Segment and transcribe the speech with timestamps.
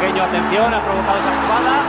[0.00, 1.86] pequeño, atención, ha provocado esa jugada.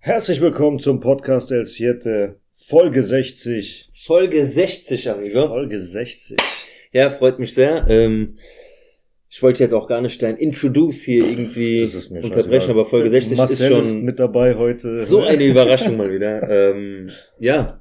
[0.00, 3.90] Herzlich willkommen zum Podcast El Siete, Folge 60.
[4.06, 5.48] Folge 60, amigo.
[5.48, 6.36] Folge 60.
[6.92, 7.86] Ja, freut mich sehr.
[7.88, 8.36] Ähm,
[9.32, 12.70] ich wollte jetzt auch gar nicht dein Introduce hier irgendwie ist unterbrechen, scheißegal.
[12.70, 14.92] aber Folge 60 Marcel ist schon mit dabei heute.
[14.92, 16.48] so eine Überraschung mal wieder.
[16.50, 17.80] Ähm, ja,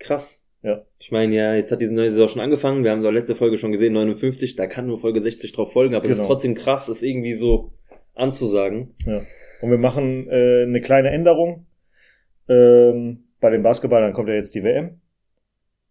[0.00, 0.44] krass.
[0.62, 0.84] Ja.
[0.98, 2.82] Ich meine, ja, jetzt hat diese neue Saison schon angefangen.
[2.82, 4.56] Wir haben so letzte Folge schon gesehen, 59.
[4.56, 6.28] Da kann nur Folge 60 drauf folgen, aber es ist Genau.
[6.30, 7.72] trotzdem krass, das irgendwie so
[8.16, 8.96] anzusagen.
[9.06, 9.22] Ja.
[9.62, 11.66] Und wir machen äh, eine kleine Änderung.
[12.48, 15.00] Ähm, bei den Basketballern kommt ja jetzt die WM.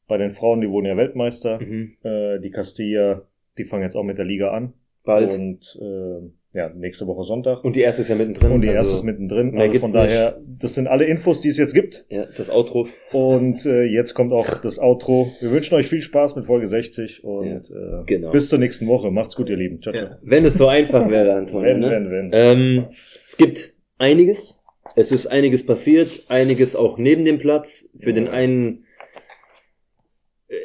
[0.08, 1.60] Bei den Frauen, die wurden ja Weltmeister.
[1.62, 1.94] Mhm.
[2.04, 3.24] Äh, die Castilla,
[3.58, 4.74] die fangen jetzt auch mit der Liga an.
[5.08, 5.34] Bald.
[5.34, 7.64] Und äh, ja, nächste Woche Sonntag.
[7.64, 8.52] Und die erste ist ja mittendrin.
[8.52, 9.52] Und die also, erste ist mittendrin.
[9.52, 12.06] mehr Also gibt's von daher, das sind alle Infos, die es jetzt gibt.
[12.10, 12.88] Ja, das Outro.
[13.12, 15.32] Und äh, jetzt kommt auch das Outro.
[15.40, 18.32] Wir wünschen euch viel Spaß mit Folge 60 und äh, genau.
[18.32, 19.12] bis zur nächsten Woche.
[19.12, 19.82] Macht's gut, ihr Lieben.
[19.82, 20.06] Ciao, ciao.
[20.06, 20.18] Ja.
[20.24, 21.70] Wenn es so einfach wäre, Antonio.
[21.70, 21.90] Wenn, ne?
[21.92, 22.30] wenn, wenn.
[22.34, 22.86] Ähm,
[23.28, 24.64] es gibt einiges.
[24.96, 27.90] Es ist einiges passiert, einiges auch neben dem Platz.
[28.00, 28.87] Für den einen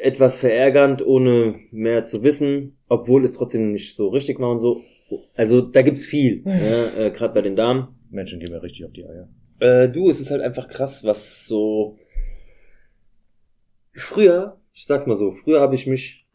[0.03, 4.81] etwas verärgernd, ohne mehr zu wissen, obwohl es trotzdem nicht so richtig war und so.
[5.35, 6.93] Also da gibt's viel, ne?
[6.95, 7.87] äh, gerade bei den Damen.
[8.09, 9.29] Menschen gehen mir richtig auf die Eier.
[9.59, 11.97] Äh, du, es ist halt einfach krass, was so.
[13.93, 16.25] Früher, ich sag's mal so, früher habe ich mich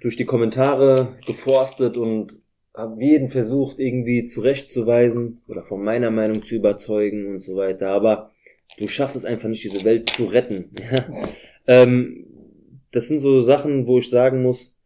[0.00, 2.40] durch die Kommentare geforstet und
[2.74, 7.88] habe jeden versucht, irgendwie zurechtzuweisen oder von meiner Meinung zu überzeugen und so weiter.
[7.88, 8.30] Aber
[8.78, 10.70] du schaffst es einfach nicht, diese Welt zu retten.
[11.66, 12.25] ähm,
[12.96, 14.80] das sind so Sachen, wo ich sagen muss,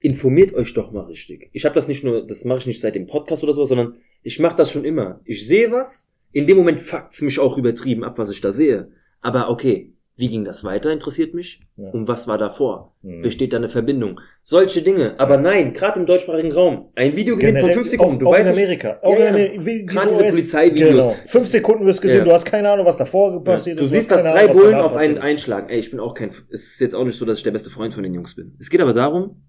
[0.00, 1.50] informiert euch doch mal richtig.
[1.52, 3.98] Ich habe das nicht nur, das mache ich nicht seit dem Podcast oder so, sondern
[4.22, 5.20] ich mache das schon immer.
[5.26, 8.90] Ich sehe was, in dem Moment fuckt's mich auch übertrieben ab, was ich da sehe.
[9.20, 11.60] Aber okay, wie ging das weiter, interessiert mich.
[11.76, 11.90] Ja.
[11.90, 12.94] Und was war davor?
[13.02, 13.22] Mhm.
[13.22, 14.20] Besteht da eine Verbindung?
[14.44, 15.18] Solche Dinge.
[15.18, 16.90] Aber nein, gerade im deutschsprachigen Raum.
[16.94, 18.14] Ein Video gesehen Generell, von fünf Sekunden.
[18.14, 18.98] Auch, Du auch weißt in Amerika.
[19.02, 19.34] Auch Ja, in.
[19.60, 19.92] Amerika.
[19.94, 21.04] Gerade diese ist- Polizeivideos.
[21.04, 21.16] Genau.
[21.26, 22.24] Fünf Sekunden wirst gesehen, Ja.
[22.24, 23.90] du hast keine Ahnung, was davor passiert Du ist.
[23.90, 25.68] siehst, dass drei Ahnung, Bullen auf einen einschlagen.
[25.68, 27.70] Ey, ich bin auch kein, es ist jetzt auch nicht so, dass ich der beste
[27.70, 28.54] Freund von den Jungs bin.
[28.60, 29.42] Es geht aber darum,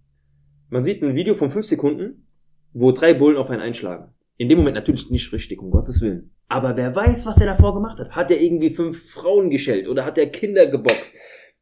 [0.70, 2.26] man sieht ein Video von fünf Sekunden,
[2.74, 4.15] wo drei Bullen auf einen einschlagen.
[4.38, 6.32] In dem Moment natürlich nicht richtig, um Gottes Willen.
[6.48, 8.12] Aber wer weiß, was der davor gemacht hat.
[8.12, 11.14] Hat er irgendwie fünf Frauen geschellt oder hat er Kinder geboxt?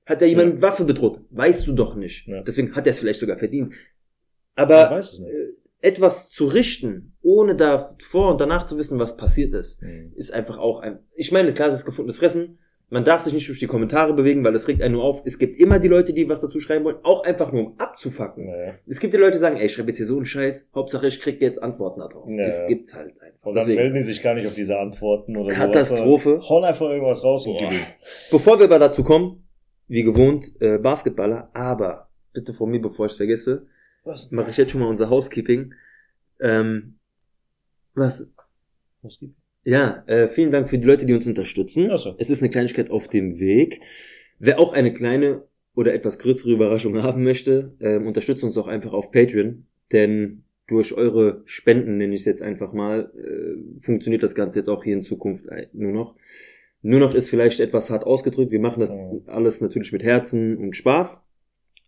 [0.05, 1.21] Hat er jemanden mit Waffe bedroht?
[1.29, 2.27] Weißt du doch nicht.
[2.27, 2.41] Ja.
[2.41, 3.73] Deswegen hat er es vielleicht sogar verdient.
[4.55, 9.81] Aber äh, etwas zu richten, ohne da vor und danach zu wissen, was passiert ist,
[9.81, 10.13] Mhm.
[10.15, 10.99] ist einfach auch ein.
[11.15, 12.59] Ich meine, klar, es ist gefundenes Fressen.
[12.93, 15.23] Man darf sich nicht durch die Kommentare bewegen, weil es regt einen nur auf.
[15.25, 18.45] Es gibt immer die Leute, die was dazu schreiben wollen, auch einfach nur um abzufacken.
[18.45, 18.75] Naja.
[18.85, 21.07] Es gibt die Leute, die sagen, ey, ich schreibe jetzt hier so einen Scheiß, Hauptsache
[21.07, 22.29] ich krieg jetzt Antworten darauf.
[22.29, 22.67] Ja, es ja.
[22.67, 23.47] gibt's halt einfach.
[23.47, 26.35] Und dann Deswegen, melden die sich gar nicht auf diese Antworten oder Katastrophe.
[26.35, 26.49] sowas.
[26.49, 27.87] Hauen einfach irgendwas raus und gewinnen.
[28.29, 29.43] bevor wir aber dazu kommen,
[29.87, 33.65] wie gewohnt, äh, Basketballer, aber bitte von mir, bevor ich es vergesse,
[34.29, 35.73] mache ich jetzt schon mal unser Housekeeping.
[36.39, 36.99] Ähm,
[37.95, 38.31] was?
[39.01, 39.42] Was gibt?
[39.63, 41.89] Ja, äh, vielen Dank für die Leute, die uns unterstützen.
[41.91, 42.15] Ach so.
[42.17, 43.81] Es ist eine Kleinigkeit auf dem Weg.
[44.39, 45.43] Wer auch eine kleine
[45.75, 50.93] oder etwas größere Überraschung haben möchte, ähm, unterstützt uns auch einfach auf Patreon, denn durch
[50.93, 54.93] eure Spenden, nenne ich es jetzt einfach mal, äh, funktioniert das Ganze jetzt auch hier
[54.93, 56.15] in Zukunft äh, nur noch.
[56.81, 58.51] Nur noch ist vielleicht etwas hart ausgedrückt.
[58.51, 59.23] Wir machen das Mhm.
[59.27, 61.25] alles natürlich mit Herzen und Spaß,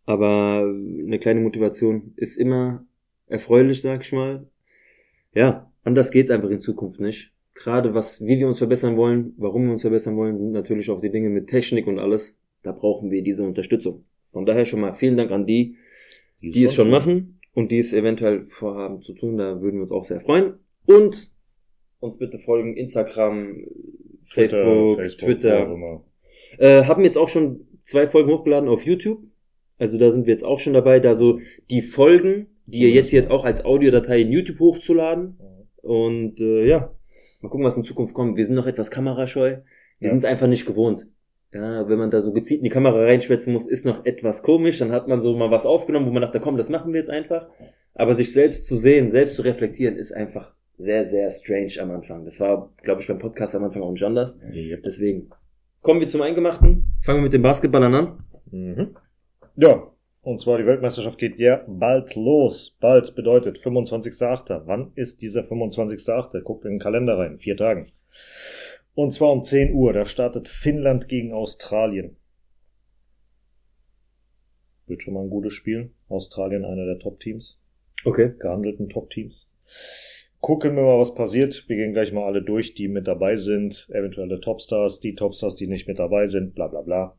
[0.06, 2.86] aber eine kleine Motivation ist immer
[3.28, 4.48] erfreulich, sag ich mal.
[5.34, 7.35] Ja, anders geht's einfach in Zukunft nicht.
[7.56, 11.00] Gerade was, wie wir uns verbessern wollen, warum wir uns verbessern wollen, sind natürlich auch
[11.00, 12.38] die Dinge mit Technik und alles.
[12.64, 14.04] Da brauchen wir diese Unterstützung.
[14.34, 15.78] Von daher schon mal vielen Dank an die,
[16.42, 19.38] die es schon machen und die es eventuell vorhaben zu tun.
[19.38, 20.56] Da würden wir uns auch sehr freuen.
[20.86, 21.32] Und
[22.02, 23.66] uns bitte folgen, Instagram,
[24.26, 25.72] Facebook, Twitter.
[25.72, 26.04] immer.
[26.58, 29.24] Äh, haben jetzt auch schon zwei Folgen hochgeladen auf YouTube.
[29.78, 33.12] Also da sind wir jetzt auch schon dabei, da so die Folgen, die ihr jetzt
[33.12, 35.38] hier auch als Audiodatei in YouTube hochzuladen.
[35.82, 36.94] Und äh, ja,
[37.46, 38.36] mal gucken, was in Zukunft kommt.
[38.38, 39.50] Wir sind noch etwas kamerascheu.
[39.52, 39.62] Wir
[40.00, 40.10] Ja.
[40.10, 41.08] sind es einfach nicht gewohnt.
[41.54, 44.80] Ja, wenn man da so gezielt in die Kamera reinschwätzen muss, ist noch etwas komisch.
[44.80, 47.10] Dann hat man so mal was aufgenommen, wo man dachte, komm, das machen wir jetzt
[47.10, 47.48] einfach.
[47.94, 52.26] Aber sich selbst zu sehen, selbst zu reflektieren, ist einfach sehr, sehr strange am Anfang.
[52.26, 54.38] Das war, glaube ich, beim Podcast am Anfang auch nicht anders.
[54.54, 54.84] Yep.
[54.84, 55.30] Deswegen
[55.82, 56.84] kommen wir zum Eingemachten.
[57.04, 58.18] Fangen wir mit den Basketballern an.
[58.52, 58.96] Mhm.
[59.56, 59.88] Ja,
[60.26, 62.76] und zwar die Weltmeisterschaft geht ja bald los.
[62.80, 64.64] Bald bedeutet 25.8.
[64.66, 66.42] Wann ist dieser 25.8.?
[66.42, 67.38] Guckt in den Kalender rein.
[67.38, 67.92] Vier Tagen.
[68.96, 69.94] Und zwar um 10 Uhr.
[69.94, 72.18] Da startet Finnland gegen Australien.
[74.88, 75.92] Wird schon mal ein gutes Spiel.
[76.10, 77.60] Australien einer der Top-Teams.
[78.04, 78.34] Okay.
[78.40, 79.48] Gehandelten Top-Teams.
[80.40, 81.66] gucken wir mal, was passiert.
[81.68, 83.88] Wir gehen gleich mal alle durch, die mit dabei sind.
[83.92, 87.16] Eventuelle Topstars, die Topstars, die nicht mit dabei sind, bla bla bla.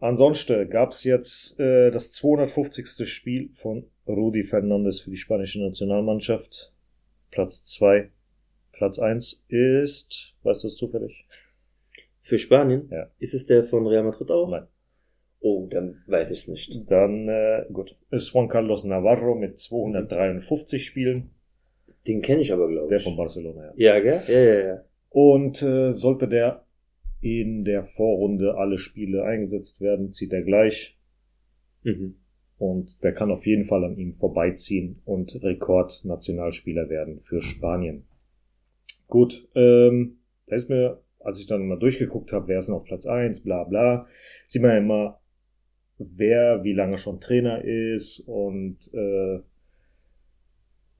[0.00, 3.08] Ansonsten gab's jetzt äh, das 250.
[3.08, 6.72] Spiel von Rudi Fernandes für die spanische Nationalmannschaft.
[7.30, 8.10] Platz zwei,
[8.72, 11.26] Platz eins ist, weißt du es zufällig?
[12.22, 12.88] Für Spanien?
[12.90, 13.10] Ja.
[13.18, 14.48] Ist es der von Real Madrid auch?
[14.48, 14.66] Nein.
[15.40, 16.90] Oh, dann weiß ich es nicht.
[16.90, 21.30] Dann, äh, gut, ist Juan Carlos Navarro mit 253 Spielen.
[22.06, 23.04] Den kenne ich aber, glaube Der ich.
[23.04, 23.94] von Barcelona, ja.
[23.94, 24.22] Ja, gell?
[24.26, 24.84] Ja, ja, ja.
[25.10, 26.63] Und äh, sollte der
[27.24, 30.98] in der Vorrunde alle Spiele eingesetzt werden, zieht er gleich.
[31.82, 32.16] Mhm.
[32.58, 38.04] Und der kann auf jeden Fall an ihm vorbeiziehen und Rekordnationalspieler werden für Spanien.
[39.08, 43.06] Gut, ähm, da ist mir, als ich dann mal durchgeguckt habe, wer ist auf Platz
[43.06, 44.06] eins, bla bla,
[44.46, 45.20] sieht man ja immer,
[45.98, 49.40] wer wie lange schon Trainer ist und äh,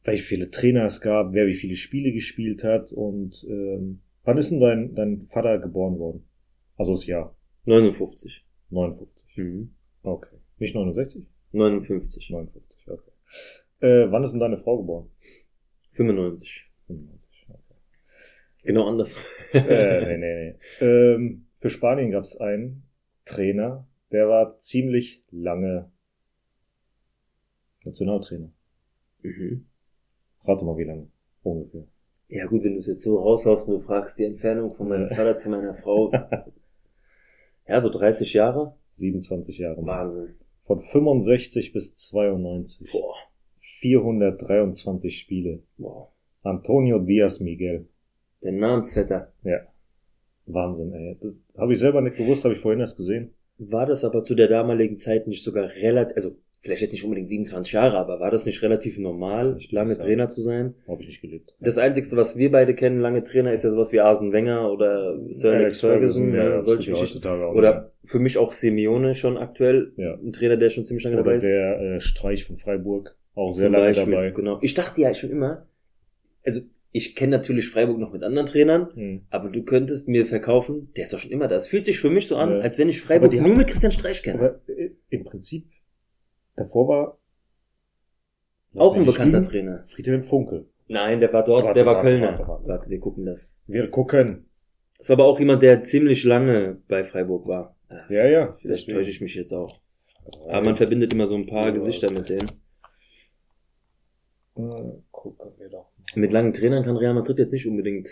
[0.04, 4.50] welche viele Trainer es gab, wer wie viele Spiele gespielt hat und ähm, wann ist
[4.50, 6.28] denn dein, dein Vater geboren worden?
[6.76, 8.44] Also das Jahr 59.
[8.70, 9.36] 59.
[9.36, 9.74] Mhm.
[10.02, 10.36] Okay.
[10.58, 11.26] Nicht 69?
[11.52, 12.30] 59.
[12.30, 13.10] 59, okay.
[13.80, 15.10] Äh, wann ist denn deine Frau geboren?
[15.92, 16.70] 95.
[16.86, 17.74] 95, okay.
[18.64, 19.14] Genau anders.
[19.52, 20.84] äh, nee, nee, nee.
[20.84, 22.84] Ähm, für Spanien gab es einen
[23.24, 25.90] Trainer, der war ziemlich lange
[27.84, 28.50] Nationaltrainer.
[29.22, 29.66] mhm.
[30.44, 31.08] Rate mal, wie lange?
[31.42, 31.86] Ungefähr.
[32.28, 35.08] Ja gut, wenn du es jetzt so raushaust und du fragst die Entfernung von meinem
[35.08, 36.12] Vater zu meiner Frau.
[37.66, 38.74] Ja, so 30 Jahre.
[38.90, 39.84] 27 Jahre.
[39.86, 40.34] Wahnsinn.
[40.66, 42.92] Von 65 bis 92.
[42.92, 43.14] Boah.
[43.80, 45.62] 423 Spiele.
[45.78, 46.08] Wow.
[46.42, 47.86] Antonio Diaz Miguel.
[48.42, 49.32] Der Namensvetter.
[49.44, 49.60] Ja.
[50.46, 51.16] Wahnsinn, ey.
[51.20, 53.32] Das habe ich selber nicht gewusst, habe ich vorhin erst gesehen.
[53.56, 57.28] War das aber zu der damaligen Zeit nicht sogar relativ, also vielleicht jetzt nicht unbedingt
[57.28, 59.96] 27 Jahre, aber war das nicht relativ normal, Ich lange.
[59.98, 60.74] Trainer zu sein?
[60.88, 61.54] Habe ich nicht gelebt.
[61.60, 65.18] Das Einzige, was wir beide kennen, lange Trainer, ist ja sowas wie Arsene Wenger oder
[65.30, 67.24] Sir Alex Ferguson, ja, ne, solche Geschichten.
[67.26, 70.14] Oder für mich auch Simeone schon aktuell, Ja.
[70.14, 71.44] ein Trainer, der schon ziemlich lange dabei Oder ist.
[71.46, 74.30] der äh, Streich von Freiburg, auch sehr lange Beispiel, dabei.
[74.30, 74.58] Genau.
[74.62, 75.66] Ich dachte ja schon immer,
[76.44, 76.60] also
[76.92, 79.20] ich kenne natürlich Freiburg noch mit anderen Trainern, Hm.
[79.28, 81.56] aber du könntest mir verkaufen, der ist doch schon immer da.
[81.56, 82.58] Es fühlt sich für mich so an, Ja.
[82.60, 84.60] als wenn ich Freiburg nur haben- mit Christian Streich kenne.
[84.68, 85.64] Äh, im Prinzip,
[86.56, 87.18] davor war
[88.76, 89.84] Auch ein bekannter Trainer.
[89.88, 90.66] Friedhelm Funkel.
[90.88, 92.38] Nein, der war dort, Warte, der war warte, Kölner.
[92.46, 92.90] warte, warte.
[92.90, 93.56] Wir gucken das.
[93.66, 94.46] Wir gucken.
[94.98, 97.76] Das war aber auch jemand, der ziemlich lange bei Freiburg war.
[98.08, 98.56] Ja, ja.
[98.60, 99.80] Vielleicht täusche ich mich jetzt auch.
[100.48, 101.70] Aber man verbindet immer so ein paar Ja.
[101.72, 102.50] Gesichter mit denen.
[104.56, 104.60] Äh,
[105.10, 105.90] gucken wir doch.
[105.96, 106.20] mal.
[106.20, 108.08] Mit langen Trainern kann Real Madrid jetzt nicht unbedingt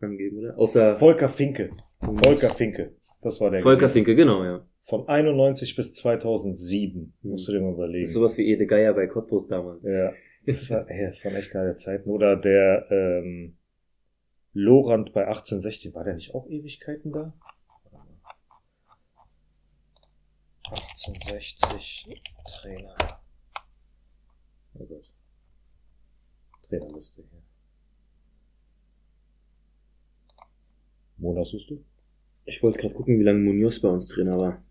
[0.00, 0.58] angeben, oder?
[0.58, 1.70] Außer Volker Finke.
[2.00, 2.94] Volker Finke.
[3.22, 3.60] Das war der.
[3.60, 3.88] Volker.
[3.88, 4.66] Finke, genau, ja.
[4.86, 7.12] Von 91 bis 2007.
[7.22, 7.30] Hm.
[7.30, 8.04] Musst du dir mal Das überlegen.
[8.04, 9.82] ist sowas wie Ede Geier bei Cottbus damals.
[9.84, 10.12] Ja.
[10.46, 12.08] Das, war, ey, das waren echt geile Zeiten.
[12.08, 13.56] Oder der ähm,
[14.52, 17.34] Lorand bei 1860, war der nicht auch Ewigkeiten da?
[20.70, 22.22] 1860
[22.60, 22.96] Trainer.
[24.74, 25.10] Oh Gott.
[26.68, 27.42] Trainerliste hier.
[31.18, 31.84] Monat suchst du?
[32.44, 34.62] Ich wollte gerade gucken, wie lange Munoz bei uns Trainer war.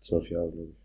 [0.00, 0.76] Zwölf Jahre, glaube ich.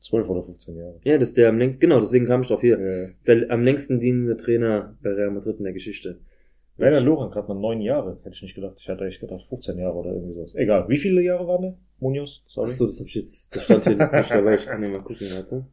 [0.00, 1.00] Zwölf oder 15 Jahre.
[1.04, 2.76] Ja, das ist der am längsten, genau, deswegen kam ich drauf hier.
[2.76, 6.20] Das ist der am längsten dienende Trainer bei Real Madrid in der Geschichte.
[6.76, 8.76] Werner Lorand gerade mal neun Jahre, hätte ich nicht gedacht.
[8.78, 10.54] Ich hatte echt gedacht 15 Jahre oder irgendwie sowas.
[10.54, 10.88] Egal.
[10.88, 11.76] Wie viele Jahre waren der?
[11.98, 12.42] Munoz?
[12.46, 12.68] Sorry.
[12.68, 15.02] Achso, das hab ich jetzt, das stand hier jetzt nicht dabei, ich kann ja mal
[15.02, 15.66] gucken, warte.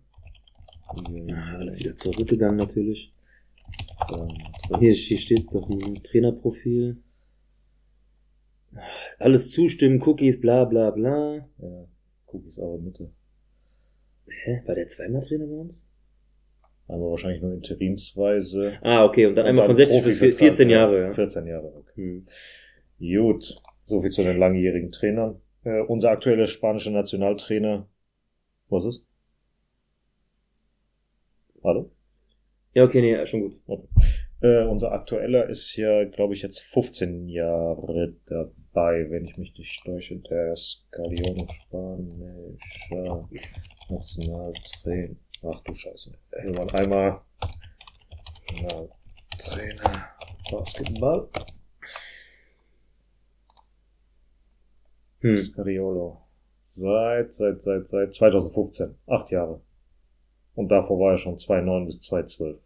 [1.28, 3.14] Ja, alles wieder zurückgegangen natürlich.
[4.80, 5.70] Hier, hier steht's doch,
[6.04, 6.98] Trainerprofil.
[9.20, 11.48] Alles zustimmen, Cookies, bla bla bla.
[11.60, 11.88] Ja,
[12.28, 13.12] Cookies auch in Mitte.
[14.28, 14.62] Hä?
[14.66, 15.88] War der zweimal Trainer bei uns?
[16.88, 18.78] Aber wahrscheinlich nur interimsweise.
[18.82, 21.14] Ah, okay, und dann Und einmal von 60 bis Profivertrag, 14 Jahre, ja.
[21.14, 21.92] 14 Jahre, okay.
[21.96, 22.26] Hm.
[23.00, 23.56] Gut.
[23.84, 25.42] So viel zu den langjährigen Trainern.
[25.64, 27.88] Äh, unser aktueller spanischer Nationaltrainer.
[28.70, 29.04] Was ist?
[31.64, 31.92] Hallo?
[32.74, 33.88] Ja, okay, nee, schon gut.
[34.42, 39.84] Äh, unser aktueller ist hier, glaube ich, jetzt 15 Jahre dabei, wenn ich mich nicht
[39.86, 40.18] täusche.
[40.18, 43.30] Der Scalione spanischer
[43.90, 45.16] Nationaltrainer.
[45.44, 46.12] Ach du Scheiße.
[46.32, 47.22] Waren einmal
[49.38, 50.10] Trainer
[50.52, 51.30] Basketball.
[55.22, 55.38] Hm.
[55.38, 56.22] Scariolo.
[56.64, 58.96] Seit, seit, seit, seit 2015.
[59.08, 59.62] Acht Jahre.
[60.56, 62.60] Und davor war er schon 2009 bis 2012.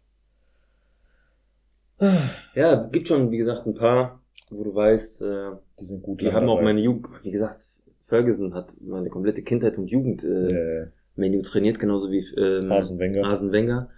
[2.54, 6.20] Ja, gibt schon, wie gesagt, ein paar, wo du weißt, äh, Die sind gut.
[6.22, 7.66] die haben auch meine Jugend, wie gesagt,
[8.06, 12.98] Ferguson hat meine komplette Kindheit und Jugend äh, äh, Menu trainiert, genauso wie ähm, Arsene
[12.98, 13.24] Wenger.
[13.26, 13.90] Arsene Wenger.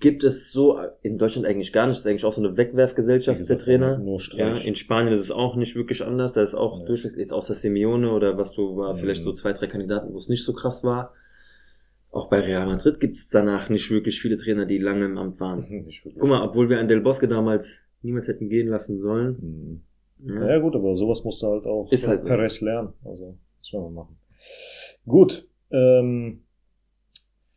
[0.00, 1.96] gibt es so in Deutschland eigentlich gar nicht.
[1.96, 3.98] Das ist eigentlich auch so eine Wegwerfgesellschaft gesagt, der Trainer.
[3.98, 4.66] Nur Ja, Streich.
[4.66, 6.34] in Spanien ist es auch nicht wirklich anders.
[6.34, 6.86] Da ist auch Ja.
[6.86, 8.98] durchwegs jetzt außer Simeone oder was du war, Mhm.
[9.00, 11.14] vielleicht so zwei, drei Kandidaten, wo es nicht so krass war.
[12.10, 15.40] Auch bei Real Madrid gibt es danach nicht wirklich viele Trainer, die lange im Amt
[15.40, 15.66] waren.
[16.18, 19.36] Guck mal, obwohl wir an Del Bosque damals niemals hätten gehen lassen sollen.
[19.40, 19.80] Mhm.
[20.24, 20.48] Ja.
[20.48, 22.28] Ja gut, aber sowas musst du halt auch Ist halt so.
[22.28, 22.92] Perez lernen.
[23.04, 24.18] Also, das werden wir machen.
[25.06, 25.48] Gut.
[25.70, 26.44] Ähm,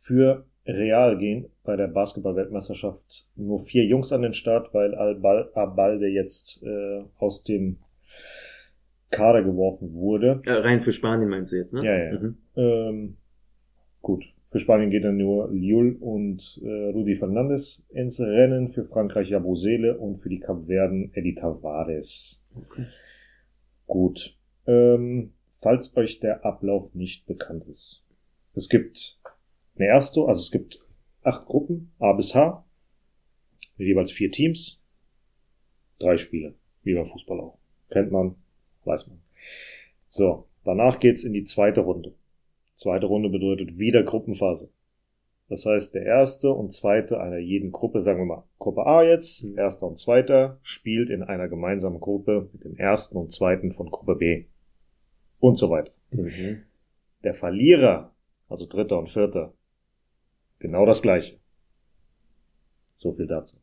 [0.02, 6.06] für Real gehen bei der Basketball-Weltmeisterschaft nur vier Jungs an den Start, weil Albal Abalde
[6.08, 7.78] jetzt äh, aus dem
[9.10, 10.40] Kader geworfen wurde.
[10.44, 11.84] Äh, rein für Spanien meinst du jetzt, ne?
[11.84, 12.18] Ja, ja.
[12.18, 12.38] Mhm.
[12.56, 13.16] Ähm,
[14.00, 14.24] gut.
[14.50, 19.96] Für Spanien geht dann nur Liul und äh, Rudi Fernandes ins Rennen, für Frankreich Jabusele
[19.96, 22.41] und für die Kapverden Eddie Tavares.
[22.56, 22.86] Okay.
[23.86, 24.36] Gut.
[24.66, 28.02] Ähm, falls euch der Ablauf nicht bekannt ist.
[28.54, 29.18] Es gibt
[29.76, 30.80] eine erste, also es gibt
[31.22, 32.64] acht Gruppen, A bis H,
[33.76, 34.78] mit jeweils vier Teams,
[35.98, 37.58] drei Spiele, wie beim Fußball auch.
[37.90, 38.36] Kennt man,
[38.84, 39.22] weiß man.
[40.06, 42.14] So, danach geht's in die zweite Runde.
[42.76, 44.68] Zweite Runde bedeutet wieder Gruppenphase.
[45.52, 49.44] Das heißt, der erste und zweite einer jeden Gruppe, sagen wir mal Gruppe A jetzt,
[49.44, 49.58] Mhm.
[49.58, 54.16] erster und zweiter, spielt in einer gemeinsamen Gruppe mit dem ersten und zweiten von Gruppe
[54.16, 54.46] B.
[55.40, 55.92] Und so weiter.
[56.10, 56.62] Mhm.
[57.22, 58.14] Der Verlierer,
[58.48, 59.52] also dritter und vierter,
[60.58, 61.36] genau das gleiche.
[62.96, 63.58] So viel dazu.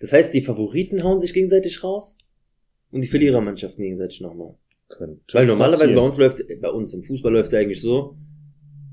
[0.00, 2.18] Das heißt, die Favoriten hauen sich gegenseitig raus
[2.90, 4.56] und die Verlierermannschaften gegenseitig nochmal.
[4.88, 6.00] Könnte Weil normalerweise passieren.
[6.00, 8.16] bei uns läuft, bei uns im Fußball läuft es eigentlich so,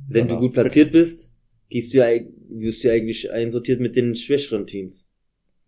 [0.08, 1.34] wenn Danach du gut platziert bist,
[1.69, 2.07] gehst du ja,
[2.50, 5.09] wirst du ja eigentlich einsortiert mit den schwächeren Teams.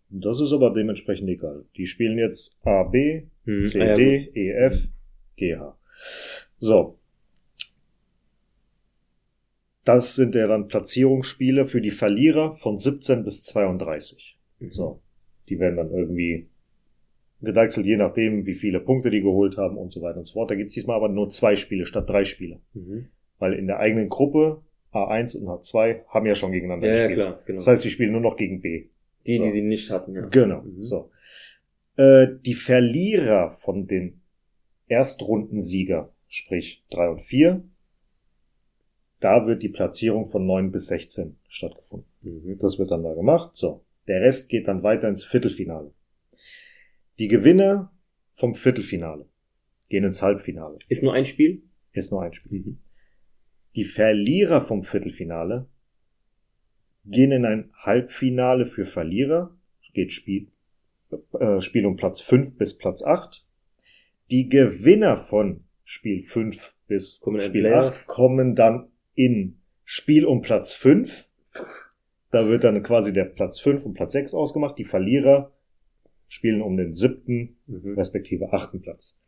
[0.08, 1.64] Das ist aber dementsprechend egal.
[1.76, 4.36] Die spielen jetzt A, B, Hm, C, ah ja, D, gut.
[4.36, 4.88] E, F,
[5.36, 5.78] G, H.
[6.58, 6.98] So.
[9.84, 14.38] Das sind ja dann Platzierungsspiele für die Verlierer von 17 bis 32.
[14.58, 14.72] Mhm.
[14.72, 15.00] So.
[15.48, 16.48] Die werden dann irgendwie
[17.40, 20.50] gedeichselt, je nachdem, wie viele Punkte die geholt haben und so weiter und so fort.
[20.50, 22.60] Da gibt's diesmal aber nur zwei Spiele statt drei Spiele.
[22.74, 23.06] Mhm.
[23.38, 27.18] Weil in der eigenen Gruppe A1 und A2 haben ja schon gegeneinander Ja, ja, gespielt.
[27.18, 27.58] klar, genau.
[27.58, 28.86] Das heißt, die spielen nur noch gegen B.
[29.26, 29.50] die, die so.
[29.52, 30.26] sie nicht hatten, ja.
[30.26, 30.62] Genau.
[30.62, 30.82] Mhm.
[30.82, 31.10] So.
[31.96, 34.20] Äh, die Verlierer von den
[34.88, 37.62] Erstrundensieger, sprich drei und vier,
[39.20, 42.08] da wird die Platzierung von neun bis 16 stattgefunden.
[42.22, 42.58] Mhm.
[42.58, 43.54] Das wird dann da gemacht.
[43.54, 43.84] So.
[44.08, 45.92] Der Rest geht dann weiter ins Viertelfinale.
[47.18, 47.92] Die Gewinner
[48.36, 49.26] vom Viertelfinale
[49.88, 50.78] gehen ins Halbfinale.
[50.88, 51.62] Ist nur ein Spiel?
[51.92, 52.60] Ist nur ein Spiel.
[52.60, 52.78] Mhm.
[53.76, 55.66] Die Verlierer vom Viertelfinale
[57.04, 59.56] gehen in ein Halbfinale für Verlierer.
[59.92, 60.48] Geht Spiel,
[61.38, 63.44] äh, Spiel um Platz 5 bis Platz 8.
[64.30, 67.92] Die Gewinner von Spiel 5 bis Kommen Spiel Playoff.
[67.92, 71.28] 8 kommen dann in Spiel um Platz 5.
[72.30, 74.78] Da wird dann quasi der Platz 5 und Platz 6 ausgemacht.
[74.78, 75.52] Die Verlierer
[76.28, 77.94] spielen um den siebten Mhm.
[77.94, 79.18] respektive achten Platz.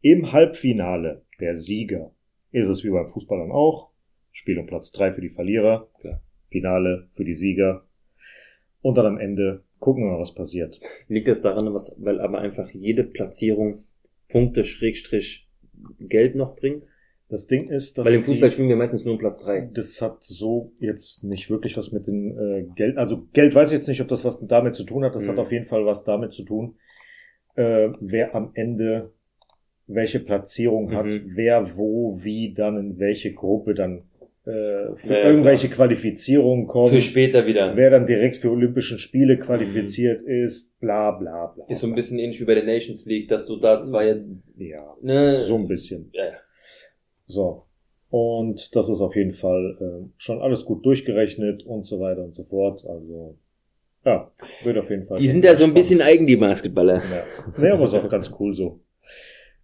[0.00, 2.12] Im Halbfinale der Sieger
[2.62, 3.90] ist es wie beim Fußball dann auch.
[4.32, 6.20] Spiel um Platz drei für die Verlierer, Klar.
[6.50, 7.84] Finale für die Sieger.
[8.82, 10.78] Und dann am Ende gucken wir mal, was passiert.
[11.08, 13.84] Liegt es daran, was, weil aber einfach jede Platzierung
[14.28, 15.48] Punkte Schrägstrich
[16.00, 16.86] Geld noch bringt?
[17.28, 19.68] Das Ding ist, dass Weil im Fußball die, spielen wir meistens nur um Platz drei.
[19.74, 23.78] das hat so jetzt nicht wirklich was mit dem äh, Geld, also Geld weiß ich
[23.78, 25.14] jetzt nicht, ob das was damit zu tun hat.
[25.14, 25.30] Das Mhm.
[25.32, 26.76] hat auf jeden Fall was damit zu tun,
[27.56, 29.12] äh, wer am Ende
[29.86, 31.32] welche Platzierung hat, Mhm.
[31.34, 34.02] wer wo wie dann in welche Gruppe dann
[34.44, 36.90] äh, für Ja, irgendwelche Qualifizierungen kommt.
[36.90, 37.76] Für später wieder.
[37.76, 41.64] wer dann direkt für Olympischen Spiele qualifiziert ist, bla bla bla.
[41.64, 41.70] Mhm.
[41.72, 44.30] Ist so ein bisschen ähnlich wie bei der Nations League, dass du da zwar jetzt,
[44.56, 46.10] Ja, ne, so ein bisschen.
[46.12, 46.24] ja.
[47.24, 47.64] So.
[48.08, 52.34] Und das ist auf jeden Fall äh, schon alles gut durchgerechnet und so weiter und
[52.36, 52.84] so fort.
[52.88, 53.36] Also,
[54.04, 54.30] ja,
[54.62, 55.18] wird auf jeden Fall.
[55.18, 56.98] Die sind ja so ein bisschen eigen, die Basketballer.
[56.98, 57.24] Ja.
[57.58, 58.78] Nee, aber ist auch ganz cool so.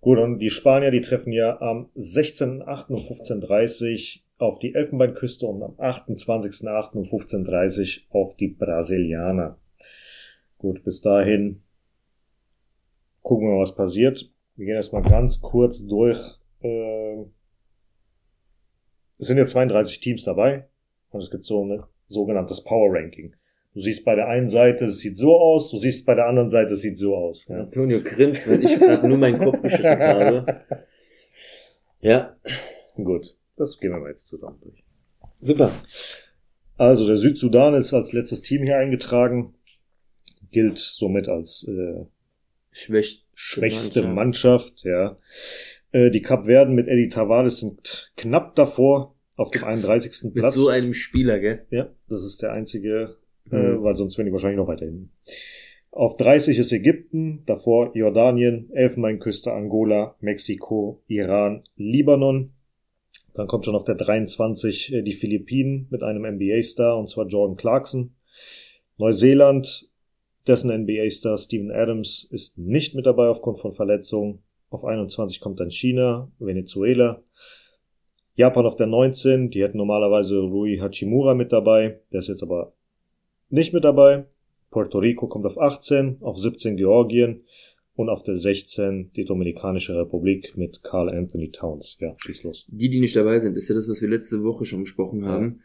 [0.02, 2.88] Gut, und die Spanier, die treffen ja am 16.8.
[2.88, 6.94] um 15.30 auf die Elfenbeinküste und am 28.8.
[6.94, 9.58] um 15.30 auf die Brasilianer.
[10.58, 11.62] Gut, bis dahin
[13.22, 14.28] gucken wir mal, was passiert.
[14.56, 16.18] Wir gehen erstmal ganz kurz durch.
[16.62, 17.22] Äh,
[19.18, 20.68] es sind ja 32 Teams dabei
[21.10, 23.36] und es gibt so ein sogenanntes Power Ranking.
[23.74, 26.50] Du siehst bei der einen Seite, es sieht so aus, du siehst bei der anderen
[26.50, 27.46] Seite, es sieht so aus.
[27.48, 27.60] Ja.
[27.60, 30.60] Antonio grinst, weil ich gerade nur meinen Kopf geschüttelt habe.
[32.00, 32.36] Ja,
[32.96, 34.84] Gut, das gehen wir mal jetzt zusammen durch.
[35.40, 35.72] super.
[36.76, 39.54] Also der Südsudan ist als letztes Team hier eingetragen,
[40.50, 42.04] gilt somit als äh,
[42.72, 44.82] Schwächst, schwächste Mannschaft.
[44.84, 45.16] Ja,
[45.92, 49.84] äh, die Kapverden mit Eddie Tavares sind knapp davor auf dem Krass.
[49.88, 50.24] 31.
[50.24, 50.54] Mit Platz.
[50.54, 51.66] so einem Spieler, gell?
[51.70, 53.16] ja, das ist der einzige
[53.52, 53.82] äh, Mhm.
[53.82, 55.10] weil sonst wären die wahrscheinlich noch weiter hinten.
[55.90, 62.52] Auf 30 ist Ägypten, davor Jordanien, Elfenbeinküste, Angola, Mexiko, Iran, Libanon.
[63.34, 67.56] Dann kommt schon auf der 23 äh, die Philippinen mit einem NBA-Star, und zwar Jordan
[67.56, 68.14] Clarkson.
[68.98, 69.88] Neuseeland,
[70.46, 74.40] dessen NBA-Star Steven Adams ist nicht mit dabei aufgrund von Verletzungen.
[74.70, 77.22] Auf 21 kommt dann China, Venezuela.
[78.34, 82.72] Japan auf der 19, die hätten normalerweise Rui Hachimura mit dabei, der ist jetzt aber
[83.52, 84.24] nicht mit dabei.
[84.70, 87.42] Puerto Rico kommt auf 18, auf 17 Georgien
[87.94, 91.98] und auf der 16 die Dominikanische Republik mit Carl Anthony Towns.
[92.00, 92.64] Ja, schieß los.
[92.68, 95.60] Die, die nicht dabei sind, ist ja das, was wir letzte Woche schon besprochen haben.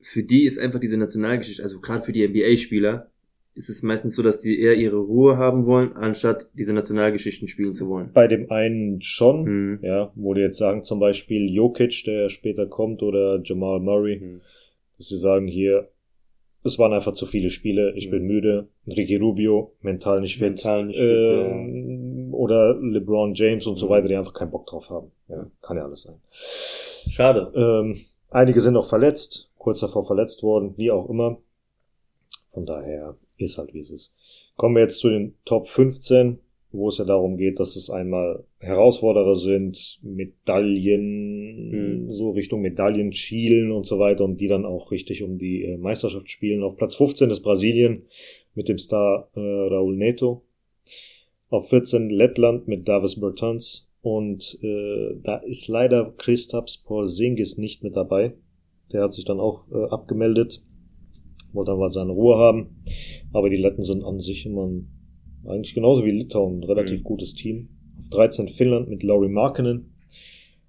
[0.00, 3.08] Für die ist einfach diese Nationalgeschichte, also gerade für die NBA-Spieler,
[3.54, 7.74] ist es meistens so, dass die eher ihre Ruhe haben wollen, anstatt diese Nationalgeschichten spielen
[7.74, 8.10] zu wollen.
[8.14, 9.78] Bei dem einen schon, Hm.
[9.82, 14.40] ja, wo die jetzt sagen, zum Beispiel Jokic, der später kommt, oder Jamal Murray, Hm.
[14.96, 15.88] dass sie sagen hier,
[16.64, 18.10] es waren einfach zu viele Spiele, ich Mhm.
[18.10, 23.76] bin müde, Ricky Rubio, mental nicht fit, Mental nicht fit, ähm, oder LeBron James und
[23.76, 23.90] so Mhm.
[23.90, 25.10] weiter, die einfach keinen Bock drauf haben.
[25.28, 26.16] Ja, kann ja alles sein.
[27.08, 27.52] Schade.
[27.54, 27.96] Ähm,
[28.30, 31.38] einige sind noch verletzt, kurz davor verletzt worden, wie auch immer.
[32.52, 34.14] Von daher ist halt wie es ist.
[34.56, 36.38] Kommen wir jetzt zu den Top 15,
[36.72, 41.70] wo es ja darum geht, dass es einmal Herausforderer sind, Medaillen,
[42.06, 42.12] Mhm.
[42.12, 45.76] so Richtung Medaillen schielen und so weiter und die dann auch richtig um die äh,
[45.76, 46.62] Meisterschaft spielen.
[46.62, 48.02] Auf Platz 15 ist Brasilien
[48.54, 50.42] mit dem Star äh, Raul Neto.
[51.48, 53.88] Auf 14 Lettland mit Davis Bertans.
[54.00, 58.32] Und äh, da ist leider Christaps Porzingis nicht mit dabei.
[58.92, 60.62] Der hat sich dann auch äh, abgemeldet.
[61.52, 62.82] Wollte dann mal seine Ruhe haben.
[63.32, 64.88] Aber die Letten sind an sich immer ein,
[65.46, 67.04] eigentlich genauso wie Litauen ein relativ Mhm.
[67.04, 67.68] gutes Team.
[68.00, 69.94] Auf 13 Finnland mit Lauri Markkinen.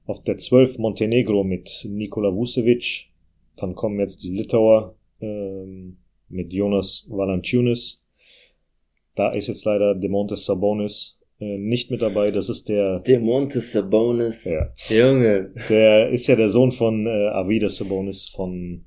[0.06, 3.10] Auf der 12 Montenegro mit Nikola Vucevic.
[3.58, 5.98] Dann kommen jetzt die Litauer ähm,
[6.30, 8.02] mit Jonas Valanciunas.
[9.16, 12.32] Da ist jetzt leider Demontes Sabonis äh, nicht mit dabei.
[12.32, 14.46] Das ist der, Demontes Sabonis.
[14.46, 15.54] ja, Junge.
[15.70, 18.86] der ist ja der Sohn von äh, Avidas Sabonis von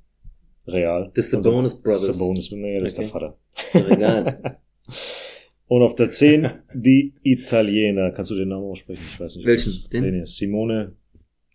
[0.67, 1.13] Real.
[1.15, 2.07] The Sabonis Brothers.
[2.19, 3.03] Sabonis, nee, das ist Okay.
[3.05, 3.39] der Vater.
[3.73, 4.59] Ist doch egal.
[5.69, 8.13] Und auf der 10 die Italiener.
[8.13, 9.03] Kannst du den Namen aussprechen?
[9.05, 9.47] Ich weiß nicht.
[9.47, 9.73] Welchen?
[9.73, 10.03] was- Den?
[10.05, 10.15] Den?
[10.15, 10.27] hier.
[10.27, 10.93] Simone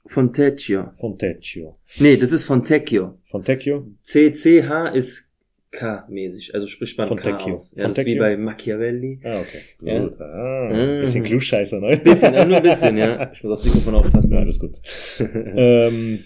[0.08, 0.92] Fontecchio.
[1.00, 1.78] Fontecchio.
[2.00, 3.20] Nee, das ist Fontecchio.
[3.30, 3.88] Fontecchio?
[4.04, 5.30] CCH ist
[5.72, 7.54] K-mäßig, also spricht man K Fontecchio.
[7.54, 7.74] aus.
[7.78, 8.22] Ja, das ist wie Fontecchio?
[8.22, 9.22] bei Machiavelli.
[9.24, 9.60] Ah, okay.
[9.84, 10.00] Ja.
[10.04, 10.20] Gut.
[10.20, 11.00] Ah, Mhm.
[11.00, 11.98] bisschen Klugscheißer, ne?
[12.04, 13.32] Bisschen, nur ein bisschen, ja.
[13.34, 14.34] Ich muss aufs Mikrofon aufpassen.
[14.34, 14.74] Ja, alles gut.
[15.20, 16.26] ähm,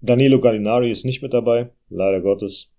[0.00, 2.72] Danilo Gallinari ist nicht mit dabei, leider Gottes.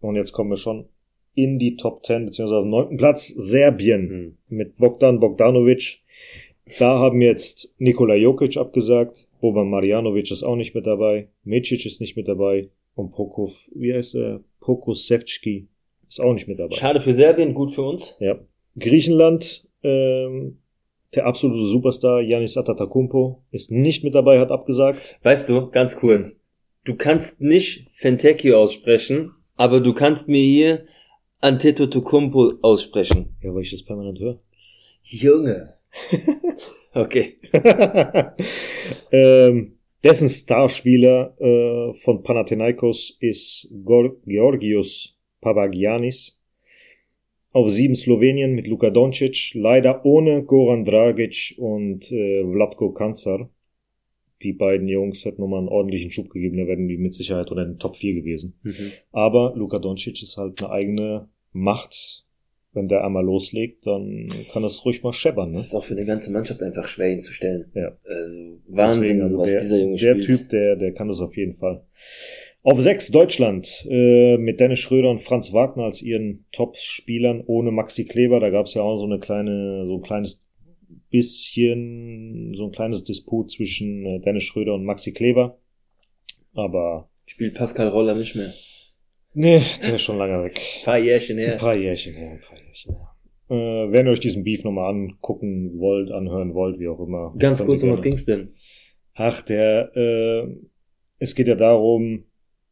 [0.00, 0.86] Und jetzt kommen wir schon
[1.34, 4.36] in die Top 10, beziehungsweise auf den neunten Platz, Serbien Hm.
[4.48, 6.00] mit Bogdan Bogdanovic.
[6.78, 12.00] Da haben jetzt Nikola Jokic abgesagt, Boban Marjanovic ist auch nicht mit dabei, Micic ist
[12.00, 14.40] nicht mit dabei und Prokov, wie heißt er?
[14.60, 15.68] Prokosevski
[16.08, 16.74] ist auch nicht mit dabei.
[16.74, 18.16] Schade für Serbien, gut für uns.
[18.20, 18.38] Ja.
[18.78, 20.58] Griechenland, ähm,
[21.14, 25.18] der absolute Superstar Yanis Atatakumpo ist nicht mit dabei, hat abgesagt.
[25.22, 26.36] Weißt du, ganz kurz.
[26.84, 30.86] Du kannst nicht Fentecchio aussprechen, aber du kannst mir hier
[31.44, 33.36] Antetokounmpo aussprechen.
[33.42, 34.40] Ja, weil ich das permanent höre.
[35.02, 35.74] Junge.
[36.96, 37.38] Okay.
[39.10, 46.40] ähm, dessen Starspieler äh, von Panathinaikos ist Gor Georgios Papagiannis.
[47.50, 53.50] Auf sieben Slowenien mit Luka Doncic, leider ohne Goran Dragic und äh, Vlatko Kanzar.
[54.42, 57.64] Die beiden Jungs hätten nochmal einen ordentlichen Schub gegeben, da wären die mit Sicherheit unter
[57.64, 58.54] den Top 4 gewesen.
[58.62, 58.92] Mhm.
[59.10, 62.26] Aber Luka Doncic ist halt eine eigene Macht.
[62.72, 65.50] Wenn der einmal loslegt, dann kann das ruhig mal scheppern.
[65.50, 65.58] Ne?
[65.58, 67.70] Das ist auch für eine ganze Mannschaft einfach schwer, ihn zu stellen.
[67.72, 67.96] Ja.
[68.04, 68.36] Also
[68.66, 70.24] Wahnsinn, Deswegen, also was der, dieser Junge der spielt.
[70.24, 71.84] Typ, der, der kann das auf jeden Fall.
[72.64, 78.06] Auf sechs Deutschland äh, mit Dennis Schröder und Franz Wagner als ihren Top-Spielern ohne Maxi
[78.06, 78.40] Kleber.
[78.40, 80.40] Da gab es ja auch so eine kleine, so ein kleines
[81.10, 85.58] bisschen, so ein kleines Disput zwischen äh, Dennis Schröder und Maxi Kleber.
[86.54, 88.52] Aber Spielt Pascal Roller nicht mehr.
[89.34, 90.60] Nee, der ist schon lange weg.
[90.80, 91.56] Ein paar Jährchen Ein her.
[91.56, 93.14] paar Jährchen her, ein paar Jährchen her.
[93.50, 97.34] Äh, wenn ihr euch diesen Beef nochmal angucken wollt, anhören wollt, wie auch immer.
[97.38, 98.54] Ganz kurz, um was ging's denn?
[99.14, 100.56] Ach, der, äh,
[101.18, 102.24] es geht ja darum,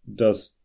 [0.04, 0.58] dass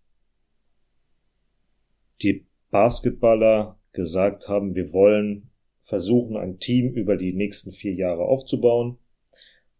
[2.21, 5.49] die Basketballer gesagt haben, wir wollen
[5.83, 8.97] versuchen, ein Team über die nächsten vier Jahre aufzubauen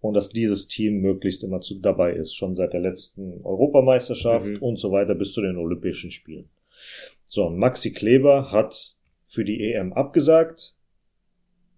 [0.08, 4.58] und dass dieses Team möglichst immer zu, dabei ist, schon seit der letzten Europameisterschaft Mhm.
[4.62, 6.50] und so weiter bis zu den Olympischen Spielen.
[7.28, 8.96] So, und Maxi Kleber hat
[9.28, 10.76] für die EM abgesagt,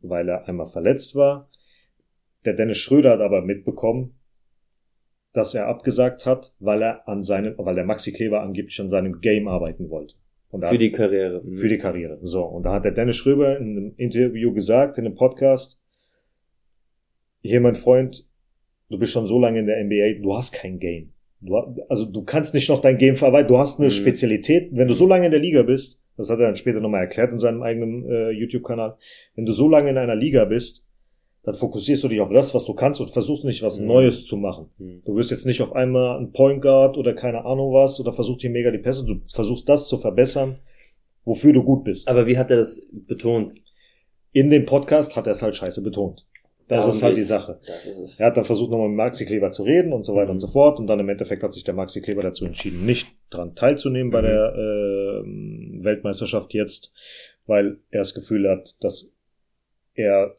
[0.02, 1.50] weil er einmal verletzt war.
[2.46, 4.16] Der Dennis Schröder hat aber mitbekommen,
[5.34, 9.20] dass er abgesagt hat, weil er an seinem, weil der Maxi Kleber angeblich an seinem
[9.22, 10.16] Game arbeiten wollte.
[10.52, 11.44] Und Für die Karriere.
[11.44, 12.18] Für die Karriere.
[12.24, 15.80] So, und da hat der Dennis Schröber in einem Interview gesagt, in einem Podcast,
[17.42, 18.26] hier mein Freund,
[18.90, 21.14] du bist schon so lange in der NBA, du hast kein Game.
[21.42, 21.56] Du,
[21.88, 23.92] also du kannst nicht noch dein Game verarbeiten, du hast eine Mhm.
[23.94, 24.70] Spezialität.
[24.74, 27.32] Wenn du so lange in der Liga bist, das hat er dann später nochmal erklärt
[27.32, 28.98] in seinem eigenen äh, YouTube-Kanal,
[29.36, 30.86] wenn du so lange in einer Liga bist,
[31.44, 33.88] dann fokussierst du dich auf das, was du kannst und versuchst nicht was Mhm.
[33.88, 34.66] Neues zu machen.
[34.78, 35.02] Mhm.
[35.06, 38.42] Du wirst jetzt nicht auf einmal ein Point Guard oder keine Ahnung was oder versuchst
[38.42, 40.60] hier mega die Pässe, du versuchst das zu verbessern,
[41.24, 42.10] wofür du gut bist.
[42.10, 43.54] Aber wie hat er das betont?
[44.34, 46.26] In dem Podcast hat er es halt scheiße betont.
[46.70, 47.28] Das Darum ist halt die geht's.
[47.30, 47.60] Sache.
[47.68, 48.20] Das ist es.
[48.20, 50.32] Er hat dann versucht, nochmal mit Maxi Kleber zu reden und so weiter Mhm.
[50.36, 50.80] und so fort.
[50.80, 54.22] Und dann im Endeffekt hat sich der Maxi Kleber dazu entschieden, nicht dran teilzunehmen bei
[54.22, 54.26] Mhm.
[54.26, 56.94] der ähm, Weltmeisterschaft jetzt,
[57.48, 59.12] weil er das Gefühl hat, dass
[59.96, 60.36] er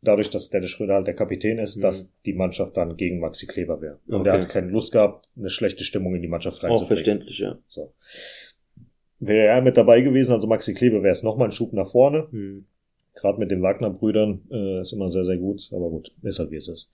[0.00, 1.82] dadurch, dass Dennis Schröder halt der Kapitän ist, Mhm.
[1.82, 3.98] dass die Mannschaft dann gegen Maxi Kleber wäre.
[4.08, 4.28] Und Okay.
[4.30, 6.86] er hat keine Lust gehabt, eine schlechte Stimmung in die Mannschaft Auch reinzubringen.
[6.96, 7.58] verständlich, ja.
[7.68, 7.92] So.
[9.20, 12.26] Wäre er mit dabei gewesen, also Maxi Kleber, wäre es nochmal ein Schub nach vorne.
[12.30, 12.66] Mhm.
[13.14, 15.68] Gerade mit den Wagner-Brüdern äh, ist immer sehr, sehr gut.
[15.72, 16.90] Aber gut, ist halt wie es ist.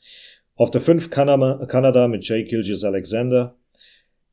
[0.55, 3.57] Auf der 5 Kanada, Kanada mit Jay Gilgis Alexander.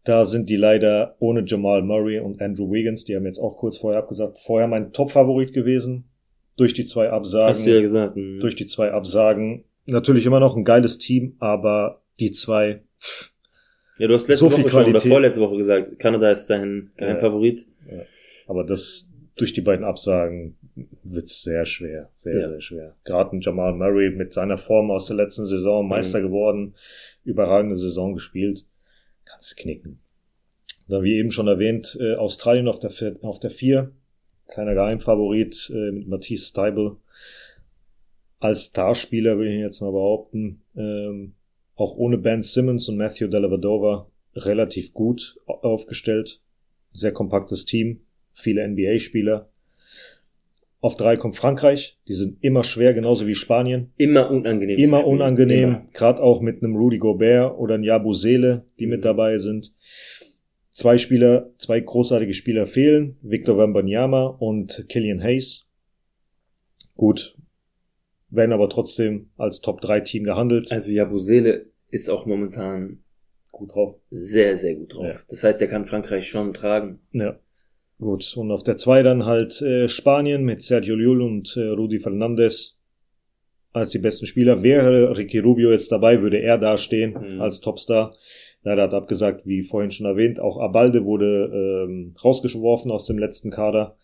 [0.04, 3.06] Da sind die leider ohne Jamal Murray und Andrew Wiggins.
[3.06, 4.40] Die haben jetzt auch kurz vorher abgesagt.
[4.40, 6.06] Vorher mein Top-Favorit gewesen.
[6.56, 7.50] Durch die zwei Absagen.
[7.50, 8.16] Hast du ja gesagt.
[8.16, 8.40] Mhm.
[8.40, 9.64] durch die zwei Absagen.
[9.86, 13.32] Natürlich immer noch ein geiles Team, aber die zwei, pff,
[13.98, 17.66] ja, du hast letzte so Woche schon oder vorletzte Woche gesagt, Kanada ist dein Geheimfavorit.
[18.48, 19.07] aber das
[19.38, 20.58] durch die beiden Absagen
[21.04, 22.50] wird's sehr schwer, sehr, Ja.
[22.50, 22.96] sehr schwer.
[23.06, 25.90] Gerade ein Jamal Murray mit seiner Form aus der letzten Saison Mhm.
[25.90, 26.76] Meister geworden,
[27.24, 28.66] überragende Saison gespielt,
[29.26, 30.00] kannst du knicken.
[30.88, 33.92] Dann wie eben schon erwähnt, äh, Australien auf der vier, auf der vier,
[34.48, 36.98] kleiner Geheimfavorit äh, mit Matisse Steibel
[38.40, 41.34] als Starspieler will ich jetzt mal behaupten, ähm,
[41.76, 46.40] auch ohne Ben Simmons und Matthew Dellavedova relativ gut au- aufgestellt,
[46.94, 48.02] sehr kompaktes Team,
[48.38, 49.50] viele NBA-Spieler.
[50.80, 53.92] Auf drei kommt Frankreich, die sind immer schwer, genauso wie Spanien.
[53.98, 54.78] Immer unangenehm.
[54.78, 59.04] Immer unangenehm, gerade auch mit einem Rudy Gobert oder einem Jabu Seele, die mit Mhm.
[59.04, 59.74] dabei sind.
[60.72, 65.66] Zwei Spieler, zwei großartige Spieler fehlen, Victor Wembanyama und Killian Hayes.
[66.96, 67.36] Gut,
[68.30, 70.72] werden aber trotzdem als Top-3-Team gehandelt.
[70.72, 73.00] Also Jabusele ist auch momentan
[73.52, 73.96] gut drauf.
[74.12, 75.06] sehr, sehr gut drauf.
[75.06, 75.20] Ja.
[75.30, 77.00] Das heißt, er kann Frankreich schon tragen.
[77.12, 77.40] Ja.
[78.00, 82.00] Gut, und auf der 2 dann halt äh, Spanien mit Sergio Llull und äh, Rudi
[82.00, 82.78] Fernandes
[83.74, 84.64] als die besten Spieler.
[84.64, 87.42] Wäre Ricky Rubio jetzt dabei, würde er dastehen Mhm.
[87.42, 88.16] als Topstar.
[88.64, 93.50] Leider hat abgesagt, wie vorhin schon erwähnt, auch Abalde wurde ähm, rausgeworfen aus dem letzten
[93.50, 93.98] Kader.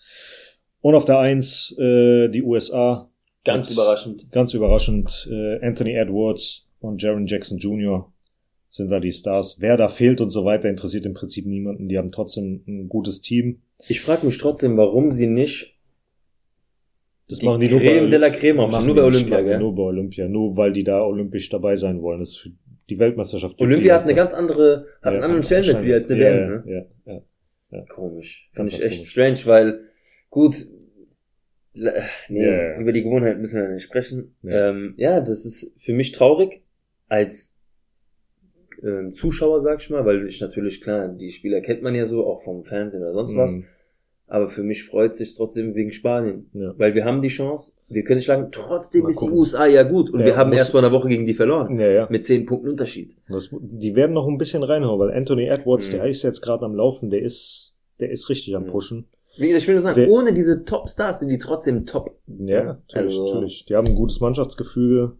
[0.81, 3.09] Und auf der 1 äh, die USA.
[3.43, 4.31] Ganz überraschend.
[4.31, 8.12] Ganz überraschend, äh, Anthony Edwards und Jaron Jackson Jr.
[8.73, 9.57] sind da die Stars.
[9.59, 11.89] Wer da fehlt und so weiter, interessiert im Prinzip niemanden.
[11.89, 13.61] Die haben trotzdem ein gutes Team.
[13.87, 15.77] Ich frage mich trotzdem, warum sie nicht
[17.27, 19.59] Das die machen die nur Creme de bei, la Creme machen Nur bei Olympia, gell?
[19.59, 20.27] Nur bei Olympia.
[20.27, 22.19] Nur weil die da olympisch dabei sein wollen.
[22.19, 22.49] Das ist für
[22.89, 23.59] die Weltmeisterschaft.
[23.61, 26.49] Olympia hat eine ganz andere, hat einen Ja, anderen Stellenwert wie als eine ja, WM,
[26.65, 26.87] ne?
[27.05, 27.21] Ja,
[27.77, 27.85] ja.
[27.89, 28.49] Komisch.
[28.53, 29.09] Fand ich echt komisch.
[29.11, 29.79] strange, weil,
[30.31, 30.55] gut,
[31.73, 31.91] nee,
[32.29, 32.79] Ja, ja.
[32.79, 34.35] über die Gewohnheit müssen wir nicht sprechen.
[34.41, 34.69] Ja.
[34.71, 36.63] Ähm, ja, das ist für mich traurig
[37.07, 37.55] als
[38.83, 42.25] ähm, Zuschauer, sag ich mal, weil ich natürlich, klar, die Spieler kennt man ja so,
[42.25, 43.55] auch vom Fernsehen oder sonst was.
[43.57, 43.65] Mhm.
[44.27, 46.49] Aber für mich freut sich trotzdem wegen Spanien.
[46.53, 46.73] Ja.
[46.77, 49.37] Weil wir haben die Chance, wir können schlagen, trotzdem Mal ist die gucken.
[49.37, 50.09] USA ja gut.
[50.09, 51.77] Und Ja, wir haben erst vor einer Woche gegen die verloren.
[51.79, 52.07] Ja, ja.
[52.09, 53.15] Mit zehn Punkten Unterschied.
[53.29, 55.97] Das, die werden noch ein bisschen reinhauen, weil Anthony Edwards, Mhm.
[55.97, 58.67] der ist jetzt gerade am Laufen, der ist, der ist richtig am Mhm.
[58.67, 59.05] Pushen.
[59.35, 62.15] Ich will nur sagen, Der- ohne diese Top-Stars sind die trotzdem top.
[62.27, 63.65] Ja, natürlich, Also- natürlich.
[63.65, 65.13] Die haben ein gutes Mannschaftsgefüge.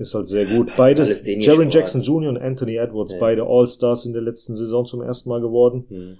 [0.00, 0.68] Ist halt sehr gut.
[0.68, 2.00] passt Beides, Jaron Jackson.
[2.00, 2.30] Jr.
[2.30, 3.18] und Anthony Edwards, Ja.
[3.20, 5.84] beide All-Stars in der letzten Saison zum ersten Mal geworden.
[5.88, 6.18] Hm.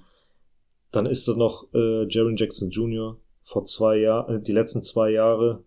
[0.91, 3.17] Dann ist da noch äh, Jaron Jackson Jr.
[3.43, 5.63] vor zwei Jahren, äh, die letzten zwei Jahre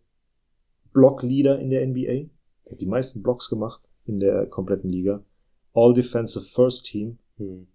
[0.92, 2.28] Blockleader in der NBA.
[2.66, 5.22] Er hat die meisten Blocks gemacht in der kompletten Liga.
[5.74, 7.66] All Defensive First Team, Hm.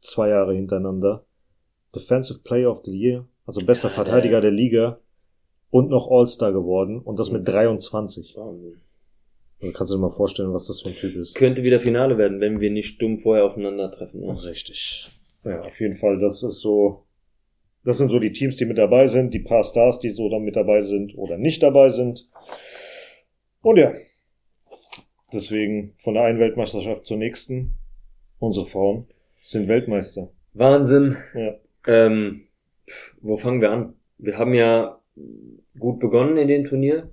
[0.00, 1.24] zwei Jahre hintereinander.
[1.94, 4.98] Defensive Player of the Year, also bester Ja, Verteidiger der Liga.
[5.70, 7.00] Und noch All-Star geworden.
[7.00, 7.46] Und das mit Mhm.
[7.46, 8.36] 23.
[8.36, 8.80] Wahnsinn.
[9.60, 11.34] Also kannst du dir mal vorstellen, was das für ein Typ ist.
[11.34, 14.20] Könnte wieder Finale werden, wenn wir nicht dumm vorher aufeinandertreffen.
[14.20, 14.42] Ne?
[14.44, 15.08] Richtig.
[15.44, 17.06] Ja, auf jeden Fall, das ist so,
[17.84, 20.42] das sind so die Teams, die mit dabei sind, die paar Stars, die so dann
[20.42, 22.28] mit dabei sind oder nicht dabei sind.
[23.62, 23.94] Und ja,
[25.32, 27.76] deswegen von der einen Weltmeisterschaft zur nächsten,
[28.38, 29.06] unsere Frauen
[29.42, 30.28] sind Weltmeister.
[30.52, 31.16] Wahnsinn.
[31.34, 31.54] Ja.
[31.86, 32.48] Ähm,
[33.20, 33.94] wo fangen wir an?
[34.18, 35.00] Wir haben ja
[35.78, 37.10] gut begonnen in dem Turnier.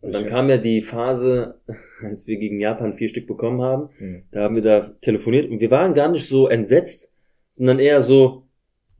[0.00, 1.60] Und dann kam ja die Phase,
[2.02, 3.88] als wir gegen Japan vier Stück bekommen haben.
[3.98, 4.22] Mhm.
[4.30, 7.14] Da haben wir da telefoniert und wir waren gar nicht so entsetzt,
[7.50, 8.46] sondern eher so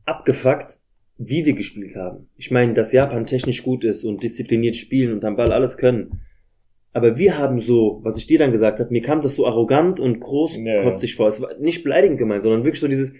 [0.05, 0.79] abgefuckt,
[1.19, 2.29] wie wir gespielt haben.
[2.37, 6.21] Ich meine, dass Japan technisch gut ist und diszipliniert spielen und am Ball alles können.
[6.93, 10.01] Aber wir haben so, was ich dir dann gesagt habe, mir kam das so arrogant
[10.01, 11.29] und großkotzig vor.
[11.29, 13.13] Es war nicht beleidigend gemeint, sondern wirklich so dieses,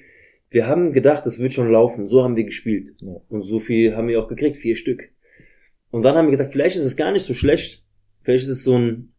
[0.49, 2.09] wir haben gedacht, es wird schon laufen.
[2.09, 2.95] So haben wir gespielt.
[3.03, 3.21] Ja.
[3.29, 5.11] Und so viel haben wir auch gekriegt, vier Stück.
[5.91, 7.85] Und dann haben wir gesagt, vielleicht ist es gar nicht so schlecht.
[8.23, 9.13] Vielleicht ist es so ein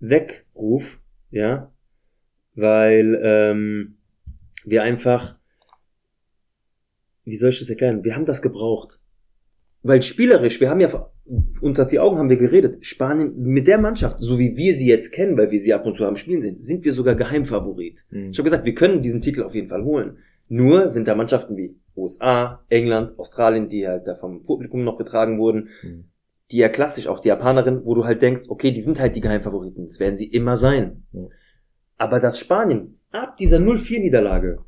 [0.00, 1.00] Weckruf,
[1.30, 1.72] ja,
[2.54, 3.98] weil ähm,
[4.64, 5.38] wir einfach,
[7.24, 8.04] wie soll ich das erklären?
[8.04, 8.98] Wir haben das gebraucht.
[9.82, 11.10] Weil spielerisch, wir haben ja
[11.60, 12.84] unter vier Augen haben wir geredet.
[12.84, 15.94] Spanien mit der Mannschaft, so wie wir sie jetzt kennen, weil wir sie ab und
[15.94, 18.04] zu am Spielen sind, sind wir sogar Geheimfavorit.
[18.10, 18.30] Mhm.
[18.30, 20.18] Ich habe gesagt, wir können diesen Titel auf jeden Fall holen.
[20.48, 25.38] Nur sind da Mannschaften wie USA, England, Australien, die halt da vom Publikum noch getragen
[25.38, 26.04] wurden, Mhm.
[26.50, 29.20] die ja klassisch auch die Japanerin, wo du halt denkst, okay, die sind halt die
[29.20, 31.02] Geheimfavoriten, das werden sie immer sein.
[31.12, 31.22] Ja.
[31.98, 34.60] Aber dass Spanien ab dieser 0-4-Niederlage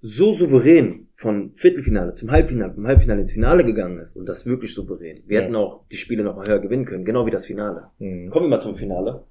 [0.00, 4.74] so souverän von Viertelfinale zum Halbfinale, vom Halbfinale ins Finale gegangen ist und das wirklich
[4.74, 5.22] souverän.
[5.26, 5.44] Wir Ja.
[5.44, 7.90] hätten auch die Spiele noch mal höher gewinnen können, genau wie das Finale.
[7.98, 8.30] Mhm.
[8.30, 9.24] Kommen wir mal zum Finale.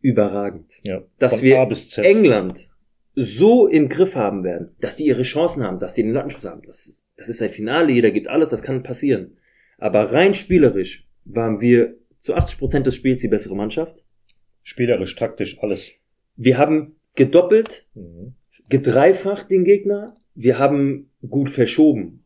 [0.00, 0.72] Überragend.
[0.84, 1.00] Ja.
[1.18, 2.04] Dass Von wir A bis Z.
[2.04, 2.68] England
[3.14, 6.62] so im Griff haben werden, dass die ihre Chancen haben, dass die den Lattenschutz haben.
[6.66, 9.36] Das ist, das ist ein Finale, jeder gibt alles, das kann passieren.
[9.78, 14.04] Aber rein spielerisch waren wir zu 80 Prozent des Spiels die bessere Mannschaft.
[14.62, 15.90] Spielerisch, taktisch, alles.
[16.36, 18.34] Wir haben gedoppelt, Mhm.
[18.68, 20.14] gedreifacht den Gegner.
[20.34, 22.24] Wir haben gut verschoben.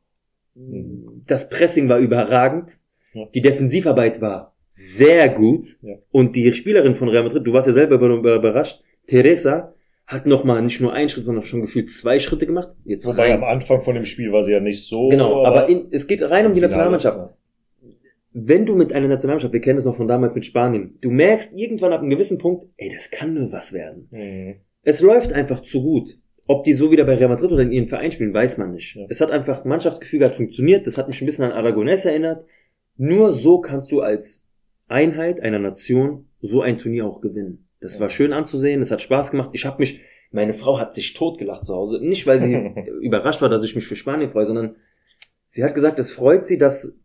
[0.54, 1.22] Mhm.
[1.26, 2.78] Das Pressing war überragend.
[3.14, 3.26] Ja.
[3.34, 5.64] Die Defensivarbeit war sehr gut.
[5.82, 5.96] Ja.
[6.10, 9.74] Und die Spielerin von Real Madrid, du warst ja selber über- überrascht, Teresa
[10.12, 12.68] hat nochmal nicht nur einen Schritt, sondern schon gefühlt zwei Schritte gemacht.
[12.84, 13.38] Jetzt Wobei rein.
[13.38, 15.08] am Anfang von dem Spiel war sie ja nicht so.
[15.08, 17.34] Genau, aber in, es geht rein um die Nationalmannschaft.
[18.34, 21.56] Wenn du mit einer Nationalmannschaft, wir kennen das noch von damals mit Spanien, du merkst
[21.56, 24.08] irgendwann ab einem gewissen Punkt, ey, das kann nur was werden.
[24.10, 24.54] Mhm.
[24.82, 26.18] Es läuft einfach zu gut.
[26.46, 28.96] Ob die so wieder bei Real Madrid oder in ihrem Verein spielen, weiß man nicht.
[28.96, 29.06] Ja.
[29.08, 32.44] Es hat einfach, Mannschaftsgefüge hat funktioniert, das hat mich ein bisschen an Aragonés erinnert.
[32.96, 34.48] Nur so kannst du als
[34.88, 37.68] Einheit einer Nation so ein Turnier auch gewinnen.
[37.82, 39.50] Das war schön anzusehen, es hat Spaß gemacht.
[39.52, 41.98] Ich habe mich, meine Frau hat sich totgelacht zu Hause.
[42.00, 42.54] Nicht, weil sie
[43.02, 44.76] überrascht war, dass ich mich für Spanien freue, sondern
[45.46, 46.98] sie hat gesagt, es freut sie, dass,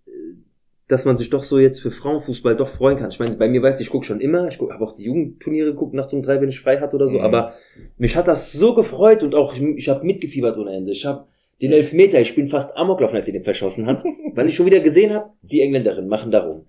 [0.88, 3.10] dass man sich doch so jetzt für Frauenfußball doch freuen kann.
[3.10, 5.72] Ich meine, bei mir weiß ich, ich gucke schon immer, ich habe auch die Jugendturniere
[5.72, 7.24] geguckt, nachts um drei, wenn ich frei hatte oder so, Mhm.
[7.26, 7.56] aber
[7.98, 10.92] mich hat das so gefreut und auch, ich, ich habe mitgefiebert ohne Ende.
[10.92, 11.26] Ich habe
[11.62, 14.04] den Elfmeter, ich bin fast amok gelaufen, als sie den verschossen hat,
[14.36, 16.68] weil ich schon wieder gesehen habe, die Engländerin machen darum.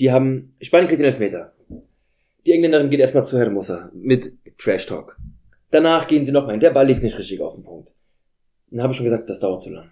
[0.00, 1.52] Die haben, Spanien kriegt den Elfmeter.
[2.46, 5.18] Die Engländerin geht erstmal zu Hermosa mit Trash Talk.
[5.70, 7.94] Danach gehen sie nochmal hin, der Ball liegt nicht richtig auf dem Punkt.
[8.70, 9.90] Dann habe ich schon gesagt, das dauert zu lang.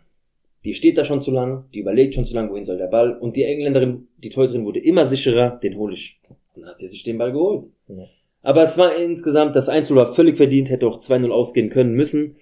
[0.64, 3.16] Die steht da schon zu lang, die überlegt schon zu lang, wohin soll der Ball.
[3.16, 6.20] Und die Engländerin, die Torhüterin wurde immer sicherer, den hole ich.
[6.54, 7.66] Dann hat sie sich den Ball geholt.
[7.88, 8.06] Ja.
[8.42, 12.36] Aber es war insgesamt, das 1 war völlig verdient, hätte auch 2-0 ausgehen können müssen.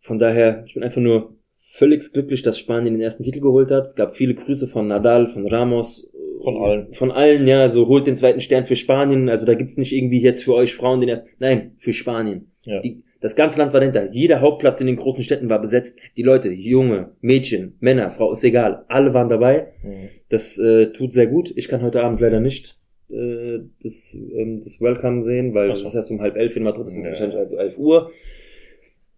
[0.00, 3.86] Von daher, ich bin einfach nur völlig glücklich, dass Spanien den ersten Titel geholt hat.
[3.86, 6.12] Es gab viele Grüße von Nadal, von Ramos.
[6.44, 6.92] Von allen.
[6.92, 9.28] Von allen, ja, so holt den zweiten Stern für Spanien.
[9.28, 11.28] Also da gibt's nicht irgendwie jetzt für euch Frauen den ersten.
[11.38, 12.52] Nein, für Spanien.
[12.62, 12.80] Ja.
[12.80, 14.10] Die, das ganze Land war dahinter.
[14.12, 15.98] Jeder Hauptplatz in den großen Städten war besetzt.
[16.16, 18.84] Die Leute, Junge, Mädchen, Männer, Frau, ist egal.
[18.88, 19.68] Alle waren dabei.
[19.82, 20.08] Mhm.
[20.28, 21.52] Das äh, tut sehr gut.
[21.56, 22.78] Ich kann heute Abend leider nicht
[23.10, 25.82] äh, das, ähm, das Welcome sehen, weil so.
[25.82, 27.04] das ist erst um halb elf in Madrid, das ist Ja.
[27.04, 28.10] wahrscheinlich also elf Uhr.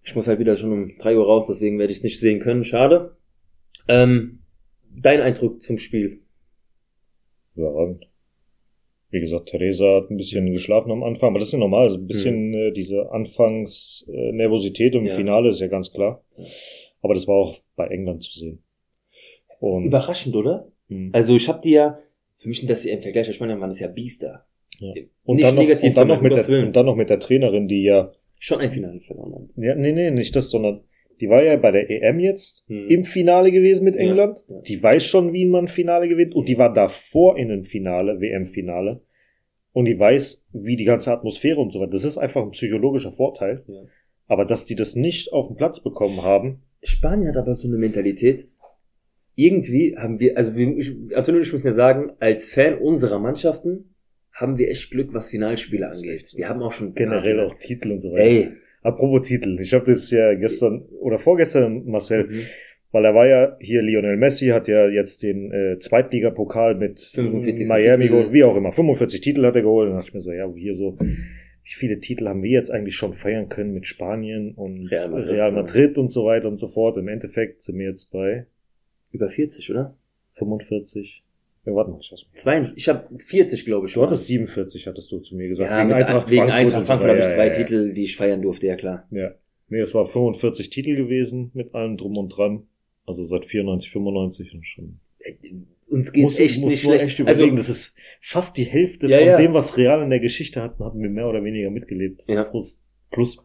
[0.04, 2.38] Ich muss halt wieder schon um drei Uhr raus, deswegen werde ich es nicht sehen
[2.38, 2.62] können.
[2.64, 3.16] Schade.
[3.88, 4.40] Ähm,
[4.94, 6.20] dein Eindruck zum Spiel?
[7.56, 8.06] Überragend.
[9.10, 11.90] Wie gesagt, Theresa hat ein bisschen geschlafen am Anfang, aber das ist ja normal.
[11.90, 15.14] So ein bisschen äh, diese Anfangsnervosität äh, Nervosität im Ja.
[15.14, 16.24] Finale ist ja ganz klar.
[17.02, 18.62] Aber das war auch bei England zu sehen.
[19.60, 20.68] Und Überraschend, oder?
[20.88, 21.10] Mhm.
[21.12, 21.98] Also ich habe die ja,
[22.36, 24.46] für mich sind das ja im Vergleich der Spanier waren das ja Biester.
[24.78, 24.92] Ja.
[25.24, 27.18] und, nicht dann noch, negativ und, dann noch mit der, und dann noch mit der
[27.18, 29.50] Trainerin, die ja, Schon ein Finale verloren haben.
[29.56, 30.82] ja, nee, nee, nicht das, sondern
[31.20, 32.88] die war ja bei der EM jetzt Hm.
[32.88, 34.44] im Finale gewesen mit Ja, England.
[34.48, 34.60] ja.
[34.62, 36.34] Die weiß schon, wie man ein Finale gewinnt.
[36.34, 39.00] Und die war davor in einem Finale, WM-Finale.
[39.72, 41.90] Und die weiß, wie die ganze Atmosphäre und so weiter.
[41.92, 43.62] Das ist einfach ein psychologischer Vorteil.
[43.66, 43.82] Ja.
[44.26, 47.76] Aber dass die das nicht auf den Platz bekommen haben, Spanien hat aber so eine
[47.78, 48.48] Mentalität.
[49.34, 53.94] Irgendwie haben wir, also wir, ich, Antonio ich müssen ja sagen, als Fan unserer Mannschaften
[54.32, 56.32] haben wir echt Glück, was Finalspiele angeht.
[56.36, 58.22] Wir haben auch schon generell auch Titel und so weiter.
[58.22, 58.48] Ey.
[58.86, 59.58] Apropos Titel.
[59.60, 62.42] Ich habe das ja gestern oder vorgestern, Marcel, Mhm.
[62.92, 67.68] weil er war ja hier, Lionel Messi hat ja jetzt den äh, Zweitligapokal mit 45.
[67.68, 68.72] Miami geholt, wie auch immer.
[68.72, 69.86] 45 Titel hat er geholt.
[69.86, 72.70] Und dann dachte ich mir so, ja, hier so, wie viele Titel haben wir jetzt
[72.70, 75.52] eigentlich schon feiern können mit Spanien und Real Madrid, Real.
[75.52, 76.96] Madrid und so weiter und so fort.
[76.96, 78.46] Im Endeffekt sind wir jetzt bei
[79.10, 79.96] Über 40, oder?
[80.34, 81.24] 45.
[81.66, 82.22] Ja, warte mal, schau mal.
[82.34, 83.92] Zwei, ich habe 40, glaube ich.
[83.94, 85.70] Du hattest 47, hattest du zu mir gesagt.
[85.70, 87.58] ja, mit Eintracht wegen Eintracht und so Frankfurt habe ich zwei Ja, ja.
[87.58, 89.06] Titel, die ich feiern durfte, ja klar.
[89.10, 89.32] Ja.
[89.68, 92.62] Nee, es war 45 Titel gewesen mit allem drum und dran.
[93.04, 95.00] Also seit 94, 95 und schon.
[95.88, 97.04] Uns geht's Musst du- echt musst nicht schlecht.
[97.04, 99.36] echt überlegen, also, das ist fast die Hälfte Ja, von ja.
[99.36, 102.22] dem, was Real in der Geschichte hatten, hatten wir mehr oder weniger mitgelebt.
[102.28, 102.44] Ja.
[102.44, 103.44] Plus, plus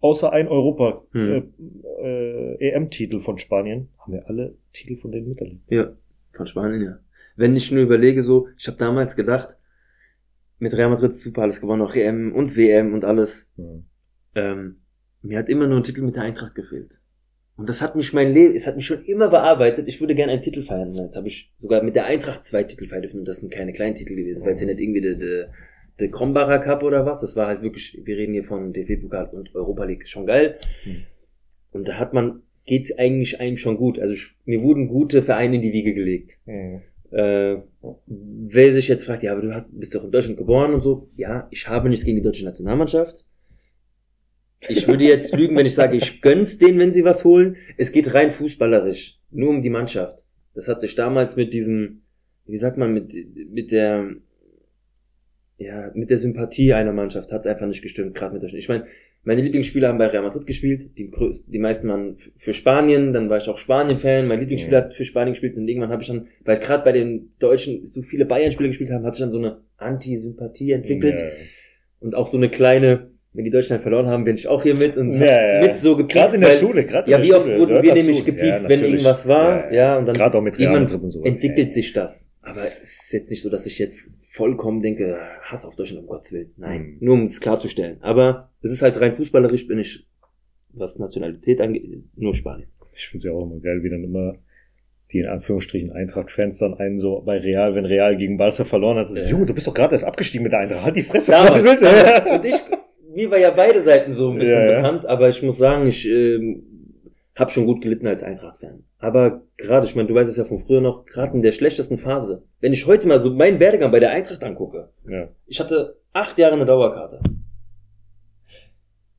[0.00, 1.50] außer ein Europa Hm.
[2.02, 5.60] äh, äh, EM-Titel von Spanien haben wir alle Titel von denen miterlebt.
[5.70, 5.92] ja,
[6.40, 6.98] von Spanien, ja.
[7.36, 9.56] Wenn ich nur überlege, so, ich habe damals gedacht,
[10.58, 13.50] mit Real Madrid super alles gewonnen, auch EM und WM und alles.
[13.56, 13.84] Hm.
[14.34, 14.76] Ähm,
[15.22, 17.00] mir hat immer nur ein Titel mit der Eintracht gefehlt.
[17.56, 19.86] Und das hat mich mein Leben, es hat mich schon immer bearbeitet.
[19.86, 20.90] Ich würde gerne einen Titel feiern.
[20.90, 23.20] Jetzt habe ich sogar mit der Eintracht zwei Titel feiern dürfen.
[23.20, 24.42] Und das sind keine kleinen Titel gewesen.
[24.42, 25.52] Weil es ja nicht irgendwie der, der,
[25.98, 27.20] der Krombacher Cup oder was.
[27.20, 30.06] Das war halt wirklich, wir reden hier von DFB-Pokal und Europa League.
[30.06, 30.58] Schon geil.
[30.84, 31.02] Hm.
[31.72, 33.98] Und da hat man, geht's eigentlich einem schon gut.
[33.98, 36.38] Also ich, mir wurden gute Vereine in die Wiege gelegt.
[36.44, 36.82] Hm.
[37.10, 37.56] Äh,
[38.06, 41.10] wer sich jetzt fragt, ja, aber du hast, bist doch in Deutschland geboren und so.
[41.16, 43.24] Ja, ich habe nichts gegen die deutsche Nationalmannschaft.
[44.68, 47.56] Ich würde jetzt lügen, wenn ich sage, ich gönn's denen, wenn sie was holen.
[47.76, 49.18] Es geht rein fußballerisch.
[49.32, 50.20] Nur um die Mannschaft.
[50.54, 52.02] Das hat sich damals mit diesem,
[52.46, 53.12] wie sagt man, mit,
[53.50, 54.14] mit der,
[55.58, 58.62] ja, mit der Sympathie einer Mannschaft hat's einfach nicht gestimmt, gerade mit Deutschland.
[58.62, 58.86] Ich meine,
[59.22, 63.28] meine Lieblingsspieler haben bei Real Madrid gespielt, die, größten, die meisten waren für Spanien, dann
[63.28, 64.84] war ich auch Spanien-Fan, mein Lieblingsspieler Ja.
[64.84, 65.56] hat für Spanien gespielt.
[65.56, 69.04] Und irgendwann habe ich dann, weil gerade bei den Deutschen so viele Bayern-Spieler gespielt haben,
[69.04, 71.20] hat sich dann so eine Anti-Sympathie entwickelt.
[71.20, 71.26] Ja.
[72.00, 74.74] und auch so eine kleine, wenn die Deutschen halt verloren haben, bin ich auch hier
[74.76, 75.66] mit und Ja, ja.
[75.68, 76.14] mit so gepiekst.
[76.16, 77.94] Gerade in der Schule, gerade Ja, in wie der oft wurden wir dazu.
[77.94, 78.90] nämlich gepiekst, wenn natürlich.
[78.90, 81.22] irgendwas war, ja, und dann Gerade auch mit irgendwann und so.
[81.24, 81.72] entwickelt Ja.
[81.72, 82.32] sich das.
[82.42, 86.06] Aber es ist jetzt nicht so, dass ich jetzt vollkommen denke, Hass auf Deutschland, um
[86.08, 86.52] Gottes Willen.
[86.56, 86.96] Nein, Mhm.
[87.00, 87.98] nur um es klarzustellen.
[88.02, 90.06] Aber es ist halt rein fußballerisch, bin ich,
[90.72, 91.84] was Nationalität angeht,
[92.16, 92.68] nur Spanien.
[92.94, 94.34] Ich finde es ja auch immer geil, wie dann immer
[95.12, 99.08] die in Anführungsstrichen Eintracht-Fans dann einen so bei Real, wenn Real gegen Barca verloren hat,
[99.08, 99.24] so, Ja.
[99.26, 101.32] Junge, du bist doch gerade erst abgestiegen mit der Eintracht, halt die Fresse.
[101.32, 101.86] Damals, was willst du?
[101.86, 102.30] damals.
[102.36, 102.54] Und ich,
[103.20, 104.76] mir war ja beide Seiten so ein bisschen Ja, ja.
[104.82, 106.62] bekannt, aber ich muss sagen, ich ähm,
[107.34, 108.84] habe schon gut gelitten als Eintracht-Fan.
[108.98, 111.98] Aber gerade, ich meine, du weißt es ja von früher noch, gerade in der schlechtesten
[111.98, 115.28] Phase, wenn ich heute mal so meinen Werdegang bei der Eintracht angucke, Ja.
[115.46, 117.20] ich hatte acht Jahre eine Dauerkarte.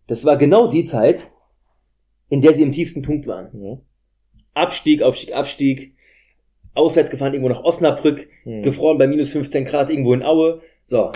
[0.08, 1.32] Das war genau die Zeit,
[2.30, 3.50] in der sie im tiefsten Punkt waren.
[3.62, 3.78] Ja.
[4.54, 5.96] Abstieg, Aufstieg, Abstieg,
[6.74, 8.64] auswärts gefahren irgendwo nach Osnabrück, Hm.
[8.64, 10.62] gefroren bei minus 15 Grad irgendwo in Aue.
[10.84, 11.12] So,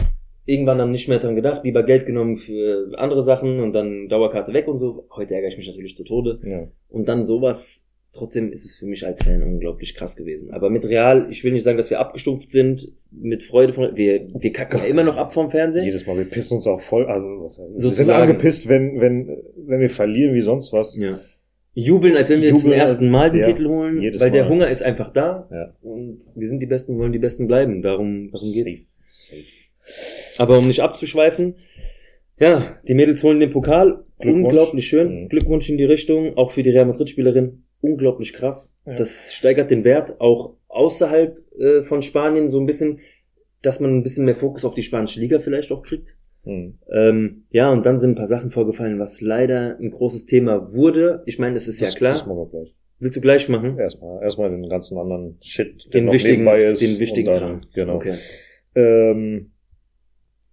[0.45, 4.53] irgendwann dann nicht mehr dran gedacht, lieber Geld genommen für andere Sachen und dann Dauerkarte
[4.53, 5.08] weg und so.
[5.15, 6.39] Heute ärgere ich mich natürlich zu Tode.
[6.45, 6.67] Ja.
[6.88, 10.51] Und dann sowas, trotzdem ist es für mich als Fan unglaublich krass gewesen.
[10.51, 14.27] Aber mit Real, ich will nicht sagen, dass wir abgestumpft sind, mit Freude von, wir,
[14.39, 15.84] wir kacken ja immer noch ab vom Fernsehen.
[15.86, 18.21] Jedes Mal, wir pissen uns auch voll, also was, wir sind Sozusagen.
[18.21, 20.95] angepisst, wenn, wenn, wenn wir verlieren wie sonst was.
[20.95, 21.19] Ja.
[21.73, 24.43] Jubeln, als wenn wir zum Jubeln, ersten Mal den ja, Titel holen, jedes weil der
[24.43, 24.49] Mal.
[24.49, 25.73] Hunger ist einfach da Ja.
[25.81, 27.81] und wir sind die Besten, wollen die Besten bleiben.
[27.81, 28.81] Darum, darum geht's.
[29.10, 29.41] Safe.
[30.38, 31.56] Aber um nicht abzuschweifen,
[32.39, 34.04] ja, die Mädels holen den Pokal.
[34.17, 35.24] Unglaublich schön.
[35.24, 35.30] Mhm.
[35.30, 36.36] Glückwunsch in die Richtung.
[36.38, 37.63] Auch für die Real Madrid-Spielerin.
[37.82, 38.78] Unglaublich krass.
[38.86, 38.95] Ja.
[38.95, 43.00] Das steigert den Wert auch außerhalb äh, von Spanien so ein bisschen,
[43.62, 46.17] dass man ein bisschen mehr Fokus auf die spanische Liga vielleicht auch kriegt.
[46.43, 46.78] Hm.
[46.91, 51.24] Ähm, ja, und dann sind ein paar Sachen vorgefallen, was leider ein großes Thema wurde.
[51.26, 52.12] Ich meine, es ist ja Das- klar.
[52.13, 52.76] Das machen wir gleich.
[53.00, 53.78] Willst du gleich machen?
[53.78, 56.82] Erstmal, erstmal den ganzen anderen Shit, der Den noch wichtigen, nebenbei ist.
[56.82, 57.95] den wichtigen dann, Genau.
[57.95, 58.15] Okay.
[58.74, 59.52] Ähm,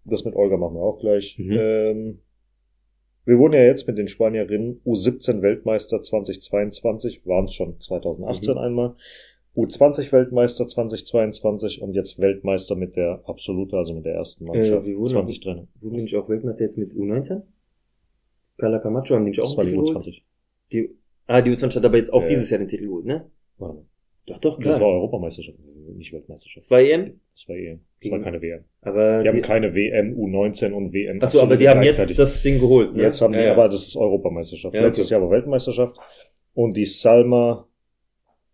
[0.05, 1.38] das mit Olga machen wir auch gleich.
[1.38, 1.53] Mhm.
[1.53, 2.19] Ähm,
[3.25, 8.59] wir wurden ja jetzt mit den Spanierinnen U17 Weltmeister 2022, waren es schon 2018 Mhm.
[8.59, 8.95] einmal.
[9.55, 14.87] U20 Weltmeister 2022 und jetzt Weltmeister mit der Absolute, also mit der ersten Mannschaft Äh,
[14.87, 15.83] wir wurden- 2023.
[15.83, 17.43] Wurden die nicht auch Weltmeister jetzt mit U19?
[18.59, 19.97] Carla Camacho haben die nicht auch Das war Titel geholt?
[19.99, 20.23] U20.
[20.73, 20.91] Die,
[21.27, 22.29] ah, die U20 hat aber jetzt auch Ja.
[22.29, 23.31] dieses Jahr den Titel geholt, ne?
[23.59, 23.85] Warte mal.
[24.27, 24.73] Doch, doch, klar.
[24.73, 25.59] Das war Europameisterschaft,
[25.95, 26.66] nicht Weltmeisterschaft.
[26.66, 27.81] Das war EM, Das war EM.
[28.03, 28.64] Das war keine WM.
[28.83, 31.23] aber Die haben die, keine WM U19 und WM.
[31.23, 33.03] achso, aber die haben jetzt das Ding geholt, ne?
[33.03, 33.53] Jetzt haben die, Ja, ja.
[33.53, 34.77] aber das ist Europameisterschaft.
[34.77, 35.14] Ja, Letztes okay.
[35.14, 35.97] Jahr war Weltmeisterschaft.
[36.55, 37.66] Und die Salma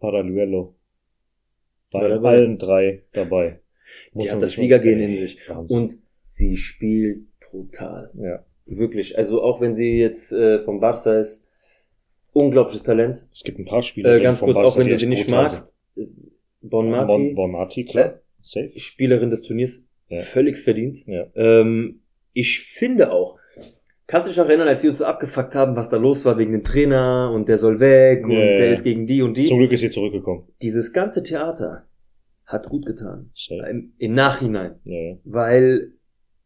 [0.00, 0.74] Paraluelo
[1.90, 3.60] bei allen drei dabei.
[4.12, 5.38] Muss die hat das Siegergehen in sich.
[5.48, 5.78] Wahnsinn.
[5.78, 8.10] Und sie spielt brutal.
[8.14, 8.44] ja.
[8.66, 9.16] Wirklich.
[9.16, 11.48] Also auch wenn sie jetzt äh, vom Barca ist,
[12.34, 13.26] unglaubliches Talent.
[13.32, 14.14] Es gibt ein paar Spieler.
[14.16, 16.02] Äh, ganz kurz, auch wenn du sie nicht magst, äh,
[16.68, 18.20] Bon Mati, Bon, bon Mati, klar.
[18.40, 18.70] Safe.
[18.76, 20.22] Spielerin des Turniers, Ja.
[20.22, 20.98] völlig verdient.
[21.06, 21.26] Ja.
[21.34, 22.00] Ähm,
[22.32, 23.38] ich finde auch,
[24.06, 26.38] kannst du dich noch erinnern, als wir uns so abgefuckt haben, was da los war
[26.38, 28.72] wegen dem Trainer und der soll weg und Ja, der ja.
[28.72, 29.44] ist gegen die und die?
[29.44, 30.44] Zum Glück ist sie zurückgekommen.
[30.62, 31.86] Dieses ganze Theater
[32.46, 33.30] hat gut getan.
[33.68, 34.76] Im, Im Nachhinein.
[34.84, 35.16] Ja, ja.
[35.24, 35.92] Weil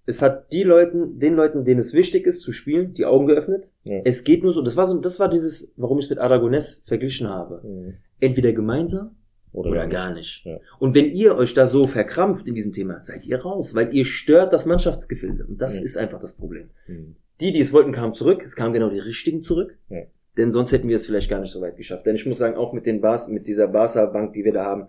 [0.04, 3.72] es hat die Leuten, den Leuten, denen es wichtig ist zu spielen, die Augen geöffnet.
[3.84, 4.00] Ja.
[4.04, 6.82] Es geht nur so, das war so, das war dieses, warum ich es mit Aragonés
[6.88, 7.60] verglichen habe.
[7.64, 7.94] Mhm.
[8.18, 9.14] Entweder gemeinsam
[9.52, 10.44] Oder, oder gar nicht.
[10.44, 10.62] gar nicht.
[10.62, 10.76] Ja.
[10.78, 14.04] Und wenn ihr euch da so verkrampft in diesem Thema, seid ihr raus, weil ihr
[14.04, 15.44] stört das Mannschaftsgefilde.
[15.46, 15.84] Und das Ja.
[15.84, 16.70] ist einfach das Problem.
[16.86, 17.16] Mhm.
[17.40, 18.42] Die, die es wollten, kamen zurück.
[18.44, 19.76] Es kamen genau die richtigen zurück.
[19.88, 20.02] Ja.
[20.38, 22.06] denn sonst hätten wir es vielleicht gar nicht so weit geschafft.
[22.06, 24.88] Denn ich muss sagen, auch mit den Bas, mit dieser Barca-Bank, die wir da haben,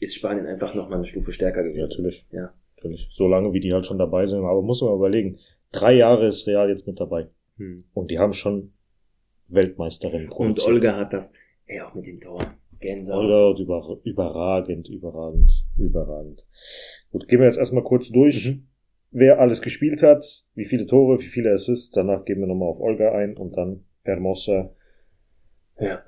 [0.00, 1.80] ist Spanien einfach nochmal eine Stufe stärker gewesen.
[1.80, 2.26] Ja, natürlich.
[2.32, 2.54] Ja.
[2.76, 3.08] Natürlich.
[3.12, 4.42] So lange, wie die halt schon dabei sind.
[4.46, 5.38] Aber muss man überlegen,
[5.72, 7.28] drei Jahre ist Real jetzt mit dabei.
[7.58, 7.84] Hm.
[7.92, 8.72] Und die haben schon
[9.48, 11.32] Weltmeisterin Und Olga hat das,
[11.66, 12.40] ey, auch mit dem Tor.
[12.82, 13.24] Gänsehaut.
[13.30, 16.44] Olga über, überragend, überragend, überragend.
[17.10, 18.66] Gut, gehen wir jetzt erstmal kurz durch, Mhm.
[19.10, 21.90] wer alles gespielt hat, wie viele Tore, wie viele Assists.
[21.92, 24.74] Danach gehen wir nochmal auf Olga ein und dann Hermosa.
[25.78, 26.02] Ja.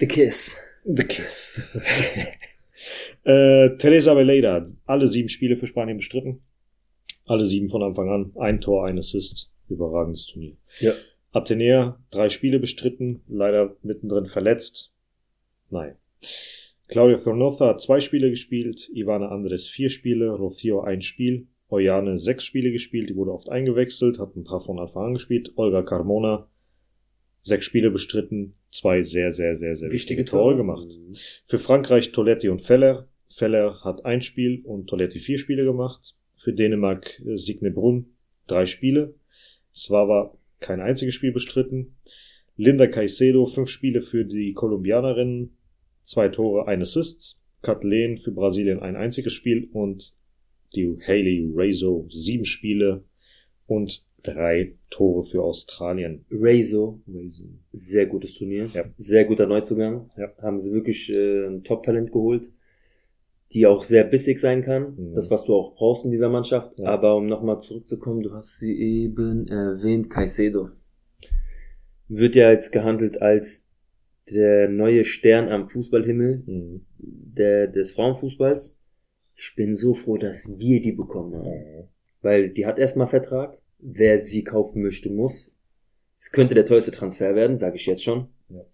[0.00, 0.58] The Kiss.
[0.84, 1.80] The Kiss.
[3.24, 6.42] äh, Teresa Veleda, hat alle sieben Spiele für Spanien bestritten.
[7.26, 8.32] Alle sieben von Anfang an.
[8.36, 9.50] Ein Tor, ein Assist.
[9.68, 10.56] Überragendes Turnier.
[10.80, 10.92] Ja.
[11.32, 14.92] Athenea, drei Spiele bestritten, leider mittendrin verletzt.
[15.74, 15.96] Nein.
[16.86, 22.44] Claudia Thornotha hat zwei Spiele gespielt, Ivana Andres vier Spiele, Rocio ein Spiel, Oyane sechs
[22.44, 26.48] Spiele gespielt, die wurde oft eingewechselt, hat ein paar von Anfang an gespielt, Olga Carmona
[27.42, 30.86] sechs Spiele bestritten, zwei sehr, sehr, sehr, sehr wichtige, Tore gemacht.
[30.86, 31.14] Mhm.
[31.46, 33.08] Für Frankreich Toletti und Feller.
[33.28, 36.14] Feller hat ein Spiel und Toletti vier Spiele gemacht.
[36.36, 38.14] Für Dänemark äh, Signe Brunn
[38.46, 39.14] drei Spiele.
[39.74, 41.96] Svava kein einziges Spiel bestritten.
[42.56, 45.56] Linda Caicedo fünf Spiele für die Kolumbianerinnen,
[46.04, 47.40] zwei Tore, ein Assist.
[47.62, 50.12] Kathleen für Brasilien ein einziges Spiel und
[50.74, 53.04] die Haley Razo sieben Spiele
[53.66, 56.24] und drei Tore für Australien.
[56.30, 57.00] Rezo,
[57.72, 58.66] sehr gutes Turnier.
[58.72, 58.84] Ja.
[58.96, 60.10] Sehr guter Neuzugang.
[60.16, 60.32] Ja.
[60.42, 62.48] Haben sie wirklich äh, ein Top-Talent geholt,
[63.52, 64.94] die auch sehr bissig sein kann.
[64.96, 65.14] Mhm.
[65.14, 66.78] Das, was du auch brauchst in dieser Mannschaft.
[66.80, 66.86] Ja.
[66.86, 70.70] Aber um nochmal zurückzukommen, du hast sie eben erwähnt, Caicedo.
[72.08, 73.63] Wird ja jetzt gehandelt als
[74.32, 76.86] der neue Stern am Fußballhimmel Mhm.
[76.98, 78.80] der, des Frauenfußballs.
[79.36, 81.88] Ich bin so froh, dass wir die bekommen haben.
[82.22, 83.58] Weil die hat erstmal Vertrag.
[83.78, 85.52] Wer sie kaufen möchte, muss.
[86.16, 88.28] Es könnte der teuerste Transfer werden, sage ich jetzt schon.
[88.48, 88.64] Ja.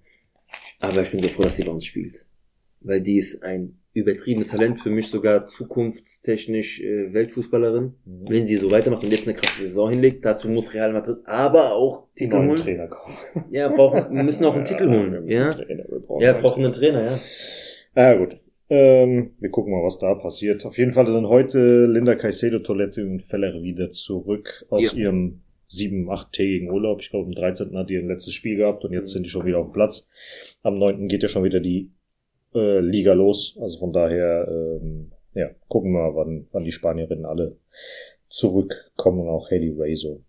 [0.79, 2.25] Aber ich bin so froh, dass sie bei uns spielt.
[2.81, 7.95] Weil die ist ein übertriebenes Talent, für mich sogar zukunftstechnisch äh, Weltfußballerin.
[8.05, 8.29] Mhm.
[8.29, 11.73] Wenn sie so weitermacht und jetzt eine krasse Saison hinlegt, dazu muss Real Madrid aber
[11.73, 12.57] auch Titel Neuen holen.
[12.59, 13.15] Trainer kaufen.
[13.51, 15.29] Ja, brauchen, wir müssen auch einen Titel wir holen.
[15.29, 17.19] Ja, Trainer, wir brauchen ja einen brauchen einen Trainer, ja.
[17.97, 18.37] Ja, gut.
[18.69, 20.65] Ähm, wir gucken mal, was da passiert.
[20.65, 24.99] Auf jeden Fall sind heute Linda Caicedo, Toilette und Feller wieder zurück aus Ja.
[24.99, 27.01] ihrem sieben-, achttägigen Urlaub.
[27.01, 27.77] Ich glaube, am 13.
[27.77, 30.07] hat die ein letztes Spiel gehabt und jetzt sind die schon wieder auf dem Platz.
[30.63, 31.09] Am 9.
[31.09, 31.91] geht ja schon wieder die
[32.55, 33.59] äh, Liga los.
[33.61, 37.57] Also von daher, ähm, ja, gucken wir mal, wann, wann die Spanierinnen alle
[38.29, 40.23] zurückkommen und auch Haley Razo.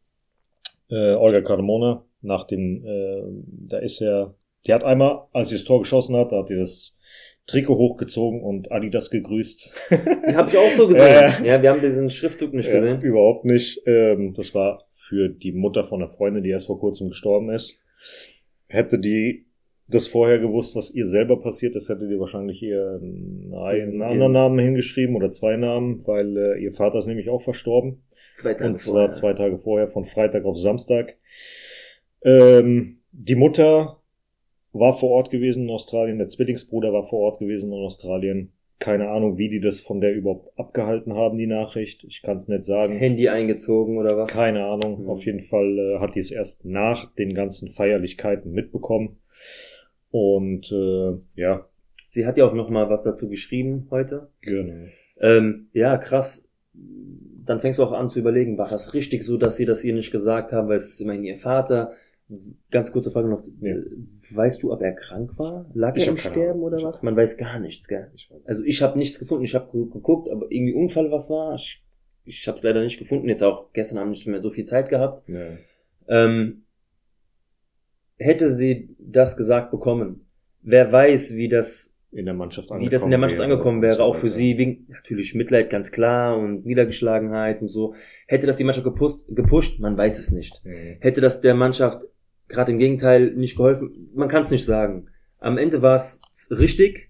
[0.89, 3.23] Äh, Olga Carmona, nach dem, äh,
[3.69, 4.33] da ist ja,
[4.65, 6.97] die hat einmal, als sie das Tor geschossen hat, da hat die das
[7.47, 9.71] Trikot hochgezogen und Adidas gegrüßt.
[10.35, 11.43] Habe ich auch so gesehen.
[11.43, 11.47] Äh.
[11.47, 13.01] Ja, wir haben diesen Schriftzug nicht Ja, gesehen.
[13.01, 13.81] überhaupt nicht.
[13.85, 17.79] Ähm, das war für die Mutter von einer Freundin, die erst vor kurzem gestorben ist.
[18.67, 19.45] Hätte die
[19.91, 24.59] das vorher gewusst, was ihr selber passiert ist, hätte die wahrscheinlich ihr einen, anderen Namen
[24.59, 28.03] hingeschrieben oder zwei Namen, weil äh, ihr Vater ist nämlich auch verstorben.
[28.33, 29.11] Zwei Tage Und zwar vorher.
[29.11, 31.17] zwei Tage vorher, von Freitag auf Samstag.
[32.23, 34.01] Ähm, die Mutter
[34.73, 38.53] war vor Ort gewesen in Australien, der Zwillingsbruder war vor Ort gewesen in Australien.
[38.79, 42.03] Keine Ahnung, wie die das von der überhaupt abgehalten haben, die Nachricht.
[42.03, 42.95] Ich kann es nicht sagen.
[42.95, 44.31] Handy eingezogen oder was?
[44.31, 44.99] Keine Ahnung.
[44.99, 45.09] Hm.
[45.09, 49.19] Auf jeden Fall äh, hat die es erst nach den ganzen Feierlichkeiten mitbekommen.
[50.11, 51.65] Und äh, ja,
[52.09, 54.27] Sie hat ja auch noch mal was dazu geschrieben heute.
[54.41, 54.89] genau.
[55.19, 56.49] Ähm, ja, krass.
[56.73, 59.93] Dann fängst du auch an zu überlegen, war das richtig so, dass sie das ihr
[59.93, 61.93] nicht gesagt haben, weil es ist immerhin ihr Vater.
[62.69, 63.41] Ganz kurze Frage noch.
[63.59, 63.75] Ja.
[64.31, 65.69] Weißt du, ob er krank war?
[65.73, 67.03] Lag Ich er im Sterben oder Ich was?
[67.03, 68.11] Man weiß gar nichts, gell?
[68.45, 69.43] Also ich habe nichts gefunden.
[69.43, 71.55] Ich habe geguckt, aber irgendwie Unfall was war.
[71.55, 71.83] Ich,
[72.25, 73.27] ich habe es leider nicht gefunden.
[73.29, 75.27] Jetzt auch gestern haben wir nicht mehr so viel Zeit gehabt.
[75.29, 75.57] Ja.
[76.07, 76.63] Ähm,
[78.21, 80.25] hätte sie das gesagt bekommen,
[80.61, 84.03] wer weiß, wie das, In der Mannschaft wie das in der Mannschaft angekommen und wäre,
[84.03, 87.95] auch für sie, wegen natürlich Mitleid, ganz klar, und Niedergeschlagenheit und so.
[88.27, 89.79] Hätte das die Mannschaft gepusht, gepusht?
[89.79, 90.61] Man weiß es nicht.
[90.63, 90.97] Mhm.
[90.99, 92.05] Hätte das der Mannschaft
[92.47, 94.09] gerade im Gegenteil nicht geholfen?
[94.13, 95.07] Man kann es nicht sagen.
[95.39, 96.19] Am Ende war es
[96.51, 97.09] richtig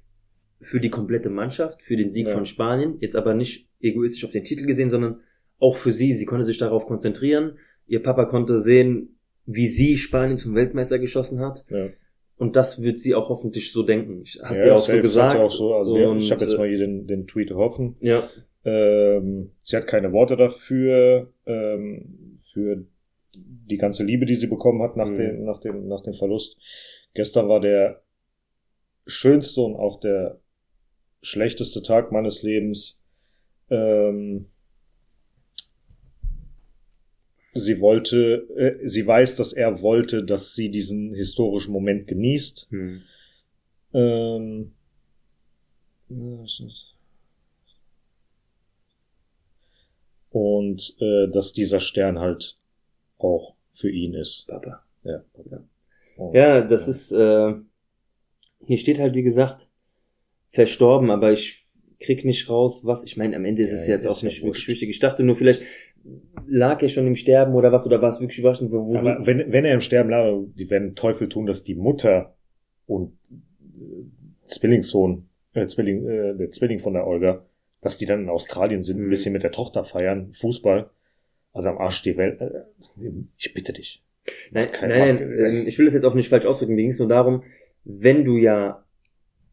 [0.59, 2.33] für die komplette Mannschaft, für den Sieg Ja.
[2.33, 5.21] von Spanien, jetzt aber nicht egoistisch auf den Titel gesehen, sondern
[5.59, 6.13] auch für sie.
[6.13, 7.57] Sie konnte sich darauf konzentrieren.
[7.87, 11.63] Ihr Papa konnte sehen, wie sie Spanien zum Weltmeister geschossen hat.
[11.69, 11.89] Ja.
[12.37, 14.23] Und das wird sie auch hoffentlich so denken.
[14.41, 15.31] Hat ja, sie auch so gesagt.
[15.33, 15.75] Hat sie auch so.
[15.75, 17.95] Also Und, ich habe jetzt mal hier den, den Tweet offen.
[17.99, 18.29] Ja,
[18.63, 22.85] Ähm, sie hat keine Worte dafür, ähm, für
[23.35, 25.17] die ganze Liebe, die sie bekommen hat nach, Mhm.
[25.17, 26.57] dem, nach, dem, nach dem Verlust.
[27.13, 28.01] Gestern war der
[29.07, 30.39] schönste und auch der
[31.21, 32.99] schlechteste Tag meines Lebens.
[33.69, 34.45] Ähm,
[37.53, 42.67] sie wollte, äh, sie weiß, dass er wollte, dass sie diesen historischen Moment genießt.
[42.69, 43.01] Hm.
[43.93, 44.71] Ähm,
[50.29, 52.57] und äh, dass dieser Stern halt
[53.17, 54.47] auch für ihn ist.
[54.47, 54.83] Papa.
[55.03, 55.23] Ja.
[56.17, 57.53] Und, Ja, das ist, äh,
[58.65, 59.67] hier steht halt, wie gesagt,
[60.51, 61.61] verstorben, aber ich
[61.99, 64.27] krieg nicht raus, was, ich meine, am Ende ist Ja, es jetzt ist auch ja
[64.27, 64.89] nicht wirklich wichtig.
[64.89, 65.61] Ich dachte nur, vielleicht
[66.47, 69.15] lag er schon im Sterben oder was, oder war es wirklich überraschend, wo, wo Aber
[69.15, 72.35] du, wenn, wenn er im Sterben lag, die werden Teufel tun, dass die Mutter
[72.87, 77.45] und äh, Zwillingssohn, äh, Zwilling, äh, der Zwilling von der Olga,
[77.81, 79.09] dass die dann in Australien sind, ein Mhm.
[79.09, 80.89] bisschen mit der Tochter feiern, Fußball.
[81.53, 82.39] Also am Arsch die Welt.
[82.41, 82.61] Äh,
[83.37, 84.01] ich bitte dich.
[84.51, 86.75] Nein, Kein nein, nein, ähm, ich will das jetzt auch nicht falsch ausdrücken.
[86.75, 87.43] Mir ging es nur darum,
[87.83, 88.85] wenn du ja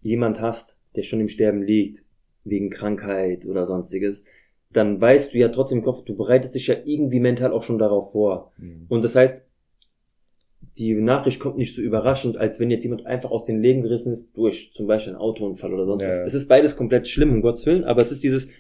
[0.03, 2.05] jemand hast, der schon im Sterben liegt,
[2.45, 4.25] wegen Krankheit oder sonstiges,
[4.73, 7.79] dann weißt du ja trotzdem im Kopf, du bereitest dich ja irgendwie mental auch schon
[7.79, 8.53] darauf vor.
[8.89, 9.47] Und das heißt,
[10.79, 14.13] die Nachricht kommt nicht so überraschend, als wenn jetzt jemand einfach aus dem Leben gerissen
[14.13, 16.21] ist durch zum Beispiel einen Autounfall oder sonst Ja, was.
[16.21, 18.51] Es ist beides komplett schlimm, um Gottes Willen, aber es ist dieses,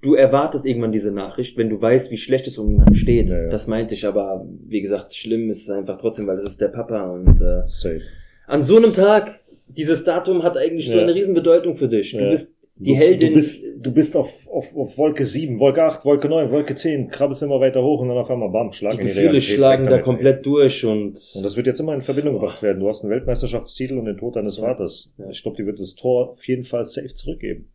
[0.00, 3.28] du erwartest irgendwann diese Nachricht, wenn du weißt, wie schlecht es um jemanden steht.
[3.28, 3.48] Ja, ja.
[3.50, 6.68] Das meinte ich, aber wie gesagt, schlimm ist es einfach trotzdem, weil das ist der
[6.68, 8.00] Papa und äh, Safe.
[8.46, 12.12] an so einem Tag, dieses Datum hat eigentlich so eine Riesenbedeutung für dich.
[12.12, 13.28] Du bist die du, Heldin.
[13.28, 17.08] Du bist, du bist auf, auf, auf Wolke 7, Wolke 8, Wolke 9, Wolke 10,
[17.08, 19.54] krabbelst immer weiter hoch und dann auf einmal bam, schlag die in die Gefühle Realität,
[19.56, 21.18] schlagen da komplett durch und.
[21.34, 22.80] Und das wird jetzt immer in Verbindung gebracht werden.
[22.80, 24.58] Du hast einen Weltmeisterschaftstitel und den Tod deines.
[24.58, 25.12] Vaters.
[25.18, 25.28] Ja.
[25.30, 27.70] Ich glaube, die wird das Tor auf jeden Fall safe zurückgeben.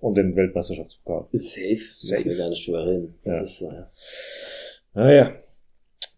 [0.00, 1.28] Und den Weltmeisterschaftspokal.
[1.32, 1.78] safe.
[1.94, 2.24] Safe.
[2.24, 3.14] Wir gar nicht drüber reden.
[3.24, 3.42] Das Ja.
[3.42, 3.90] ist so, ja.
[4.94, 5.32] Naja.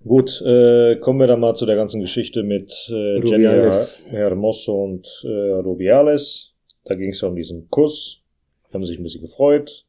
[0.03, 3.45] Gut, äh, kommen wir dann mal zu der ganzen Geschichte mit äh, Jenny
[4.11, 6.55] Hermoso und äh, Rubiales.
[6.85, 8.24] Da ging es ja um diesen Kuss.
[8.75, 9.87] Haben sich ein bisschen gefreut.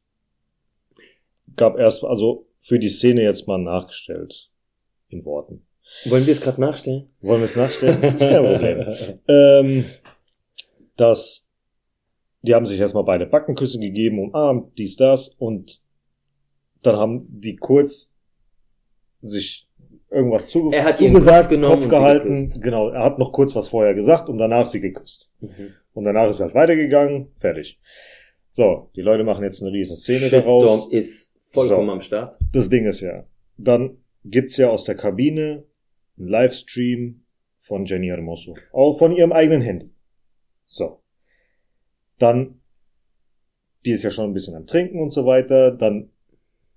[1.56, 4.50] Gab erst, also für die Szene jetzt mal nachgestellt.
[5.08, 5.66] In Worten.
[6.06, 7.10] Wollen wir es gerade nachstellen?
[7.20, 8.02] Wollen wir es nachstellen?
[8.14, 9.20] ist kein Problem.
[9.28, 9.84] ähm,
[10.96, 11.46] dass
[12.42, 15.82] die haben sich erstmal beide Backenküsse gegeben, umarmt, dies, das, und
[16.82, 18.12] dann haben die kurz
[19.20, 19.68] sich
[20.10, 22.60] irgendwas zuge Er hat zugesagt, Kopf sie gehalten.
[22.60, 25.28] Genau, er hat noch kurz was vorher gesagt und danach sie geküsst.
[25.40, 25.74] Mhm.
[25.92, 27.80] Und danach ist er halt weitergegangen, fertig.
[28.56, 30.88] So, die Leute machen jetzt eine riesen Szene Shitstorm daraus.
[30.90, 31.92] ist vollkommen So.
[31.92, 32.38] am Start.
[32.54, 33.24] Das Ding ist ja,
[33.58, 35.64] dann gibt's ja aus der Kabine
[36.18, 37.20] einen Livestream
[37.60, 38.54] von Jenny Hermoso.
[38.72, 39.90] Auch von ihrem eigenen Handy.
[40.64, 41.00] So.
[42.18, 42.60] Dann,
[43.84, 45.70] die ist ja schon ein bisschen am Trinken und so weiter.
[45.72, 46.08] Dann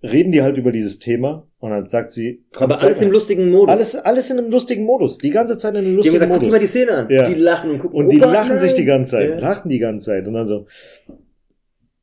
[0.04, 3.06] reden die halt über dieses Thema und dann sagt sie, Aber alles mal.
[3.08, 3.70] im lustigen Modus.
[3.70, 5.18] alles, alles in einem lustigen Modus.
[5.18, 6.72] Die ganze Zeit in einem die haben lustigen gesagt, guck dir mal Modus.
[6.72, 7.10] die Szene an.
[7.10, 7.24] Ja.
[7.24, 7.98] Die lachen und gucken.
[7.98, 8.88] Und oh die Gott, lachen sich die nein.
[8.88, 9.40] ganze Zeit, Ja.
[9.40, 10.28] lachen die ganze Zeit.
[10.28, 10.68] Und dann so,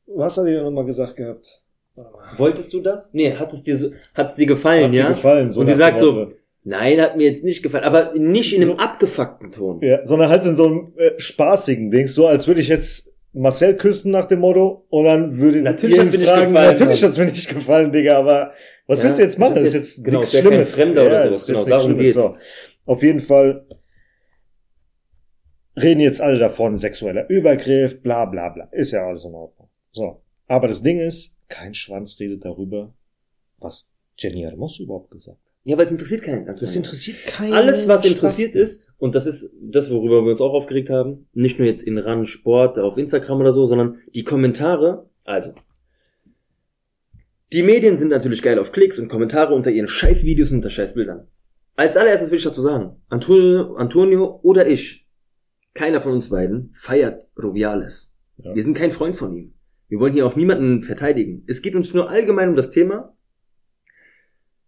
[0.07, 1.61] was hat die nochmal gesagt gehabt?
[2.37, 3.13] Wolltest du das?
[3.13, 5.09] Nee, hat es dir so, hat es dir gefallen, Hat ja?
[5.09, 5.49] gefallen.
[5.49, 6.27] So Und sie sagt so.
[6.63, 9.79] Nein, hat mir jetzt nicht gefallen, aber nicht in einem So- abgefuckten Ton.
[9.81, 13.77] Ja, sondern halt in so einem äh, spaßigen Ding, so als würde ich jetzt Marcel
[13.77, 17.09] küssen nach dem Motto und dann würde Natürlich ihr ihn fragen, gefallen, natürlich Mann.
[17.09, 18.51] hat's mir nicht gefallen, Digga, aber
[18.85, 19.53] was Ja, willst du jetzt machen?
[19.55, 20.75] das Das ist ist jetzt- jetzt, genau, nichts es Schlimmes.
[20.75, 22.03] Fremder oder ja, sowas, das ist genau, jetzt darum Schlimmes.
[22.03, 22.13] geht's.
[22.21, 22.37] So.
[22.85, 23.65] Auf jeden Fall
[25.81, 28.67] reden jetzt alle davon, sexueller Übergriff, bla bla bla.
[28.71, 29.66] Ist ja alles in Ordnung.
[29.97, 30.21] So.
[30.45, 32.93] Aber das Ding ist, kein Schwanz redet darüber,
[33.57, 35.53] was Jenny Hermoso überhaupt gesagt hat.
[35.63, 36.45] Ja, weil es interessiert keinen.
[36.45, 36.77] Das Antoine.
[36.77, 37.53] interessiert keinen.
[37.53, 38.11] Alles, was Spaß.
[38.11, 41.81] interessiert ist, und das ist das, worüber wir uns auch aufgeregt haben, nicht nur jetzt
[41.81, 45.53] in RAN Sport auf Instagram oder so, sondern die Kommentare, also.
[47.51, 51.27] Die Medien sind natürlich geil auf Klicks und Kommentare unter ihren Scheißvideos und unter Scheißbildern.
[51.75, 55.07] Als allererstes will ich dazu sagen, Antonio, Antonio oder ich,
[55.73, 58.13] keiner von uns beiden feiert Rubiales.
[58.37, 58.53] Ja.
[58.53, 59.56] Wir sind kein Freund von ihm.
[59.89, 61.43] Wir wollen hier auch niemanden verteidigen.
[61.47, 63.15] Es geht uns nur allgemein um das Thema.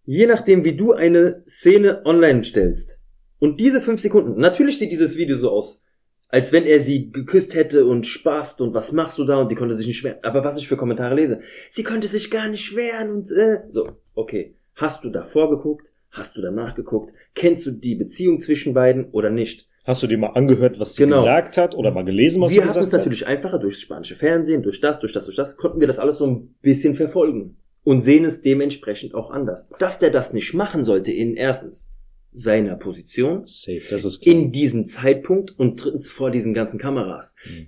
[0.05, 2.99] Je nachdem, wie du eine Szene online stellst
[3.38, 5.84] und diese fünf Sekunden, natürlich sieht dieses Video so aus,
[6.30, 9.55] als wenn er sie geküsst hätte und spaßt und was machst du da und die
[9.55, 10.20] konnte sich nicht wehren.
[10.24, 13.97] Aber was ich für Kommentare lese, sie konnte sich gar nicht wehren und äh, so,
[14.15, 14.55] okay.
[14.76, 15.91] Hast du davor geguckt?
[16.09, 17.13] Hast du danach geguckt?
[17.36, 19.68] Kennst du die Beziehung zwischen beiden oder nicht?
[19.89, 21.21] Hast du dir mal angehört, was sie Genau.
[21.21, 24.15] gesagt hat oder mal gelesen, was wir sie hatten gesagt es natürlich einfacher durch spanische
[24.15, 27.57] Fernsehen, durch das, durch das, durch das, konnten wir das alles so ein bisschen verfolgen
[27.83, 29.67] und sehen es dementsprechend auch anders.
[29.79, 31.89] Dass der das nicht machen sollte in erstens
[32.31, 33.49] seiner Position, hat?
[33.49, 34.35] Safe, das ist klar.
[34.35, 37.33] in diesem Zeitpunkt und drittens vor diesen ganzen Kameras.
[37.47, 37.67] Mhm.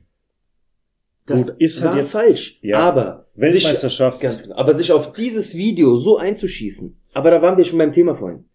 [1.25, 2.59] Das Gut, ist halt jetzt- falsch.
[2.61, 2.81] Ja.
[2.81, 4.21] Aber sich, Weltmeisterschaft.
[4.21, 7.93] ganz genau, aber sich auf dieses Video so einzuschießen, aber da waren wir schon beim
[7.93, 8.45] Thema vorhin.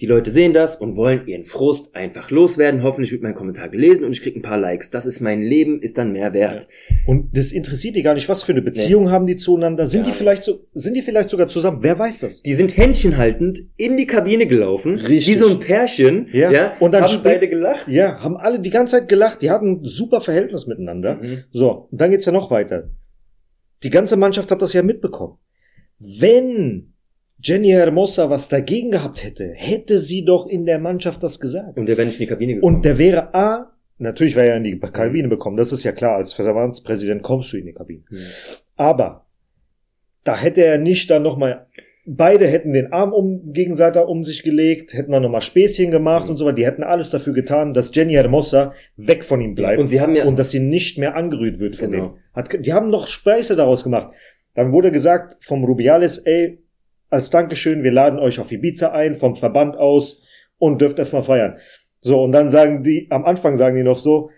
[0.00, 2.82] Die Leute sehen das und wollen ihren Frust einfach loswerden.
[2.82, 4.90] Hoffentlich wird mein Kommentar gelesen und ich krieg ein paar Likes.
[4.90, 6.66] Das ist mein Leben, ist dann mehr wert.
[7.06, 9.86] Und das interessiert die gar nicht, was für eine Beziehung haben die zueinander.
[9.86, 11.78] Sind Gar die vielleicht so, sind die vielleicht sogar zusammen?
[11.82, 12.42] Wer weiß das?
[12.42, 15.28] Die sind händchenhaltend in die Kabine gelaufen, Richtig.
[15.28, 16.50] wie so ein Pärchen, Ja.
[16.50, 17.86] ja, Und dann haben beide gelacht.
[17.86, 19.42] Ja, haben alle die ganze Zeit gelacht.
[19.42, 21.16] Die hatten ein super Verhältnis miteinander.
[21.22, 21.44] Mhm.
[21.52, 22.90] So, und dann geht's ja noch weiter.
[23.84, 25.38] Die ganze Mannschaft hat das ja mitbekommen.
[26.00, 26.93] Wenn
[27.44, 31.76] Jenny Hermosa was dagegen gehabt hätte, hätte sie doch in der Mannschaft das gesagt.
[31.76, 32.76] Und der wäre nicht in die Kabine gekommen.
[32.76, 36.16] Und der wäre A, natürlich wäre er in die Kabine bekommen, das ist ja klar,
[36.16, 38.02] als Verbandspräsident kommst du in die Kabine.
[38.08, 38.26] Mhm.
[38.76, 39.26] Aber
[40.24, 41.66] da hätte er nicht dann nochmal,
[42.06, 46.30] beide hätten den Arm um, gegenseitig um sich gelegt, hätten dann nochmal Späßchen gemacht Mhm.
[46.30, 46.56] und so weiter.
[46.56, 50.14] Die hätten alles dafür getan, dass Jenny Hermosa weg von ihm bleibt und sie haben
[50.14, 52.08] ja, und dass sie nicht mehr angerührt wird von Genau.
[52.08, 52.18] dem.
[52.32, 54.14] Hat, die haben noch Speise daraus gemacht.
[54.54, 56.58] Dann wurde gesagt vom Rubiales, ey,
[57.14, 60.22] als Dankeschön, wir laden euch auf Ibiza ein, vom Verband aus
[60.58, 61.56] und dürft erstmal feiern.
[62.00, 64.30] So, und dann sagen die, am Anfang sagen die noch so,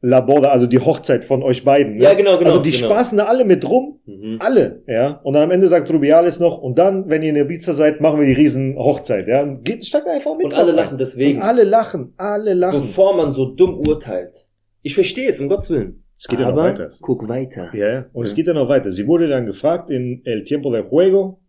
[0.00, 1.96] La Boda, also die Hochzeit von euch beiden.
[1.96, 2.04] Ne?
[2.04, 2.84] Ja, genau, genau, Also die genau.
[2.86, 4.36] spaßen da alle mit rum, mhm.
[4.38, 5.20] alle, ja.
[5.24, 8.20] Und dann am Ende sagt Rubiales noch, und dann, wenn ihr in Ibiza seid, machen
[8.20, 9.42] wir die riesen Hochzeit, ja.
[9.42, 10.76] Und geht, steigt einfach mit und alle drauf ein.
[10.84, 12.80] lachen deswegen, Und alle lachen, alle lachen.
[12.82, 14.36] bevor man so dumm urteilt.
[14.82, 16.04] Ich verstehe es, um Gottes Willen.
[16.16, 16.88] Es geht ja noch Aber weiter.
[17.02, 17.70] guck weiter.
[17.74, 18.06] Ja.
[18.12, 18.36] Und es Ja.
[18.36, 18.92] geht ja noch weiter.
[18.92, 21.40] Sie wurde dann gefragt in El Tiempo del Juego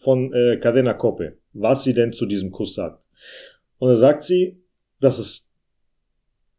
[0.00, 3.02] von äh, Cadena Cope, was sie denn zu diesem Kuss sagt.
[3.78, 4.58] Und da sagt sie,
[4.98, 5.48] dass es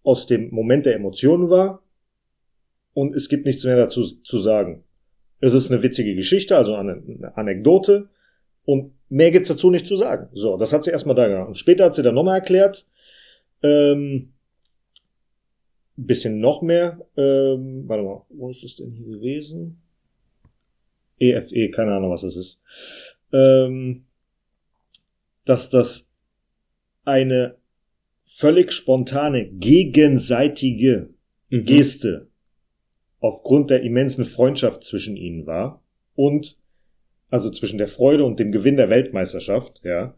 [0.04, 1.84] aus dem Moment der Emotionen war
[2.94, 4.84] und es gibt nichts mehr dazu zu sagen.
[5.40, 8.10] Es ist eine witzige Geschichte, also eine, eine Anekdote
[8.64, 10.30] und mehr gibt's dazu nicht zu sagen.
[10.34, 11.48] So, das hat sie erstmal da gemacht.
[11.48, 12.86] Und später hat sie dann nochmal erklärt,
[13.64, 14.34] ähm,
[15.98, 19.82] bisschen noch mehr, ähm, warte mal, wo ist es denn hier gewesen?
[21.20, 22.62] EFE, keine Ahnung, was das ist.
[23.34, 24.06] Ähm,
[25.46, 26.10] dass das
[27.04, 27.58] eine
[28.26, 31.10] völlig spontane, gegenseitige
[31.52, 31.66] Mhm.
[31.66, 32.28] Geste
[33.20, 35.84] aufgrund der immensen Freundschaft zwischen ihnen war
[36.16, 36.58] und
[37.30, 40.16] also zwischen der Freude und dem Gewinn der Weltmeisterschaft, ja,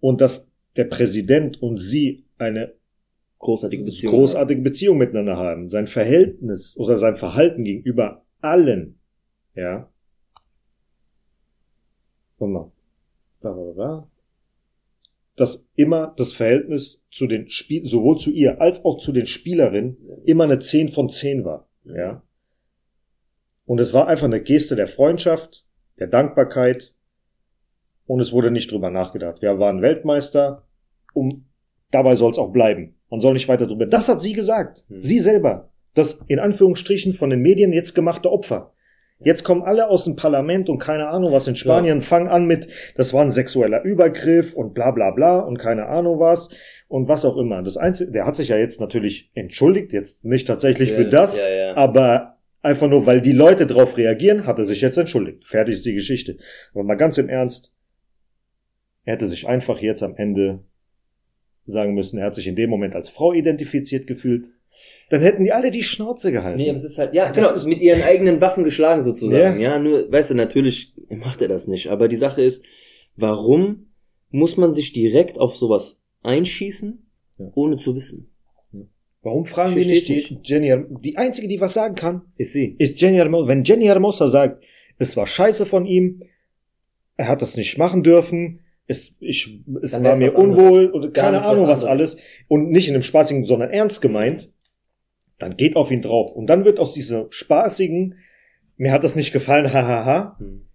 [0.00, 2.72] und dass der Präsident und sie eine
[3.38, 4.14] Großartige Beziehung.
[4.14, 5.68] großartige Beziehung miteinander haben.
[5.68, 8.98] Sein Verhältnis oder sein Verhalten gegenüber allen,
[9.54, 9.91] ja.
[15.36, 19.96] Dass immer das Verhältnis zu den Spiel, sowohl zu ihr als auch zu den Spielerinnen
[20.24, 22.22] immer eine 10 von 10 war, ja.
[23.64, 25.64] Und es war einfach eine Geste der Freundschaft,
[25.98, 26.94] der Dankbarkeit
[28.06, 29.40] und es wurde nicht drüber nachgedacht.
[29.40, 30.66] Wir waren Weltmeister,
[31.14, 31.46] um
[31.90, 32.96] dabei soll es auch bleiben.
[33.10, 33.86] Man soll nicht weiter drüber.
[33.86, 34.84] Das hat sie gesagt.
[34.88, 35.00] Hm.
[35.00, 35.70] Sie selber.
[35.94, 38.72] Das in Anführungsstrichen von den Medien jetzt gemachte Opfer.
[39.24, 42.68] Jetzt kommen alle aus dem Parlament und keine Ahnung was in Spanien, fangen an mit,
[42.96, 46.50] das war ein sexueller Übergriff und bla bla bla und keine Ahnung was
[46.88, 47.62] und was auch immer.
[47.62, 51.38] Das Einzige, der hat sich ja jetzt natürlich entschuldigt, jetzt nicht tatsächlich für Ja, das,
[51.38, 51.76] ja, ja.
[51.76, 55.44] aber einfach nur, weil die Leute drauf reagieren, hat er sich jetzt entschuldigt.
[55.44, 56.38] Fertig ist die Geschichte.
[56.72, 57.72] Aber mal ganz im Ernst,
[59.04, 60.60] er hätte sich einfach jetzt am Ende
[61.64, 64.48] sagen müssen, er hat sich in dem Moment als Frau identifiziert gefühlt.
[65.10, 66.56] Dann hätten die alle die Schnauze gehalten.
[66.58, 69.60] Nee, aber es ist halt, ja, Das genau, ist- mit ihren eigenen Waffen geschlagen sozusagen.
[69.60, 69.78] Ja.
[69.78, 71.88] nur, weißt du, natürlich macht er das nicht.
[71.88, 72.64] Aber die Sache ist,
[73.16, 73.88] warum
[74.30, 77.06] muss man sich direkt auf sowas einschießen,
[77.38, 77.50] Ja.
[77.54, 78.28] ohne zu wissen?
[79.24, 82.74] Warum fragen wir nicht die Jenny Die einzige, die was sagen kann, Ist sie.
[82.78, 83.46] ist Jenny Hermosa.
[83.48, 84.64] Wenn Jenny Hermosa sagt,
[84.98, 86.22] es war scheiße von ihm,
[87.16, 91.12] er hat das nicht machen dürfen, es, ich, es war mir was unwohl anderes.
[91.12, 92.14] keine was Ahnung was anderes.
[92.16, 94.50] alles und nicht in einem spaßigen, sondern ernst gemeint,
[95.42, 96.32] dann geht auf ihn drauf.
[96.32, 98.14] Und dann wird aus dieser spaßigen,
[98.76, 100.66] mir hat das nicht gefallen, hahaha, Hm.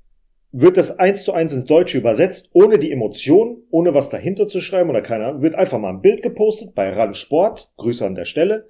[0.51, 4.61] wird das eins zu eins ins Deutsche übersetzt, ohne die Emotion, ohne was dahinter zu
[4.61, 8.15] schreiben oder keine Ahnung, wird einfach mal ein Bild gepostet bei RAN Sport, Grüße an
[8.15, 8.67] der Stelle.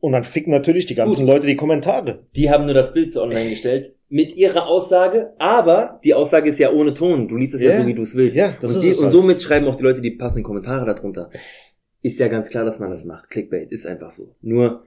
[0.00, 1.34] Und dann ficken natürlich die ganzen Gut.
[1.34, 2.20] Leute die Kommentare.
[2.36, 6.60] Die haben nur das Bild so online gestellt mit ihrer Aussage, aber die Aussage ist
[6.60, 7.26] ja ohne Ton.
[7.26, 7.80] Du liest es ja, Ja.
[7.80, 8.36] so, wie du es willst.
[8.38, 9.12] Ja, das und, ist die, und halt.
[9.12, 11.30] somit schreiben auch die Leute die passenden Kommentare darunter.
[12.02, 13.30] Ist ja ganz klar, dass man das macht.
[13.30, 14.34] Clickbait ist einfach so.
[14.40, 14.86] Nur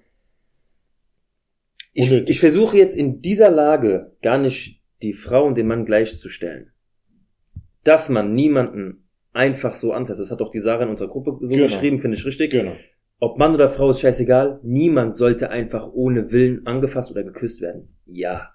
[1.94, 2.30] ich, Unnötig.
[2.30, 6.72] ich versuche jetzt in dieser Lage gar nicht die Frau und den Mann gleichzustellen.
[7.84, 10.20] Dass man niemanden einfach so anfasst.
[10.20, 11.64] Das hat auch die Sarah in unserer Gruppe so Genau.
[11.64, 12.52] geschrieben, finde ich richtig.
[12.52, 12.76] Genau.
[13.20, 14.60] Ob Mann oder Frau ist scheißegal.
[14.64, 17.96] Niemand sollte einfach ohne Willen angefasst oder geküsst werden.
[18.06, 18.54] Ja.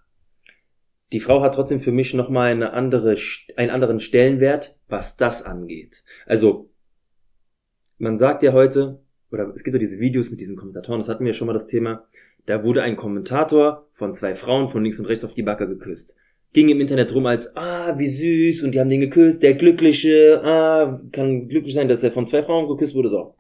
[1.13, 3.15] Die Frau hat trotzdem für mich nochmal eine andere,
[3.57, 6.03] einen anderen Stellenwert, was das angeht.
[6.27, 6.71] Also,
[7.99, 11.25] man sagt ja heute, oder es gibt ja diese Videos mit diesen Kommentatoren, das hatten
[11.25, 12.07] wir schon mal das Thema,
[12.47, 16.17] da wurde ein Kommentator von zwei Frauen von links und rechts auf die Backe geküsst.
[16.53, 20.41] ging im Internet rum als, ah, wie süß, und die haben den geküsst, der Glückliche,
[20.43, 23.35] ah, kann glücklich sein, dass er von zwei Frauen geküsst wurde, so.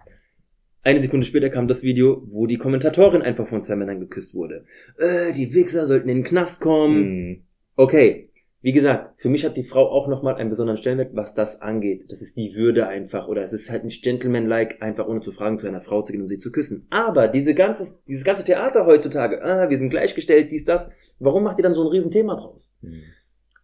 [0.82, 4.66] Eine Sekunde später kam das Video, wo die Kommentatorin einfach von zwei Männern geküsst wurde.
[4.98, 6.98] Äh, die Wichser sollten in den Knast kommen.
[6.98, 7.42] Mhm.
[7.74, 8.25] Okay,
[8.66, 12.06] wie gesagt, für mich hat die Frau auch nochmal einen besonderen Stellenwert, was das angeht.
[12.08, 15.56] Das ist die Würde einfach, oder es ist halt nicht gentlemanlike, einfach ohne zu fragen
[15.56, 16.88] zu einer Frau zu gehen und sie zu küssen.
[16.90, 20.90] Aber diese ganze, dieses ganze Theater heutzutage, ah, wir sind gleichgestellt, dies, das,
[21.20, 22.74] warum macht ihr dann so ein Riesenthema draus?
[22.80, 23.02] Mhm.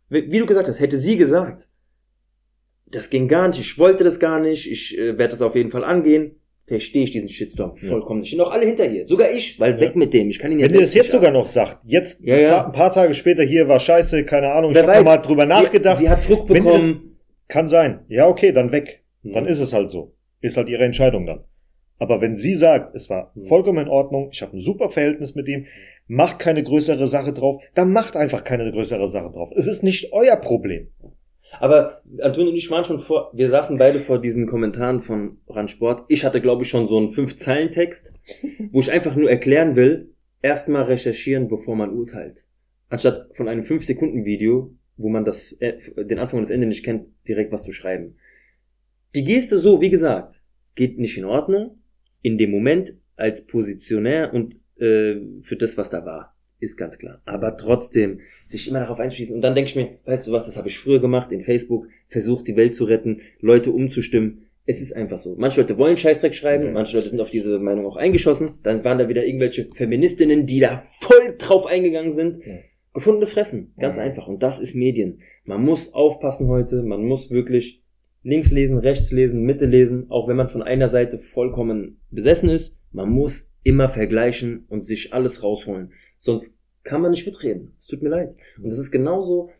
[0.08, 1.66] Wie wie du gesagt hast, hätte sie gesagt,
[2.86, 5.72] das ging gar nicht, ich wollte das gar nicht, ich äh, werde das auf jeden
[5.72, 6.36] Fall angehen,
[6.72, 7.88] verstehe ich diesen Shitstorm Ja.
[7.88, 8.28] vollkommen nicht.
[8.30, 9.80] Stehen auch alle hinter ihr, sogar ich, weil Ja.
[9.80, 12.24] weg mit dem, ich kann ihn Wenn jetzt ihr das jetzt sogar noch sagt, jetzt
[12.24, 12.66] Ja, ja.
[12.66, 15.42] ein paar Tage später hier war scheiße, keine Ahnung, ich Wer habe weiß, nochmal drüber
[15.46, 15.98] sie, nachgedacht.
[15.98, 17.18] Sie hat Druck Wenn bekommen.
[17.48, 18.00] Kann sein.
[18.08, 19.02] Ja, okay, dann weg.
[19.22, 19.34] Ja.
[19.34, 20.14] Dann ist es halt so.
[20.40, 21.44] Ist halt ihre Entscheidung dann.
[21.98, 25.46] Aber wenn sie sagt, es war vollkommen in Ordnung, ich habe ein super Verhältnis mit
[25.46, 25.66] ihm,
[26.08, 29.50] macht keine größere Sache drauf, dann macht einfach keine größere Sache drauf.
[29.56, 30.88] Es ist nicht euer Problem.
[31.62, 36.06] Aber Antonio und ich waren schon vor, wir saßen beide vor diesen Kommentaren von Randsport.
[36.08, 38.14] Ich hatte, glaube ich, schon so einen Fünf-Zeilen-Text,
[38.72, 42.46] wo ich einfach nur erklären will, erstmal recherchieren, bevor man urteilt.
[42.88, 47.06] Anstatt von einem Fünf-Sekunden-Video, wo man das, äh, den Anfang und das Ende nicht kennt,
[47.28, 48.16] direkt was zu schreiben.
[49.14, 50.42] Die Geste so, wie gesagt,
[50.74, 51.78] geht nicht in Ordnung.
[52.22, 56.34] In dem Moment als Positionär und äh, für das, was da war.
[56.62, 57.20] Ist ganz klar.
[57.24, 59.34] Aber trotzdem, sich immer darauf einschließen.
[59.34, 61.88] Und dann denke ich mir, weißt du was, das habe ich früher gemacht in Facebook,
[62.08, 64.46] versucht die Welt zu retten, Leute umzustimmen.
[64.64, 65.34] Es ist einfach so.
[65.36, 66.70] Manche Leute wollen Scheißdreck schreiben, Ja.
[66.70, 68.60] manche Leute sind auf diese Meinung auch eingeschossen.
[68.62, 72.38] Dann waren da wieder irgendwelche Feministinnen, die da voll drauf eingegangen sind.
[72.46, 72.58] Ja.
[72.94, 73.74] Gefundenes Fressen.
[73.80, 74.04] Ganz Ja.
[74.04, 74.28] einfach.
[74.28, 75.18] Und das ist Medien.
[75.44, 77.82] Man muss aufpassen heute, man muss wirklich
[78.22, 82.78] links lesen, rechts lesen, Mitte lesen, auch wenn man von einer Seite vollkommen besessen ist.
[82.92, 85.90] Man muss immer vergleichen und sich alles rausholen.
[86.22, 87.74] Sonst kann man nicht mitreden.
[87.80, 88.36] Es tut mir leid.
[88.58, 89.50] Und das ist genauso,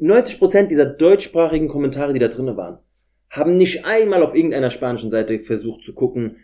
[0.00, 2.78] 90% dieser deutschsprachigen Kommentare, die da drinnen waren,
[3.30, 6.36] haben nicht einmal auf irgendeiner spanischen Seite versucht zu gucken,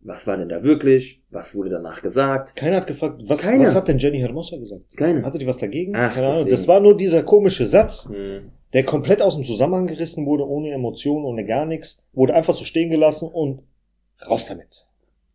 [0.00, 2.54] was war denn da wirklich, was wurde danach gesagt.
[2.54, 3.64] Keiner hat gefragt, was, Keiner.
[3.64, 4.82] was hat denn Jenny Hermosa gesagt?
[4.96, 5.24] Keiner.
[5.24, 5.96] Hatte die was dagegen?
[5.96, 6.48] Ach, Keine Ahnung.
[6.48, 8.52] Das war nur dieser komische Satz, Hm.
[8.74, 12.64] der komplett aus dem Zusammenhang gerissen wurde, ohne Emotionen, ohne gar nichts, wurde einfach so
[12.64, 13.62] stehen gelassen und
[14.24, 14.86] raus damit.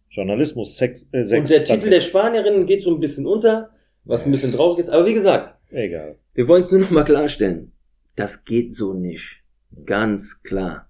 [0.10, 1.42] Journalismus, Sex, äh, Sex.
[1.42, 1.64] Und der.
[1.66, 3.72] Titel der Spanierinnen geht so ein bisschen unter,
[4.06, 4.90] was ein bisschen traurig ist.
[4.90, 6.18] Aber wie gesagt, Egal.
[6.34, 7.72] wir wollen es nur noch mal klarstellen.
[8.16, 9.42] Das geht so nicht.
[9.86, 10.90] Ganz klar.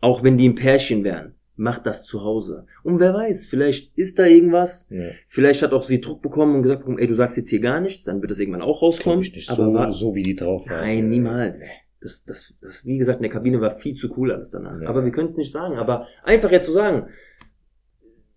[0.00, 2.66] Auch wenn die ein Pärchen wären, macht das zu Hause.
[2.82, 4.88] Und wer weiß, vielleicht ist da irgendwas.
[4.90, 5.10] Ja.
[5.28, 8.04] Vielleicht hat auch sie Druck bekommen und gesagt, ey, du sagst jetzt hier gar nichts,
[8.04, 9.20] dann wird das irgendwann auch rauskommen.
[9.20, 10.80] ich nicht Aber so, wa- so wie die drauf war.
[10.82, 11.68] Nein, niemals.
[12.00, 14.80] Das, das, das, wie gesagt, in der Kabine war viel zu cool alles danach.
[14.80, 14.88] Ja.
[14.88, 15.76] Aber wir können es nicht sagen.
[15.78, 17.08] Aber einfach jetzt zu sagen,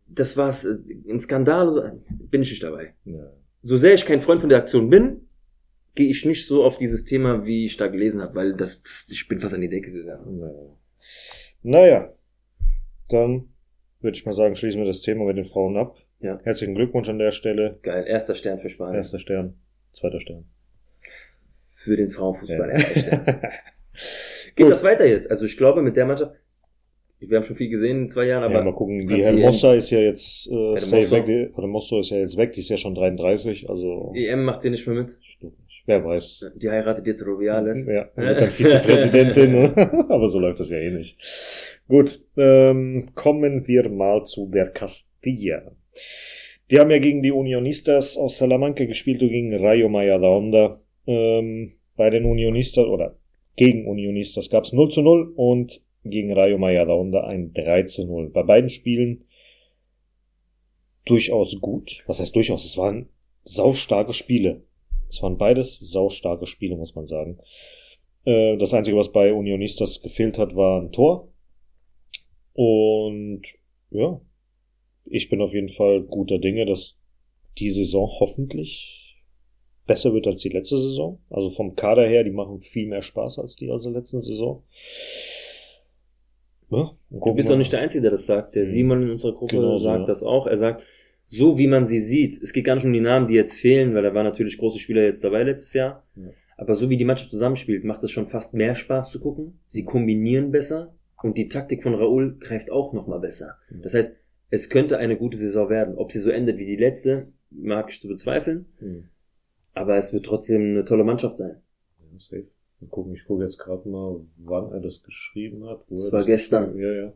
[0.07, 0.77] das war's, äh,
[1.09, 2.93] ein Skandal, bin ich nicht dabei.
[3.05, 3.31] Ja.
[3.65, 5.27] So sehr ich kein Freund von der Aktion bin,
[5.95, 9.27] gehe ich nicht so auf dieses Thema, wie ich da gelesen habe, weil das, ich
[9.27, 10.35] bin fast an die Decke gegangen.
[10.35, 10.77] Naja.
[11.63, 12.09] naja,
[13.09, 13.49] dann
[14.01, 15.97] würde ich mal sagen, schließen wir das Thema mit den Frauen ab.
[16.19, 16.39] Ja.
[16.43, 17.79] Herzlichen Glückwunsch an der Stelle.
[17.81, 18.97] Geil, erster Stern für Spanien.
[18.97, 19.55] Erster Stern,
[19.93, 20.45] zweiter Stern.
[21.73, 22.75] Für den Frauenfußball, Ja.
[22.75, 23.25] erster Stern.
[24.55, 24.71] Geht Gut.
[24.73, 25.31] das weiter jetzt?
[25.31, 26.35] Also ich glaube, mit der Mannschaft,
[27.19, 29.07] wir haben schon viel gesehen in zwei Jahren, aber ja, mal gucken.
[29.07, 31.25] Die Hermosa ist ja jetzt äh, safe weg.
[31.25, 32.53] Die Hermosa ist ja jetzt weg.
[32.53, 33.69] Die ist ja schon 33.
[33.69, 35.11] Also EM macht sie nicht mehr mit.
[35.85, 36.45] wer weiß.
[36.55, 37.85] Die heiratet jetzt Rubiales.
[37.87, 39.51] Ja, wird dann Vizepräsidentin.
[39.51, 40.05] ne?
[40.09, 41.17] Aber so läuft das ja eh nicht.
[41.87, 45.71] Gut, ähm, kommen wir mal zu der Castilla.
[46.71, 50.79] Die haben ja gegen die Unionistas aus Salamanca gespielt und gegen Rayo Majadahonda.
[51.07, 53.15] Ähm, bei den Unionistas oder
[53.55, 58.29] gegen Unionistas gab es 0 zu 0 und gegen Rayo Majadahonda ein 3 zu 0.
[58.29, 59.25] Bei beiden Spielen
[61.05, 62.03] durchaus gut.
[62.07, 62.65] Was heißt durchaus?
[62.65, 63.09] Es waren
[63.43, 64.63] saustarke Spiele.
[65.09, 67.39] Es waren beides saustarke Spiele, muss man sagen.
[68.25, 71.29] Äh, das Einzige, was bei Unionistas gefehlt hat, war ein Tor.
[72.53, 73.43] Und
[73.91, 74.19] ja,
[75.05, 76.97] ich bin auf jeden Fall guter Dinge, dass
[77.57, 79.05] die Saison hoffentlich
[79.85, 81.19] besser wird als die letzte Saison.
[81.29, 84.63] Also vom Kader her, die machen viel mehr Spaß als die aus der letzten Saison.
[86.69, 88.55] Ja, Du bist doch nicht der Einzige, der das sagt.
[88.55, 88.67] Der Mhm.
[88.67, 90.05] Simon in unserer Gruppe Genau sagt ja.
[90.07, 90.47] das auch.
[90.47, 90.83] Er sagt,
[91.27, 93.93] so wie man sie sieht, es geht gar nicht um die Namen, die jetzt fehlen,
[93.95, 96.03] weil da waren natürlich große Spieler jetzt dabei letztes Jahr.
[96.15, 96.29] Ja.
[96.57, 99.59] Aber so wie die Mannschaft zusammenspielt, macht es schon fast mehr Spaß zu gucken.
[99.65, 103.57] Sie kombinieren besser und die Taktik von Raoul greift auch nochmal besser.
[103.69, 103.81] Mhm.
[103.81, 104.15] Das heißt,
[104.51, 105.95] es könnte eine gute Saison werden.
[105.97, 108.67] Ob sie so endet wie die letzte, mag ich zu bezweifeln.
[108.79, 109.05] Hm.
[109.73, 111.57] Aber es wird trotzdem eine tolle Mannschaft sein.
[111.99, 112.47] Ja, safe.
[112.85, 115.81] Mal gucken, ich gucke jetzt gerade mal, wann er das geschrieben hat.
[115.89, 116.73] Das war gestern.
[116.73, 117.13] geschrieben-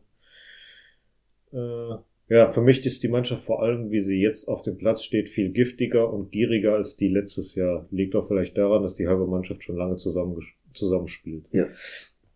[1.53, 1.93] Ja, ja.
[1.93, 1.97] Äh,
[2.31, 5.29] Ja, für mich ist die Mannschaft vor allem, wie sie jetzt auf dem Platz steht,
[5.29, 7.87] viel giftiger und gieriger als die letztes Jahr.
[7.89, 10.39] Liegt auch vielleicht daran, dass die halbe Mannschaft schon lange zusammen,
[10.75, 11.45] zusammenspielt.
[11.51, 11.65] Ja.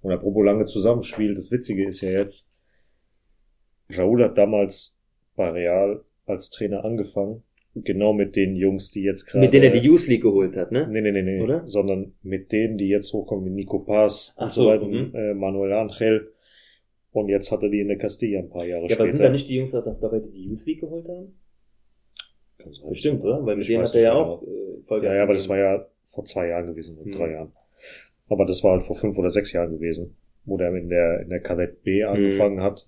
[0.01, 2.49] Und apropos lange zusammenspielt, das Witzige ist ja jetzt,
[3.91, 4.97] Raúl hat damals
[5.35, 7.43] bei Real als Trainer angefangen,
[7.75, 9.45] genau mit den Jungs, die jetzt gerade...
[9.45, 10.87] Mit denen er die Youth League geholt hat, ne?
[10.87, 11.41] Nee, nee, nee, nee.
[11.41, 11.67] Oder?
[11.67, 15.13] Sondern mit denen, die jetzt hochkommen, wie Nico Paz Ach und so, so weiter, mhm.
[15.15, 16.31] äh, Manuel Angel.
[17.11, 19.01] Und jetzt hat er die in der Castilla ein paar Jahre Ja, später.
[19.01, 21.33] aber sind da nicht die Jungs da dabei, die die Youth League geholt haben?
[22.57, 22.89] Kann sein.
[22.89, 23.45] Bestimmt, oder?
[23.45, 24.47] Weil mit Ich denen hat er ja nicht auch äh,
[24.87, 27.15] Vollgas Ja, ja, aber das war ja vor zwei Jahren gewesen, oder Mhm.
[27.15, 27.51] drei Jahren.
[28.29, 30.15] Aber das war halt vor fünf oder sechs Jahren gewesen,
[30.45, 32.87] wo der in der, in der Kadett B angefangen hat.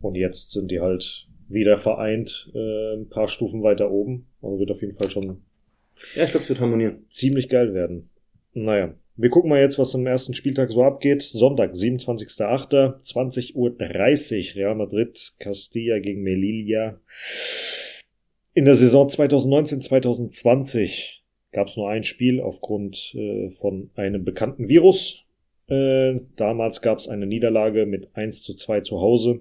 [0.00, 4.26] Und jetzt sind die halt wieder vereint, äh, ein paar Stufen weiter oben.
[4.40, 5.42] Also wird auf jeden Fall schon
[6.14, 7.04] Ja, ich glaube, es wird harmonieren.
[7.10, 8.08] ziemlich geil werden.
[8.54, 11.22] Naja, wir gucken mal jetzt, was am ersten Spieltag so abgeht.
[11.22, 16.98] Sonntag, 27.08., 20.30 Uhr, Real Madrid, Castilla gegen Melilla.
[18.54, 21.18] In der Saison 2019-2020
[21.52, 25.22] gab es nur ein Spiel aufgrund äh, von einem bekannten Virus.
[25.68, 29.40] Äh, damals gab es eine Niederlage mit 1 zu 2 zu Hause.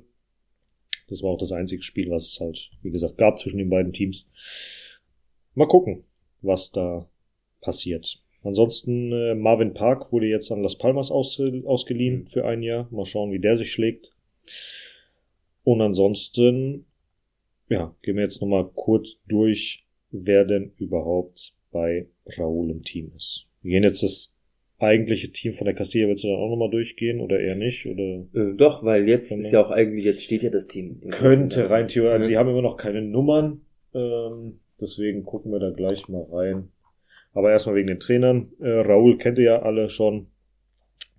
[1.12, 3.92] Das war auch das einzige Spiel, was es halt, wie gesagt, gab zwischen den beiden
[3.92, 4.26] Teams.
[5.56, 6.06] Mal gucken,
[6.42, 7.10] was da
[7.60, 8.24] passiert.
[8.44, 12.88] Ansonsten äh, Marvin Park wurde jetzt an Las Palmas aus, ausgeliehen für ein Jahr.
[12.92, 14.16] Mal schauen, wie der sich schlägt.
[15.66, 16.86] Und ansonsten,
[17.68, 23.48] ja, gehen wir jetzt nochmal kurz durch, wer denn überhaupt bei Raúl im Team ist.
[23.62, 24.31] Wir gehen jetzt das
[24.88, 27.86] eigentliche Team von der Castilla, willst du dann auch nochmal durchgehen oder eher nicht?
[27.86, 29.40] Oder Äh, doch, weil jetzt Genau.
[29.40, 31.00] ist ja auch eigentlich, jetzt steht ja das Team.
[31.02, 32.30] im könnte rein theoretisch, Ganzen.
[32.30, 33.62] die haben immer noch keine Nummern,
[33.94, 36.70] ähm, deswegen gucken wir da gleich mal rein.
[37.34, 38.52] Aber erstmal wegen den Trainern.
[38.60, 40.28] Äh, Raúl kennt ihr ja alle schon,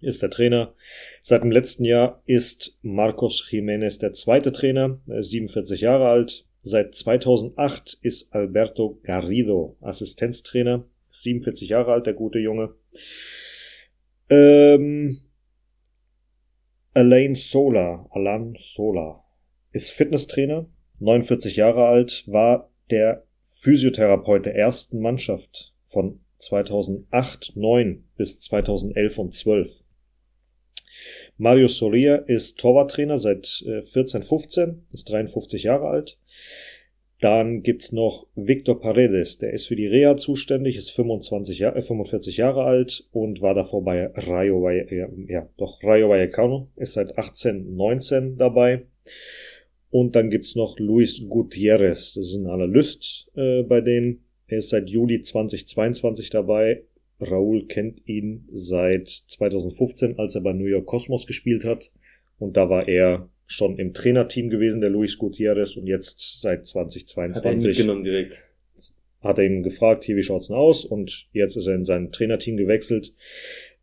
[0.02, 0.74] ist der Trainer.
[1.22, 6.44] Seit dem letzten Jahr ist Marcos Jiménez der zweite Trainer, er ist 47 Jahre alt.
[6.64, 12.74] Seit 2008 ist Alberto Garrido Assistenztrainer, ist 47 Jahre alt, der gute Junge.
[14.30, 15.20] Ähm,
[16.94, 19.24] Alain Sola, Alan Sola,
[19.72, 20.66] ist Fitnesstrainer,
[21.00, 29.34] 49 Jahre alt, war der Physiotherapeut der ersten Mannschaft von 2008, 9 bis 2011 und
[29.34, 29.82] 12.
[31.38, 36.18] Mario Soria ist Torwarttrainer seit äh, 14, 15, ist 53 Jahre alt.
[37.22, 41.82] Dann gibt's noch Victor Paredes, der ist für die Reha zuständig, ist 25 Jahr, äh,
[41.82, 47.76] 45 Jahre alt und war davor bei Rayo, ja, doch, Rayo Vallecano, ist seit 18,
[47.76, 48.86] 19 dabei.
[49.90, 54.24] Und dann gibt's noch Luis Gutierrez, das ist ein Analyst äh, bei denen.
[54.48, 56.82] Er ist seit Juli 2022 dabei.
[57.20, 61.92] Raúl kennt ihn seit 2015, als er bei New York Cosmos gespielt hat.
[62.40, 66.74] Und da war er schon im Trainerteam gewesen, der Luis Gutierrez, und jetzt seit Hat
[66.74, 68.44] er ihn 2022 mitgenommen direkt.
[69.20, 70.84] hat er ihn gefragt, hier, wie schaut's denn aus?
[70.84, 73.14] Und jetzt ist er in sein Trainerteam gewechselt.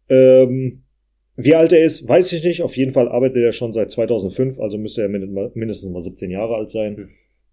[0.09, 0.83] Ähm,
[1.35, 2.61] wie alt er ist, weiß ich nicht.
[2.63, 6.31] Auf jeden Fall arbeitet er schon seit 2005, also müsste er mind- mindestens mal 17
[6.31, 6.97] Jahre alt sein.
[6.97, 7.09] Hm.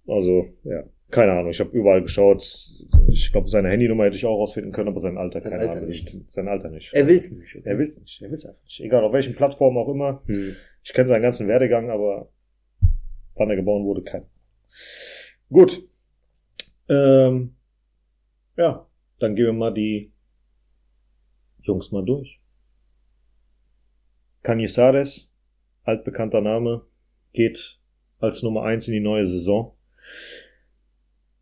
[0.08, 1.50] Also, ja, keine Ahnung.
[1.50, 2.42] Ich habe überall geschaut.
[3.08, 5.76] Ich glaube, seine Handynummer hätte ich auch rausfinden können, aber sein Alter, Sein keine Alter
[5.76, 5.88] Ahnung.
[5.88, 6.16] nicht.
[6.28, 6.92] Sein Alter nicht.
[6.94, 7.54] Er will's nicht.
[7.56, 7.66] oder?
[7.66, 8.20] Er will's nicht.
[8.22, 8.80] Er will's einfach nicht.
[8.80, 10.22] Egal, auf welchen Plattformen auch immer.
[10.26, 10.56] Hm.
[10.86, 12.30] Ich kenne seinen ganzen Werdegang, aber
[13.34, 14.24] wann er geboren wurde, kein.
[15.50, 15.82] Gut.
[16.88, 17.56] Ähm,
[18.56, 18.86] ja,
[19.18, 20.12] dann gehen wir mal die
[21.58, 22.40] Jungs mal durch.
[24.44, 25.28] Canizares,
[25.82, 26.86] altbekannter Name,
[27.32, 27.80] geht
[28.20, 29.76] als Nummer eins in die neue Saison.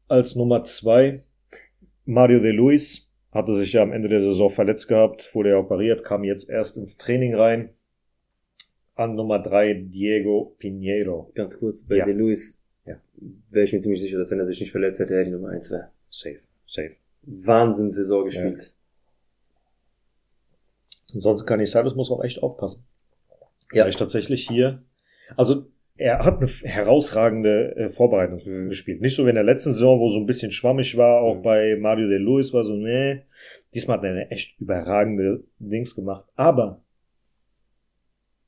[0.08, 1.22] Als Nummer zwei
[2.06, 6.02] Mario de Luis hatte sich ja am Ende der Saison verletzt gehabt, wurde ja operiert,
[6.02, 7.74] kam jetzt erst ins Training rein.
[8.96, 11.30] An Nummer drei Diego Pinheiro.
[11.34, 12.04] Ganz kurz, bei Ja.
[12.06, 12.96] den Luis Ja.
[13.50, 15.48] wäre ich mir ziemlich sicher, dass wenn er sich nicht verletzt hätte, er die Nummer
[15.48, 15.88] eins wäre.
[16.10, 16.92] Safe, safe.
[17.22, 18.72] Wahnsinn-Saison gespielt.
[21.12, 22.84] Und sonst kann ich sagen, das muss auch echt aufpassen.
[23.72, 23.82] Ja.
[23.84, 24.82] Weil ich tatsächlich hier,
[25.36, 25.66] also
[25.96, 28.68] er hat eine herausragende äh, Vorbereitung Mhm.
[28.68, 29.00] gespielt.
[29.00, 31.42] Nicht so wie in der letzten Saison, wo so ein bisschen schwammig war, auch Mhm.
[31.42, 33.22] bei Mario de Luis war so, nee.
[33.74, 36.28] Diesmal hat er eine echt überragende Dings gemacht.
[36.36, 36.80] Aber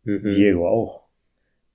[0.06, 0.30] Mhm.
[0.30, 1.02] Diego auch.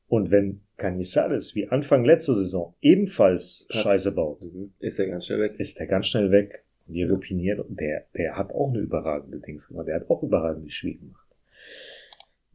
[0.08, 3.84] Und wenn Canizares wie Anfang letzter Saison ebenfalls Patz.
[3.84, 4.74] Scheiße baut, Mhm.
[4.80, 5.60] Ist er ganz schnell weg.
[5.60, 6.64] ist er ganz schnell weg.
[6.88, 9.88] Und Diego Pinheiro, der, der hat auch eine überragende Dings gemacht.
[9.88, 11.28] Der hat auch überragende Spiele gemacht.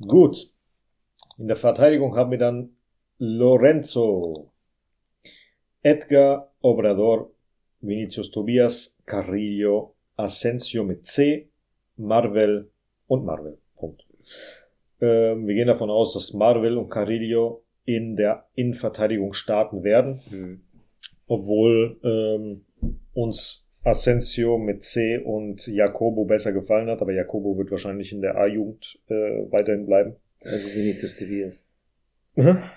[0.07, 0.51] Gut.
[1.39, 2.71] In der Verteidigung haben wir dann
[3.19, 4.51] Lorenzo,
[5.83, 7.31] Edgar, Obrador,
[7.81, 11.49] Vinicius Tobias, Carrillo, Asensio mit C,
[11.97, 12.71] Marvel
[13.07, 13.59] und Marvel.
[13.77, 14.05] Punkt.
[15.01, 20.61] Ähm, wir gehen davon aus, dass Marvel und Carrillo in der Innenverteidigung starten werden, Mhm.
[21.27, 22.65] obwohl ähm,
[23.15, 28.37] uns Asensio mit C und Jacobo besser gefallen hat, aber Jacobo wird wahrscheinlich in der
[28.37, 29.15] A-Jugend äh,
[29.51, 30.17] weiterhin bleiben.
[30.43, 31.71] Also Vinicius Tobias.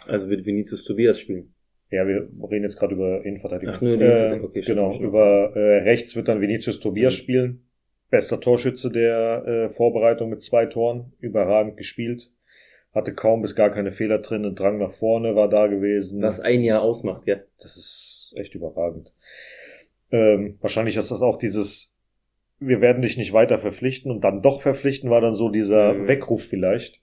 [0.08, 1.54] Also wird Vinicius Tobias spielen.
[1.92, 3.74] Ja, wir reden jetzt gerade über Innenverteidigung.
[3.76, 4.40] Ach, nur die äh.
[4.42, 7.18] Okay, genau, über äh, rechts wird dann Vinicius Tobias Mhm.
[7.18, 7.69] spielen.
[8.10, 11.14] Bester Torschütze der äh, Vorbereitung mit zwei Toren.
[11.20, 12.32] Überragend gespielt.
[12.94, 14.46] Hatte kaum bis gar keine Fehler drin.
[14.46, 16.22] Ein Drang nach vorne war da gewesen.
[16.22, 17.46] Was ein Jahr ausmacht, gell?
[17.60, 19.14] Das ist echt überragend.
[20.12, 21.94] Ähm, wahrscheinlich ist das auch dieses,
[22.60, 26.08] wir werden dich nicht weiter verpflichten und dann doch verpflichten, war dann so dieser Mhm.
[26.08, 27.00] Weckruf vielleicht,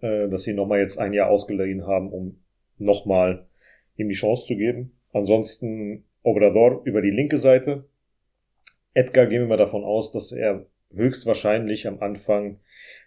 [0.00, 2.40] äh, dass sie nochmal jetzt ein Jahr ausgeliehen haben, um
[2.76, 3.46] nochmal
[3.96, 4.98] ihm die Chance zu geben.
[5.12, 7.84] Ansonsten Obrador über die linke Seite.
[8.94, 12.60] Edgar gehen wir mal davon aus, dass er höchstwahrscheinlich am Anfang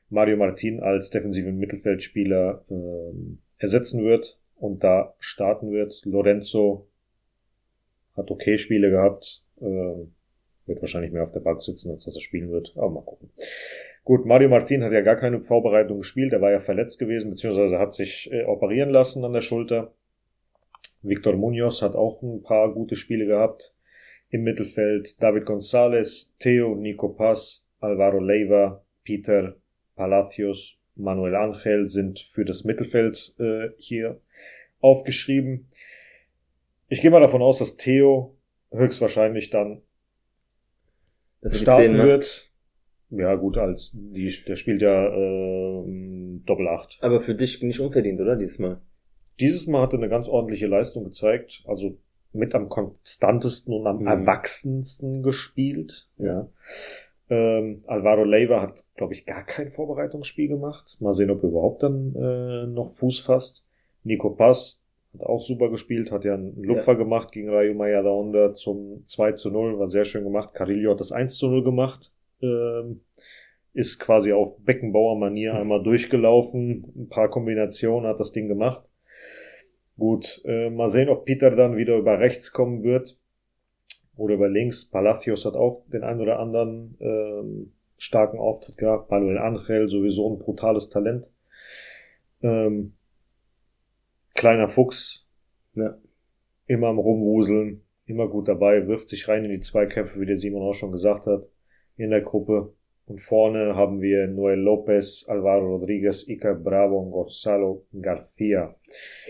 [0.10, 6.02] Mario Martin als defensiven Mittelfeldspieler ähm, ersetzen wird und da starten wird.
[6.06, 6.88] Lorenzo
[8.16, 10.14] hat okay Spiele gehabt, ähm,
[10.66, 13.30] wird wahrscheinlich mehr auf der Bank sitzen, als dass er spielen wird, aber mal gucken.
[14.04, 17.78] Gut, Mario Martin hat ja gar keine Vorbereitung gespielt, er war ja verletzt gewesen, beziehungsweise
[17.78, 19.94] hat sich äh, operieren lassen an der Schulter.
[21.04, 23.75] Victor Munoz hat auch ein paar gute Spiele gehabt
[24.36, 25.22] im Mittelfeld.
[25.22, 29.56] David González, Theo, Nico Paz, Alvaro Leiva, Peter
[29.96, 34.20] Palacios, Manuel Angel sind für das Mittelfeld äh, hier
[34.80, 35.68] aufgeschrieben.
[36.88, 38.36] Ich gehe mal davon aus, dass Theo
[38.72, 39.82] höchstwahrscheinlich dann
[41.44, 42.08] die starten 10 macht.
[42.08, 42.52] wird.
[43.12, 46.98] Ja, gut, als die, der spielt ja ähm, Doppel 8.
[47.02, 48.36] Aber für dich nicht unverdient, oder?
[48.36, 48.82] Diesmal.
[49.40, 51.98] Dieses Mal hat er eine ganz ordentliche Leistung gezeigt, also
[52.36, 54.08] mit am konstantesten und am Mhm.
[54.08, 56.10] erwachsensten gespielt.
[56.18, 56.48] Ja.
[57.30, 60.98] Ähm, Alvaro Leiva hat, glaube ich, gar kein Vorbereitungsspiel gemacht.
[61.00, 63.66] Mal sehen, ob er überhaupt dann äh, noch Fuß fasst.
[64.04, 64.82] Nico Paz
[65.14, 69.50] hat auch super gespielt, hat ja einen Lupfer gemacht gegen Rayo Majadahonda zum 2 zu
[69.50, 70.54] 0, war sehr schön gemacht.
[70.54, 72.12] Carillo hat das 1 zu 0 gemacht.
[72.42, 73.02] Ähm,
[73.74, 78.84] ist quasi auf Beckenbauer-Manier einmal durchgelaufen, ein paar Kombinationen hat das Ding gemacht.
[79.98, 83.18] Gut, äh, mal sehen, ob Peter dann wieder über rechts kommen wird
[84.18, 84.86] oder über links.
[84.90, 89.10] Palacios hat auch den ein oder anderen ähm, starken Auftritt gehabt.
[89.10, 91.30] Manuel Angel sowieso ein brutales Talent.
[92.42, 92.96] Ähm,
[94.34, 95.26] kleiner Fuchs,
[95.74, 95.98] Ja.
[96.68, 100.62] immer am Rumwuseln, immer gut dabei, wirft sich rein in die Zweikämpfe, wie der Simon
[100.62, 101.48] auch schon gesagt hat,
[101.98, 102.75] in der Gruppe.
[103.08, 108.76] Und vorne haben wir Noel Lopez, Alvaro Rodriguez, Iker Bravo und Gonzalo Garcia.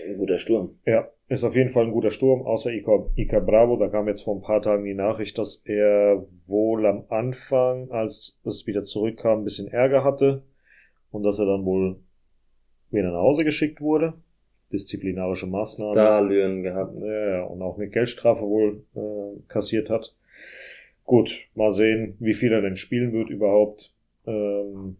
[0.06, 0.78] Ein guter Sturm.
[0.86, 3.76] Ja, ist auf jeden Fall ein guter Sturm, außer Iker, Iker Bravo.
[3.76, 8.40] Da kam jetzt vor ein paar Tagen die Nachricht, dass er wohl am Anfang, als
[8.44, 10.42] es wieder zurückkam, ein bisschen Ärger hatte
[11.10, 11.96] und dass er dann wohl
[12.90, 14.14] wieder nach Hause geschickt wurde.
[14.72, 15.94] Disziplinarische Maßnahmen.
[15.94, 16.96] Starlöhren gehabt.
[16.98, 20.14] Ja, ja, und auch eine Geldstrafe wohl äh, kassiert hat.
[21.06, 23.94] Gut, mal sehen, wie viel er denn spielen wird überhaupt.
[24.26, 24.96] Ähm,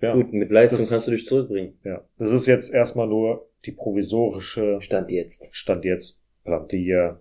[0.00, 1.78] ja, Gut, mit Leistung Das- kannst du dich zurückbringen.
[1.84, 5.54] ja, das ist jetzt erstmal nur die provisorische Stand jetzt.
[5.54, 7.20] Stand jetzt Plantilla,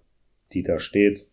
[0.52, 1.28] die da steht.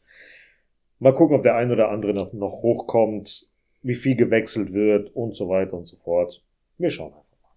[0.98, 3.48] Mal gucken, ob der ein oder andere noch, noch hochkommt,
[3.82, 6.42] wie viel gewechselt wird und so weiter und so fort.
[6.78, 7.50] Wir schauen einfach mal.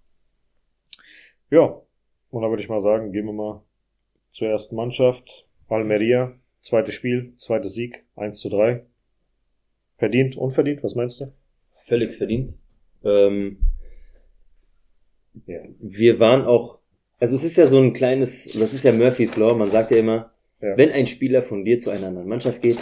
[1.51, 1.81] Ja,
[2.31, 3.61] und dann würde ich mal sagen, gehen wir mal
[4.31, 5.47] zur ersten Mannschaft.
[5.69, 8.83] Almeria, zweites Spiel, zweites Sieg, 1 zu 3.
[9.97, 11.31] Verdient, unverdient, was meinst du?
[11.83, 12.57] Völlig verdient.
[13.03, 13.59] Ähm,
[15.45, 15.59] Ja.
[15.79, 16.79] wir waren auch,
[17.19, 19.97] also es ist ja so ein kleines, das ist ja Murphy's Law, man sagt ja
[19.97, 20.77] immer, Ja.
[20.77, 22.77] wenn ein Spieler von dir zu einer anderen Mannschaft geht,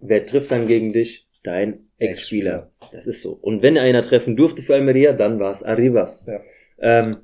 [0.00, 1.26] wer trifft dann gegen dich?
[1.42, 2.70] Dein Ex-Spieler.
[2.92, 3.32] Das ist so.
[3.32, 6.26] Und wenn einer treffen durfte für Almeria, dann war es Arribas.
[6.26, 6.40] Ja.
[6.78, 7.16] Ähm,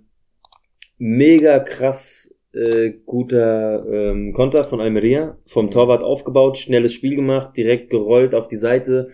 [0.98, 7.90] mega krass äh, guter ähm, Konter von Almeria, vom Torwart aufgebaut, schnelles Spiel gemacht, direkt
[7.90, 9.08] gerollt auf die Seite,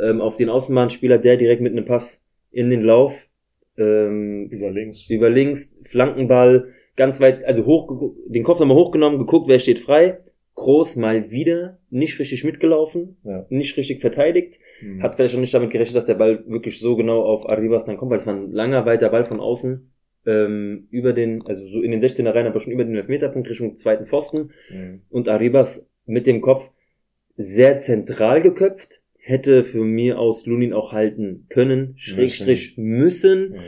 [0.00, 3.14] ähm, auf den Außenbahnspieler, der direkt mit einem Pass in den Lauf,
[3.76, 5.08] ähm, Über links.
[5.10, 10.18] über links, Flankenball, ganz weit, also hoch, den Kopf nochmal hochgenommen, geguckt, wer steht frei.
[10.54, 13.46] Groß mal wieder, nicht richtig mitgelaufen, Ja.
[13.48, 14.58] nicht richtig verteidigt.
[14.82, 15.02] Mhm.
[15.04, 17.96] Hat vielleicht auch nicht damit gerechnet, dass der Ball wirklich so genau auf Arribas dann
[17.96, 19.88] kommt, weil es war ein langer, weiter Ball von außen
[20.28, 23.74] ähm, über den, also so in den 16er rein, aber schon über den Elfmeterpunkt Richtung
[23.76, 24.50] zweiten Pfosten.
[24.70, 25.02] Mhm.
[25.08, 26.70] Und Arribas mit dem Kopf
[27.36, 33.52] sehr zentral geköpft, hätte für mir aus Lunin auch halten können, Schrägstrich müssen.
[33.52, 33.58] Mhm.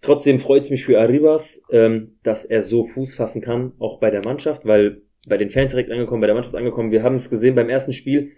[0.00, 4.10] Trotzdem freut es mich für Arribas, ähm, dass er so Fuß fassen kann, auch bei
[4.10, 6.90] der Mannschaft, weil bei den Fans direkt angekommen, bei der Mannschaft angekommen.
[6.90, 8.32] Wir haben es gesehen beim ersten Spiel,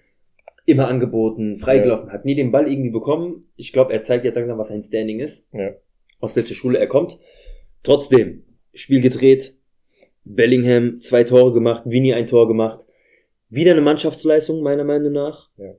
[0.66, 3.42] immer angeboten, freigelaufen, hat nie den Ball irgendwie bekommen.
[3.56, 5.74] Ich glaube, er zeigt jetzt langsam, was ein Standing ist, Ja.
[6.20, 7.18] aus welcher Schule er kommt.
[7.84, 9.54] Trotzdem, Spiel gedreht.
[10.24, 12.80] Bellingham zwei Tore gemacht, Vini ein Tor gemacht.
[13.50, 15.50] Wieder eine Mannschaftsleistung, meiner Meinung nach.
[15.58, 15.74] Ja.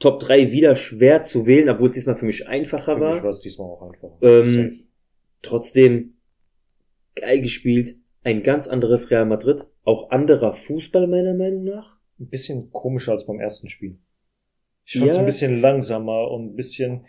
[0.00, 3.14] Top 3 wieder schwer zu wählen, obwohl es diesmal für mich einfacher Für war.
[3.14, 4.10] mich war es diesmal auch einfach.
[4.22, 4.86] Ähm.
[5.42, 6.14] Trotzdem
[7.14, 7.96] geil gespielt.
[8.24, 9.64] Ein ganz anderes Real Madrid.
[9.84, 11.98] Auch anderer Fußball, meiner Meinung nach.
[12.18, 13.98] Ein bisschen komischer als beim ersten Spiel.
[14.84, 15.22] Ich fand es Ja.
[15.22, 17.06] ein bisschen langsamer und ein bisschen,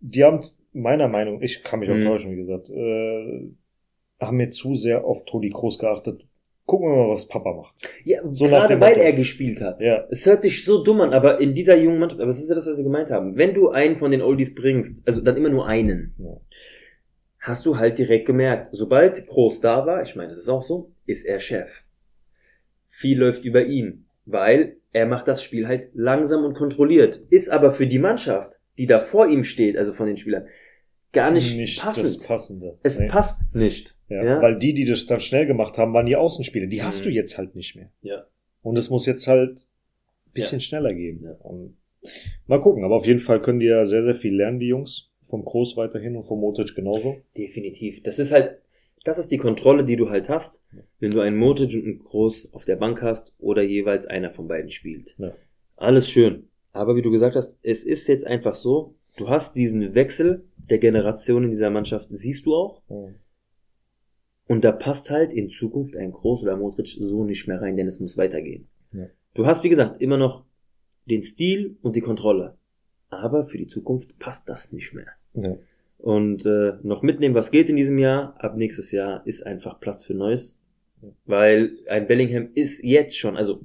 [0.00, 2.04] die haben, meiner Meinung, ich kann mich auch Mhm.
[2.06, 3.50] täuschen, wie gesagt, äh,
[4.20, 6.26] haben mir zu sehr auf Toni Kroos geachtet.
[6.66, 7.74] Gucken wir mal, was Papa macht.
[8.04, 9.04] Ja, So gerade weil Motto.
[9.04, 9.80] er gespielt hat.
[9.80, 10.04] Ja.
[10.10, 12.54] Es hört sich so dumm an, aber in dieser jungen Mannschaft, aber das ist ja
[12.54, 13.36] das, was sie gemeint haben.
[13.36, 16.36] Wenn du einen von den Oldies bringst, also dann immer nur einen, Ja.
[17.40, 20.92] hast du halt direkt gemerkt, sobald Groß da war, ich meine, das ist auch so,
[21.06, 21.82] ist er Chef.
[22.88, 27.20] Viel läuft über ihn, weil er macht das Spiel halt langsam und kontrolliert.
[27.30, 30.46] Ist aber für die Mannschaft, die da vor ihm steht, also von den Spielern,
[31.12, 32.06] gar nicht, passend.
[32.06, 32.78] das Passende.
[32.82, 33.08] es Nee.
[33.08, 33.96] passt nicht.
[34.08, 34.42] Ja, Ja.
[34.42, 36.66] Weil die, die das dann schnell gemacht haben, waren die Außenspieler.
[36.66, 37.04] Die hast Mhm.
[37.04, 37.90] du jetzt halt nicht mehr.
[38.02, 38.26] Ja.
[38.62, 41.22] Und es muss jetzt halt ein bisschen schneller gehen.
[41.24, 41.32] Ja.
[41.42, 41.76] Und
[42.46, 42.84] mal gucken.
[42.84, 45.08] Aber auf jeden Fall können die ja sehr, sehr viel lernen, die Jungs.
[45.22, 47.16] Vom Groß weiterhin und vom Modric genauso.
[47.36, 48.02] Definitiv.
[48.02, 48.58] Das ist halt,
[49.04, 50.64] das ist die Kontrolle, die du halt hast,
[50.98, 54.48] wenn du einen Motic und einen Groß auf der Bank hast oder jeweils einer von
[54.48, 55.14] beiden spielt.
[55.18, 55.32] Ja.
[55.76, 56.48] Alles schön.
[56.72, 60.78] Aber wie du gesagt hast, es ist jetzt einfach so, du hast diesen Wechsel der
[60.78, 62.82] Generation in dieser Mannschaft, siehst du auch.
[64.46, 67.86] Und da passt halt in Zukunft ein Groß oder Modric so nicht mehr rein, denn
[67.86, 68.68] es muss weitergehen.
[68.92, 69.06] Ja.
[69.34, 70.44] Du hast, wie gesagt, immer noch
[71.06, 72.56] den Stil und die Kontrolle.
[73.08, 75.56] Aber für die Zukunft passt das nicht mehr Ja.
[75.98, 78.34] und äh, noch mitnehmen, was geht in diesem Jahr.
[78.42, 80.58] Ab nächstes Jahr ist einfach Platz für Neues.
[81.02, 81.08] Ja.
[81.26, 83.60] Weil ein Bellingham ist jetzt schon, also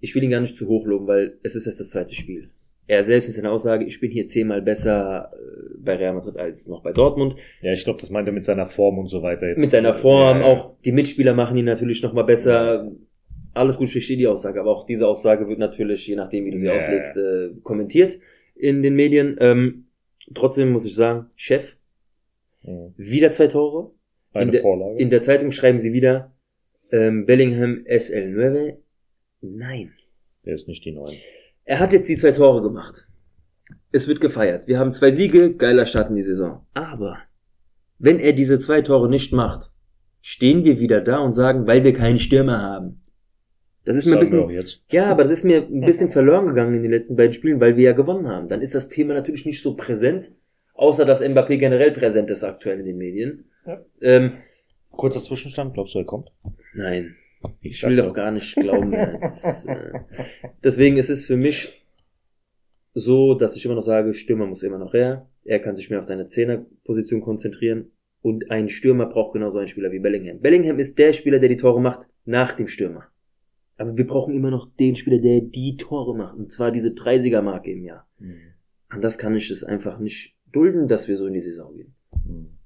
[0.00, 2.50] ich will ihn gar nicht zu hoch loben, weil es ist erst das zweite Spiel.
[2.88, 6.66] Er selbst ist eine Aussage, ich bin hier zehnmal besser äh, bei Real Madrid als
[6.68, 7.36] noch bei Dortmund.
[7.62, 9.58] Ja, ich glaube, das meint er mit seiner Form und so weiter jetzt.
[9.60, 10.52] Mit seiner Form, Ja, ja.
[10.52, 12.90] auch die Mitspieler machen ihn natürlich noch mal besser.
[13.54, 16.50] Alles gut, ich verstehe die Aussage, aber auch diese Aussage wird natürlich, je nachdem, wie
[16.50, 16.74] du sie Ja.
[16.74, 18.18] auslegst, äh, kommentiert
[18.56, 19.36] in den Medien.
[19.40, 19.86] Ähm,
[20.34, 21.76] trotzdem muss ich sagen, Chef,
[22.64, 22.94] Mhm.
[22.96, 23.90] wieder zwei Tore.
[24.32, 24.98] Eine in der- Vorlage.
[24.98, 26.32] In der Zeitung schreiben sie wieder,
[26.90, 28.74] ähm, Bellingham SL9.
[29.40, 29.92] Nein.
[30.44, 31.16] der ist nicht die neuen.
[31.64, 33.06] Er hat jetzt die zwei Tore gemacht.
[33.92, 34.66] Es wird gefeiert.
[34.66, 36.66] Wir haben zwei Siege, geiler Start in die Saison.
[36.74, 37.18] Aber
[37.98, 39.70] wenn er diese zwei Tore nicht macht,
[40.20, 43.02] stehen wir wieder da und sagen, weil wir keinen Stürmer haben.
[43.84, 46.82] Das ist mir ein bisschen, ja, aber das ist mir ein bisschen verloren gegangen in
[46.82, 48.46] den letzten beiden Spielen, weil wir ja gewonnen haben.
[48.46, 50.30] Dann ist das Thema natürlich nicht so präsent,
[50.74, 53.50] außer dass Mbappé generell präsent ist aktuell in den Medien.
[53.66, 53.84] Ja.
[54.00, 54.34] Ähm,
[54.90, 56.30] Kurzer Zwischenstand, glaubst du, er kommt?
[56.74, 57.16] nein,
[57.60, 58.12] ich will doch.
[58.12, 58.92] gar nicht glauben.
[58.92, 60.00] ist, äh,
[60.62, 61.84] deswegen ist es für mich
[62.94, 65.28] so, dass ich immer noch sage, Stürmer muss immer noch her.
[65.44, 67.90] Er kann sich mehr auf seine Zehnerposition konzentrieren.
[68.20, 70.40] Und ein Stürmer braucht genauso einen Spieler wie Bellingham.
[70.40, 73.08] Bellingham ist der Spieler, der die Tore macht, nach dem Stürmer.
[73.76, 76.36] Aber wir brauchen immer noch den Spieler, der die Tore macht.
[76.36, 78.06] Und zwar diese 30er-Marke im Jahr.
[78.88, 81.94] Anders kann ich es einfach nicht dulden, dass wir so in die Saison gehen.
[82.24, 82.58] Mhm.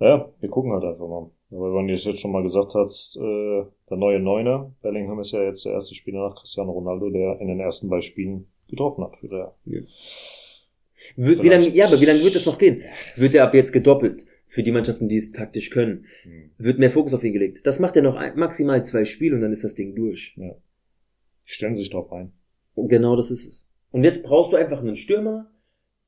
[0.00, 1.30] Ja, wir gucken halt einfach mal.
[1.50, 5.32] Aber wenn du es jetzt schon mal gesagt hast, äh, der neue Neuner, Bellingham ist
[5.32, 9.04] ja jetzt der erste Spieler nach Cristiano Ronaldo, der in den ersten beiden Spielen getroffen
[9.04, 9.54] hat für der.
[9.64, 12.82] Wie, wie lange, ja, aber wie lange wird es noch gehen?
[13.16, 14.26] Wird er ab jetzt gedoppelt?
[14.46, 16.06] Für die Mannschaften, die es taktisch können.
[16.56, 17.66] Wird mehr Fokus auf ihn gelegt.
[17.66, 20.34] Das macht er noch maximal zwei Spiele und dann ist das Ding durch.
[20.36, 20.52] Die
[21.44, 22.32] stellen sich drauf ein.
[22.74, 23.70] Und genau das ist es.
[23.90, 25.50] Und jetzt brauchst du einfach einen Stürmer,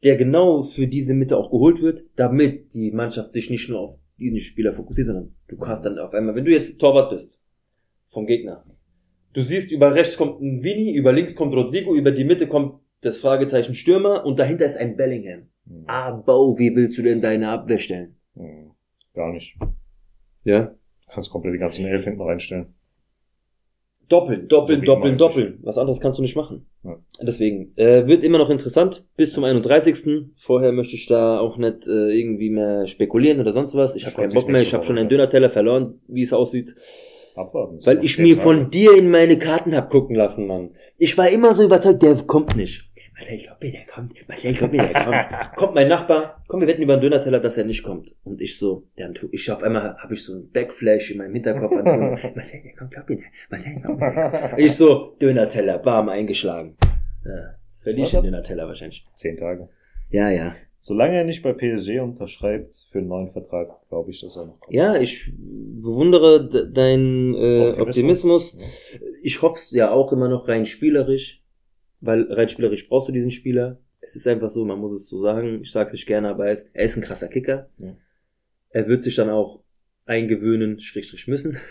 [0.03, 4.00] der genau für diese Mitte auch geholt wird, damit die Mannschaft sich nicht nur auf
[4.21, 7.43] diesen Spieler fokussiert, sondern du hast dann auf einmal, wenn du jetzt Torwart bist
[8.11, 8.65] vom Gegner,
[9.33, 12.81] du siehst, über rechts kommt ein Vini, über links kommt Rodrigo, über die Mitte kommt
[13.01, 15.49] das Fragezeichen Stürmer und dahinter ist ein Bellingham.
[15.65, 15.85] Mhm.
[15.87, 18.17] Aber wie willst du denn deine Abwehr stellen?
[18.35, 18.73] Mhm.
[19.15, 19.57] Gar nicht.
[20.45, 20.67] Ja.
[21.07, 22.75] Du kannst komplett die ganzen Elf hinten reinstellen.
[24.11, 25.59] Doppeln, doppeln, So doppeln, doppeln.
[25.63, 26.67] Was anderes kannst du nicht machen.
[26.83, 26.97] Ja.
[27.23, 30.33] Deswegen, äh, wird immer noch interessant bis zum 31.
[30.37, 33.95] Vorher möchte ich da auch nicht äh, irgendwie mehr spekulieren oder sonst was.
[33.95, 34.61] Ich Ich habe keinen Bock mehr.
[34.61, 35.09] Ich habe schon einen.
[35.09, 36.75] Döner-Teller verloren, wie es aussieht.
[37.37, 37.79] Abwarten.
[37.85, 40.71] Weil ich mir von dir in meine Karten hab gucken lassen, Mann.
[40.99, 42.90] Ich war immer so überzeugt, der kommt nicht.
[43.21, 44.29] Marcel, glaub mir, der kommt.
[44.29, 45.57] Marcel, glaub mir, der kommt.
[45.57, 48.15] kommt mein Nachbar, komm, wir wetten über einen Döner-Teller, dass er nicht kommt.
[48.25, 51.35] Und ich so, der Anto ich auf einmal habe ich so ein Backflash in meinem
[51.35, 52.17] Hinterkopf, Antonio.
[52.35, 53.19] Marcel, der kommt, glaub der.
[53.51, 54.59] Marcel, der kommt.
[54.59, 56.77] Ich so, Döner-Teller, bam, eingeschlagen.
[57.25, 59.07] Ja, jetzt verliere ich den Döner-Teller wahrscheinlich.
[59.15, 59.69] Zehn Tage.
[60.11, 60.55] Ja, ja.
[60.83, 64.61] Solange er nicht bei PSG unterschreibt für einen neuen Vertrag, glaube ich, dass er noch
[64.61, 64.75] kommt.
[64.75, 68.59] Ja, ich bewundere de deinen äh, Optimismus.
[68.59, 68.67] Ja.
[69.23, 71.40] Ich hoffe es ja auch immer noch rein spielerisch,
[72.01, 73.79] weil rein spielerisch brauchst du diesen Spieler.
[74.01, 75.61] Es ist einfach so, man muss es so sagen.
[75.63, 77.69] Ich sag's nicht gerne, aber er ist, er ist ein krasser Kicker.
[77.79, 77.97] Ja.
[78.71, 79.63] Er wird sich dann auch
[80.07, 81.59] eingewöhnen, Schrägstrich müssen.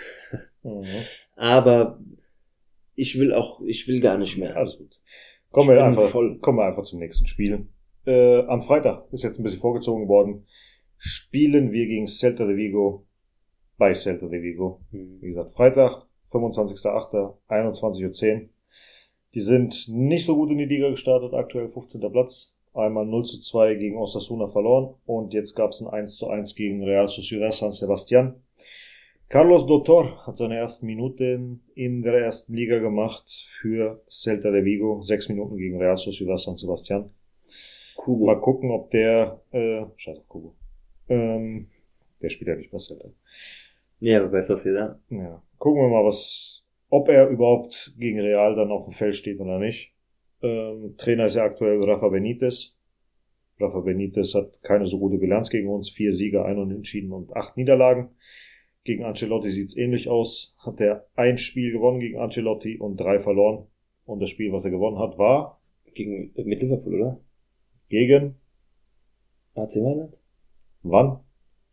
[0.61, 1.05] Mhm.
[1.37, 2.01] Aber
[2.95, 4.57] ich will auch, ich will gar nicht mehr.
[4.57, 4.99] Also gut.
[5.51, 6.37] Kommen wir, einfach, voll.
[6.39, 7.65] kommen wir einfach zum nächsten Spiel.
[8.05, 10.45] Äh, am Freitag ist jetzt ein bisschen vorgezogen worden.
[10.97, 13.07] Spielen wir gegen Celta de Vigo
[13.77, 14.81] bei Celta de Vigo.
[14.91, 15.21] Hm.
[15.21, 18.49] Wie gesagt, Freitag, 25.08., 21.10 Uhr.
[19.33, 22.01] Die sind nicht so gut in die Liga gestartet, aktuell 15.
[22.11, 22.55] Platz.
[22.73, 26.55] Einmal 0 zu 2 gegen Osasuna verloren und jetzt gab es ein 1 zu 1
[26.55, 28.35] gegen Real Sociedad San Sebastian.
[29.27, 35.01] Carlos Dotor hat seine ersten Minuten in der ersten Liga gemacht für Celta de Vigo.
[35.01, 37.09] Sechs Minuten gegen Real Sociedad San Sebastian.
[37.95, 38.25] Kubo.
[38.25, 40.55] Mal gucken, ob der, äh, scheiße, Kubo.
[41.09, 41.67] Ähm,
[42.21, 43.09] der spielt ja nicht bei Celta.
[43.99, 44.99] Ja, aber bei Sociedad.
[45.09, 45.41] Ja.
[45.57, 46.58] Gucken wir mal, was,
[46.89, 49.93] ob er überhaupt gegen Real dann auf dem Feld steht oder nicht.
[50.41, 52.77] Ähm, Trainer ist ja aktuell Rafa Benitez.
[53.59, 55.89] Rafa Benitez hat keine so gute Bilanz gegen uns.
[55.89, 58.09] Vier Siege, ein Unentschieden und acht Niederlagen.
[58.83, 60.55] Gegen Ancelotti sieht's ähnlich aus.
[60.57, 63.67] Hat er ein Spiel gewonnen gegen Ancelotti und drei verloren.
[64.05, 65.61] Und das Spiel, was er gewonnen hat, war
[65.93, 67.19] Gegen, mit Liverpool, oder?
[67.89, 68.35] gegen
[69.55, 70.15] AC Mailand?
[70.83, 71.19] wann?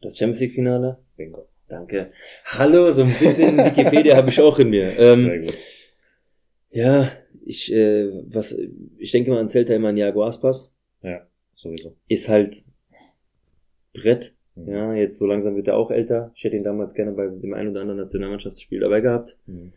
[0.00, 0.98] Das Champions League Finale?
[1.16, 1.46] Bingo.
[1.68, 2.12] Danke.
[2.44, 4.90] Hallo, so ein bisschen Wikipedia habe ich auch in mir.
[4.96, 5.54] Sehr Ähm, gut.
[6.70, 7.12] ja,
[7.44, 8.56] ich, äh, was,
[8.98, 10.70] ich denke mal an Celta immer an Iago Aspas.
[11.58, 11.96] Sowieso.
[12.06, 12.62] Ist halt
[13.94, 14.34] Brett.
[14.54, 14.68] Mhm.
[14.68, 16.30] Ja, jetzt so langsam wird er auch älter.
[16.36, 19.36] Ich hätte ihn damals gerne bei so dem ein oder anderen Nationalmannschaftsspiel dabei gehabt.
[19.46, 19.72] Mhm.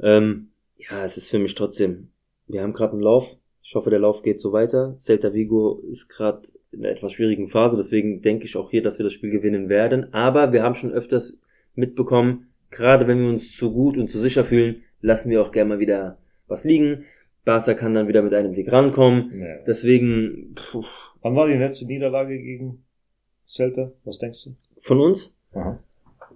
[0.00, 0.48] Ähm,
[0.78, 2.08] ja, es ist für mich trotzdem.
[2.46, 3.36] Wir haben gerade einen Lauf.
[3.62, 4.94] Ich hoffe, der Lauf geht so weiter.
[4.98, 6.42] Celta Vigo ist gerade
[6.74, 9.68] in einer etwas schwierigen Phase, deswegen denke ich auch hier, dass wir das Spiel gewinnen
[9.68, 10.12] werden.
[10.12, 11.38] Aber wir haben schon öfters
[11.74, 15.70] mitbekommen, gerade wenn wir uns zu gut und zu sicher fühlen, lassen wir auch gerne
[15.70, 17.04] mal wieder was liegen.
[17.44, 19.38] Barca kann dann wieder mit einem Sieg rankommen.
[19.38, 19.56] Ja.
[19.66, 20.84] Deswegen, puh,
[21.20, 22.84] Wann war die letzte Niederlage gegen
[23.46, 23.92] Celta?
[24.04, 24.56] Was denkst du?
[24.84, 25.36] von uns?
[25.54, 25.78] Aha.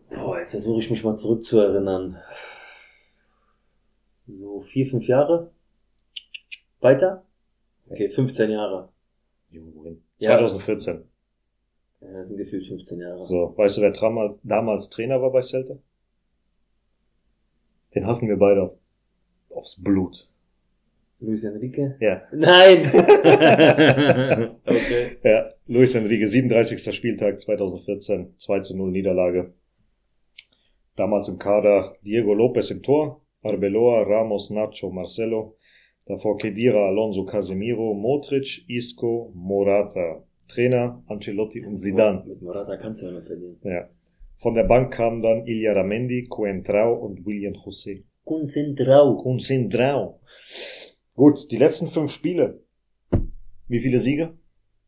[0.08, 2.16] Boah, jetzt versuche ich mich mal zurückzuerinnern.
[4.26, 5.50] So vier, fünf Jahre?
[6.80, 7.24] Weiter?
[7.90, 8.88] Okay, 15 Jahre.
[9.52, 10.02] Wohin?
[10.18, 10.38] Ja.
[10.38, 11.04] 2014.
[12.00, 13.24] Ja, das sind gefühlt 15 Jahre.
[13.24, 15.78] So, weißt du, wer damals, damals Trainer war bei Celta?
[17.94, 18.72] Den hassen wir beide auf,
[19.50, 20.28] aufs Blut.
[21.20, 21.96] Luis Enrique?
[21.98, 22.22] Ja.
[22.30, 22.86] Nein!
[24.64, 25.18] okay.
[25.24, 26.94] Ja, Luis Enrique, 37.
[26.94, 29.52] Spieltag 2014, 2 zu 0 Niederlage.
[30.94, 35.57] Damals im Kader Diego Lopez im Tor, Arbeloa, Ramos, Nacho, Marcelo.
[36.08, 40.24] Davor Kedira, Alonso, Casemiro, Modric, Isco, Morata.
[40.48, 42.24] Trainer Ancelotti und Zidane.
[42.26, 43.58] Mit Morata kannst du ja noch verlieren.
[43.62, 43.90] Ja.
[44.38, 48.04] Von der Bank kamen dann Ilya Ramendi, Coentrao und William José.
[48.24, 49.16] Concentrao.
[49.16, 50.20] Concentrao.
[51.14, 52.62] Gut, die letzten fünf Spiele.
[53.66, 54.38] Wie viele Siege?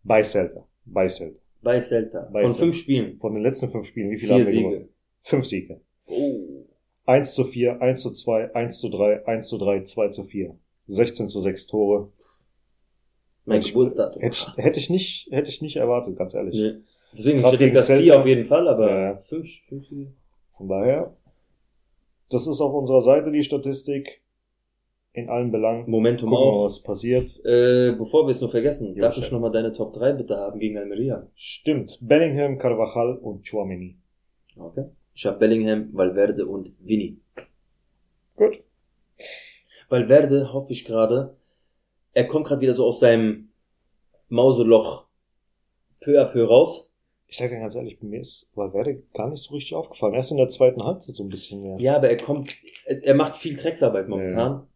[0.02, 0.66] Bei Celta.
[0.86, 1.38] Bei Celta.
[1.60, 2.30] Bei Celta.
[2.32, 2.64] Bei Von Celta.
[2.64, 3.18] fünf Spielen.
[3.18, 4.78] Von den letzten fünf Spielen, wie viele Vier haben wir gewonnen?
[4.78, 4.88] Siege.
[5.18, 5.80] Fünf Siege.
[6.06, 6.64] Oh.
[7.04, 10.56] 1 zu 4, 1 zu 2, 1 zu 3, 1 zu 3, 2 zu 4.
[10.86, 12.08] 16 zu 6 Tore.
[13.44, 14.20] Mein Geburtsdatum.
[14.22, 16.54] Hätte ich, hätte ich nicht, hätte ich nicht erwartet, ganz ehrlich.
[16.54, 16.80] Nee.
[17.12, 18.02] Deswegen, hätte jetzt Celta.
[18.02, 19.16] vier auf jeden Fall, aber Ja.
[19.28, 20.12] fünf, fünf Siege.
[20.52, 21.16] Von daher,
[22.30, 24.20] das ist auf unserer Seite die Statistik.
[25.12, 25.90] In allen Belangen.
[25.90, 26.64] Momentum Gucken auch.
[26.66, 27.36] was passiert.
[27.44, 30.60] Äh, bevor wir es noch vergessen, Jo, darf ich nochmal deine Top 3 bitte haben
[30.60, 31.26] gegen Almeria?
[31.34, 31.98] Stimmt.
[32.00, 33.96] Bellingham, Carvajal und Chouameni.
[34.56, 34.84] Okay.
[35.14, 37.18] Ich habe Bellingham, Valverde und Vini.
[38.36, 38.62] Gut.
[39.90, 41.36] Valverde hoffe ich gerade,
[42.14, 43.48] er kommt gerade wieder so aus seinem
[44.28, 45.04] Mauseloch
[46.00, 46.92] peu à peu raus.
[47.26, 50.14] Ich sage dir ganz ehrlich, bei mir ist Valverde gar nicht so richtig aufgefallen.
[50.14, 51.76] Erst in der zweiten Halbzeit so ein bisschen mehr.
[51.78, 52.50] Ja, aber er kommt,
[52.86, 54.66] er, macht viel Drecksarbeit momentan.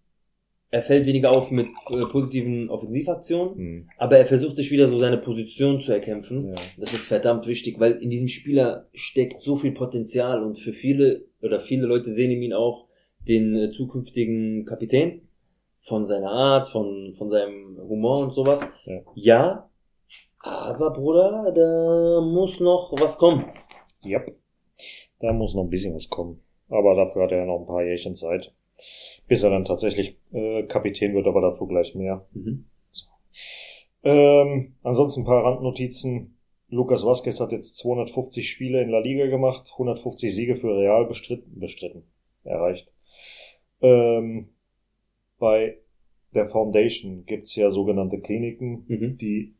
[0.70, 3.90] Er fällt weniger auf mit äh, positiven Offensivaktionen, Hm.
[3.96, 6.48] aber er versucht sich wieder so seine Position zu erkämpfen.
[6.48, 6.54] ja.
[6.78, 11.26] Das ist verdammt wichtig, weil in diesem Spieler steckt so viel Potenzial und für viele
[11.42, 12.83] oder viele Leute sehen in ihm auch
[13.28, 15.28] den äh, zukünftigen Kapitän
[15.80, 18.66] von seiner Art, von, von seinem Humor und sowas.
[18.84, 19.00] Ja.
[19.14, 19.70] ja,
[20.40, 23.46] aber Bruder, da muss noch was kommen.
[24.04, 24.20] Ja.
[25.20, 26.42] Da muss noch ein bisschen was kommen.
[26.68, 28.52] Aber dafür hat er ja noch ein paar Jährchen Zeit.
[29.26, 32.26] Bis er dann tatsächlich äh, Kapitän wird, aber dazu gleich mehr.
[32.32, 32.66] Mhm.
[34.02, 36.38] Ähm, ansonsten ein paar Randnotizen.
[36.68, 41.58] Lucas Vazquez hat jetzt 250 Spiele in La Liga gemacht, 150 Siege für Real bestritten,
[41.58, 42.04] bestritten,
[42.42, 42.90] erreicht.
[43.84, 44.48] Ähm,
[45.38, 45.76] bei
[46.34, 49.18] der Foundation gibt's ja sogenannte Kliniken, Mhm.
[49.18, 49.54] die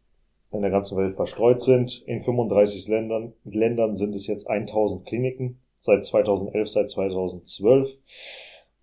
[0.51, 2.03] in der ganzen Welt verstreut sind.
[2.07, 7.91] In 35 Ländern, Ländern sind es jetzt 1000 Kliniken, seit 2011, seit 2012.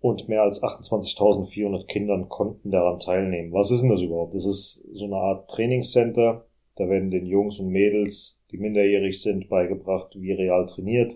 [0.00, 3.52] Und mehr als 28.400 Kindern konnten daran teilnehmen.
[3.52, 4.34] Was ist denn das überhaupt?
[4.34, 6.44] Das ist so eine Art Trainingscenter,
[6.74, 11.12] Da werden den Jungs und Mädels, die minderjährig sind, beigebracht, wie Real trainiert.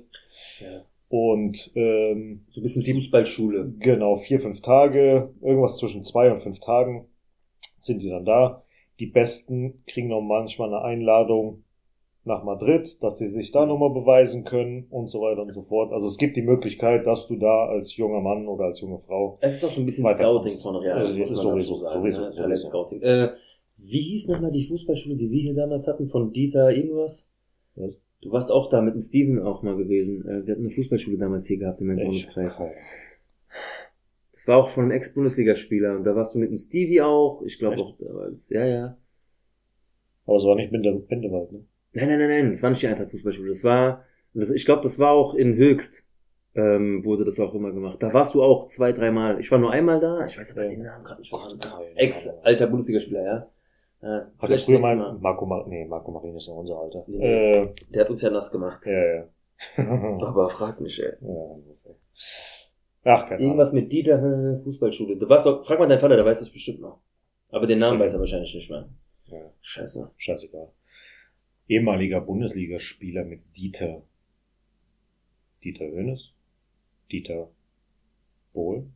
[0.61, 0.85] Ja.
[1.09, 3.75] Und ähm, So ein bisschen Fußballschule.
[3.79, 7.07] Genau, vier, fünf Tage, irgendwas zwischen zwei und fünf Tagen
[7.79, 8.63] sind die dann da.
[8.99, 11.63] Die Besten kriegen noch manchmal eine Einladung
[12.25, 15.93] nach Madrid, dass sie sich da nochmal beweisen können und so weiter und so fort.
[15.93, 19.39] Also es gibt die Möglichkeit, dass du da als junger Mann oder als junge Frau.
[19.41, 20.63] Es ist auch so ein bisschen Scouting kommst.
[20.65, 21.95] von Real, Ja, muss ist sowieso, sagen.
[22.01, 22.33] sowieso, ne?
[22.33, 22.67] sowieso.
[22.67, 23.03] Scouting.
[23.03, 23.29] Äh,
[23.77, 27.33] wie hieß nochmal die Fußballschule, die wir hier damals hatten, von Dieter irgendwas?
[27.77, 27.95] Was?
[28.23, 30.23] Du warst auch da mit dem Steven auch mal gewesen.
[30.27, 32.61] Äh, wir hatten eine Fußballschule damals hier gehabt in meinem Freundeskreis.
[34.33, 37.43] Das war auch von einem Ex-Bundesligaspieler und da warst du mit dem Stevie auch.
[37.45, 38.51] Ich glaube auch damals.
[38.51, 38.97] Ja, ja.
[40.27, 41.65] Aber es war nicht Binde, Bindewald, ne?
[41.93, 42.51] Nein, nein, nein, nein.
[42.51, 43.49] Das war nicht die Eintracht Fußballschule.
[43.49, 46.07] Das war, das, ich glaube, das war auch in Höchst.
[46.55, 48.03] Ähm, wurde das auch immer gemacht.
[48.03, 49.39] Da warst du auch zwei, dreimal.
[49.41, 50.25] Ich war nur einmal da.
[50.25, 50.71] Ich weiß aber Ja.
[50.71, 51.31] den Namen gerade nicht.
[51.97, 53.51] Ex-alter Bundesligaspieler, ja.
[54.03, 57.05] Äh, Hat er vielleicht früher mal, Marco Mar nee, Marco Marin ist ja unser Alter.
[57.07, 57.25] Nee.
[57.25, 58.85] Äh, Der hat uns ja nass gemacht.
[58.87, 59.29] ja, ja.
[60.27, 61.13] Aber frag mich, ey.
[61.21, 61.29] ja.
[61.29, 61.95] okay.
[63.05, 63.41] Ach, keine Ahnung.
[63.47, 65.17] Irgendwas mit Dieter äh, Fußballschule.
[65.17, 67.01] Du warst auch, frag mal deinen Vater, der weiß das bestimmt noch.
[67.51, 68.89] Aber den Namen weiß er wahrscheinlich nicht mehr.
[69.27, 70.11] Ja, Scheiße.
[70.17, 70.69] scheißegal.
[71.69, 74.03] Ehemaliger Bundesligaspieler mit Dieter.
[75.65, 76.33] Dieter Hönes?
[77.11, 77.49] Dieter
[78.53, 78.87] Bohl?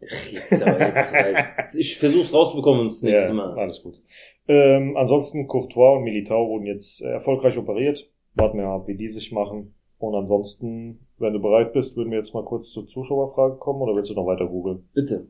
[0.00, 1.74] Jetzt, aber jetzt reicht's.
[1.74, 3.58] Ich versuch's rauszubekommen das nächste ja, Mal.
[3.58, 4.00] alles gut.
[4.46, 8.10] Ähm, ansonsten Courtois und Militao wurden jetzt äh, erfolgreich operiert.
[8.34, 9.74] Warten wir mal ab, wie die sich machen.
[9.98, 13.94] Und ansonsten, wenn du bereit bist, würden wir jetzt mal kurz zur Zuschauerfrage kommen oder
[13.96, 14.88] willst du noch weiter googeln?
[14.94, 15.26] Bitte.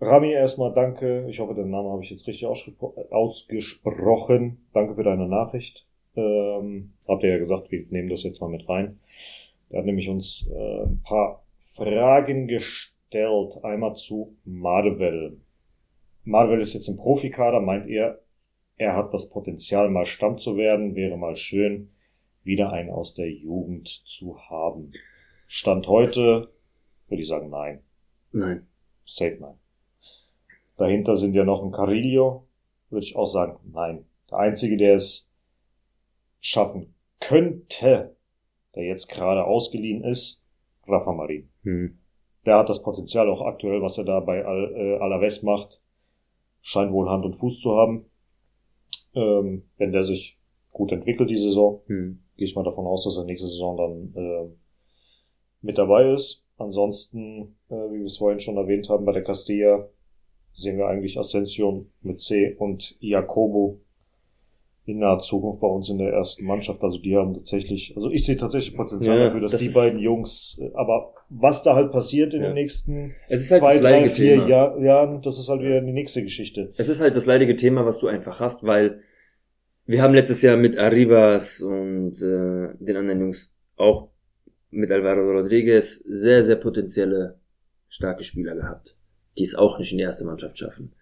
[0.00, 1.26] Rami, erstmal danke.
[1.28, 4.66] Ich hoffe, den Namen habe ich jetzt richtig ausgespro ausgesprochen.
[4.74, 5.86] Danke für deine Nachricht.
[6.16, 9.00] Ähm, habt ihr ja gesagt, wir nehmen das jetzt mal mit rein.
[9.70, 11.44] Er hat nämlich uns äh, ein paar
[11.74, 12.91] Fragen gestellt.
[13.14, 15.40] Einmal zu Marvel.
[16.24, 18.20] Marvel ist jetzt im Profikader, meint er,
[18.76, 21.90] er hat das Potenzial, mal Stamm zu werden, wäre mal schön,
[22.42, 24.92] wieder einen aus der Jugend zu haben.
[25.46, 26.52] Stand heute,
[27.08, 27.82] würde ich sagen, nein.
[28.32, 28.66] Nein.
[29.04, 29.58] Safe nein.
[30.76, 32.48] Dahinter sind ja noch ein Carillo,
[32.88, 34.04] würde ich auch sagen, nein.
[34.30, 35.30] Der einzige, der es
[36.40, 38.16] schaffen könnte,
[38.74, 40.42] der jetzt gerade ausgeliehen ist,
[40.86, 41.50] Rafa Marin.
[41.62, 41.98] Hm.
[42.44, 45.80] Der hat das Potenzial auch aktuell, was er da bei Al äh, Alaves macht,
[46.60, 48.06] scheint wohl Hand und Fuß zu haben.
[49.14, 50.38] Ähm, wenn der sich
[50.72, 52.22] gut entwickelt die Saison, Hm.
[52.36, 54.50] gehe ich mal davon aus, dass er nächste Saison dann äh,
[55.60, 56.44] mit dabei ist.
[56.56, 59.88] Ansonsten, äh, wie wir es vorhin schon erwähnt haben, bei der Castilla
[60.52, 63.80] sehen wir eigentlich Ascension mit C und Jacobo
[64.84, 66.82] in naher Zukunft bei uns in der ersten Mannschaft.
[66.82, 70.00] Also die haben tatsächlich, also ich sehe tatsächlich Potenzial Ja, dafür, dass das die beiden
[70.00, 72.48] Jungs, äh, aber was da halt passiert in Ja.
[72.48, 74.48] den nächsten halt zwei, drei, vier Thema.
[74.48, 76.72] Jahr, Jahren, das ist halt wieder die nächste Geschichte.
[76.76, 79.00] Es ist halt das leidige Thema, was du einfach hast, weil
[79.86, 84.08] wir haben letztes Jahr mit Arribas und äh, den anderen Jungs auch
[84.70, 87.38] mit Alvaro Rodriguez sehr, sehr potenzielle,
[87.88, 88.96] starke Spieler gehabt,
[89.38, 90.92] die es auch nicht in die erste Mannschaft schaffen.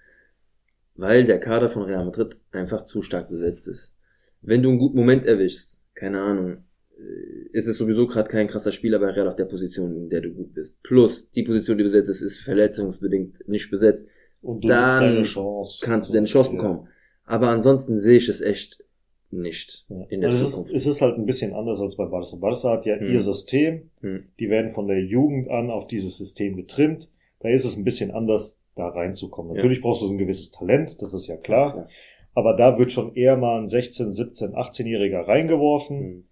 [1.01, 3.97] Weil der Kader von Real Madrid einfach zu stark besetzt ist.
[4.43, 6.59] Wenn du einen guten Moment erwischst, keine Ahnung,
[6.99, 10.21] äh, ist es sowieso gerade kein krasser Spieler bei Real auf der Position, in der
[10.21, 10.83] du gut bist.
[10.83, 14.09] Plus, die Position, die besetzt ist, ist verletzungsbedingt nicht besetzt
[14.43, 15.81] Und du Dann deine Chance.
[15.83, 16.57] kannst du deine Chance Ja.
[16.57, 16.89] bekommen.
[17.25, 18.85] Aber ansonsten sehe ich es echt
[19.31, 20.05] nicht Ja.
[20.11, 22.37] in der Also es, ist, es ist halt ein bisschen anders als bei Barca.
[22.37, 23.11] Barca hat ja Hm.
[23.11, 24.25] ihr System, Hm.
[24.39, 27.09] die werden von der Jugend an auf dieses System getrimmt.
[27.41, 29.53] Da ist es ein bisschen anders, da reinzukommen.
[29.53, 29.57] Ja.
[29.57, 31.89] Natürlich brauchst du so ein gewisses Talent, das ist ja Ganz klar.
[32.35, 36.25] Aber da wird schon eher mal ein 16, 17, 18-Jähriger reingeworfen, Hm.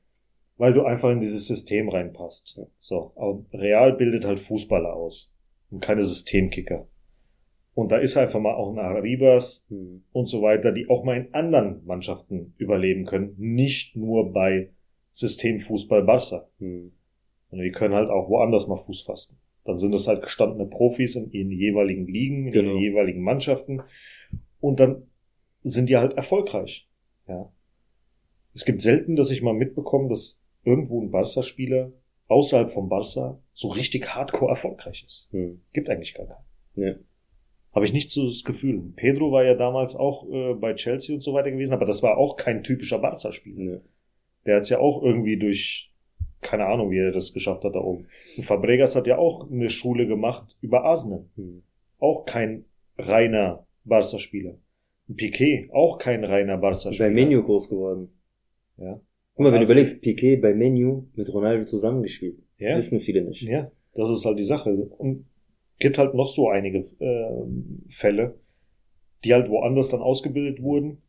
[0.57, 2.57] weil du einfach in dieses System reinpasst.
[2.57, 2.67] Ja.
[2.79, 5.31] So, aber Real bildet halt Fußballer aus
[5.71, 6.87] und keine Systemkicker.
[7.75, 10.03] Und da ist einfach mal auch ein Arribas, Hm.
[10.13, 14.71] und so weiter, die auch mal in anderen Mannschaften überleben können, nicht nur bei
[15.11, 16.49] Systemfußball Barca.
[16.59, 16.93] Hm.
[17.51, 19.39] Und die können halt auch woanders mal Fuß fassen.
[19.69, 22.71] Dann sind es halt gestandene Profis in ihren jeweiligen Ligen, in Genau.
[22.71, 23.83] ihren jeweiligen Mannschaften.
[24.61, 25.03] Und dann
[25.63, 26.89] sind die halt erfolgreich.
[27.29, 27.53] Ja.
[28.55, 31.93] Es gibt selten, dass ich mal mitbekomme, dass irgendwo ein Barca-Spieler
[32.29, 35.29] außerhalb vom Barca so richtig hardcore erfolgreich ist.
[35.33, 35.61] Hm.
[35.75, 36.45] Gibt eigentlich gar keinen.
[36.87, 36.95] Ja.
[37.75, 38.81] Habe ich nicht so das Gefühl.
[38.97, 42.17] Pedro war ja damals auch äh, bei Chelsea und so weiter gewesen, aber das war
[42.17, 43.75] auch kein typischer Barca-Spieler.
[43.75, 43.81] Ja.
[44.47, 45.93] Der hat es ja auch irgendwie durch,
[46.41, 48.07] keine Ahnung, wie er das geschafft hat da oben.
[48.37, 51.25] Und Fabregas hat ja auch eine Schule gemacht über Arsenal.
[51.37, 51.63] Hm.
[51.99, 52.65] Auch kein
[52.97, 54.55] reiner Barca-Spieler.
[55.15, 57.09] Piquet, auch kein reiner Barca-Spieler.
[57.09, 58.09] Bei Menu groß geworden.
[58.77, 59.01] Ja.
[59.35, 62.39] Guck mal, wenn Also- du überlegst, Piquet bei Menu mit Ronaldo zusammengespielt.
[62.59, 62.77] Ja.
[62.77, 63.43] Wissen viele nicht.
[63.43, 64.71] Ja, das ist halt die Sache.
[64.73, 65.27] Und
[65.79, 67.47] gibt halt noch so einige äh,
[67.89, 68.35] Fälle,
[69.25, 71.03] die halt woanders dann ausgebildet wurden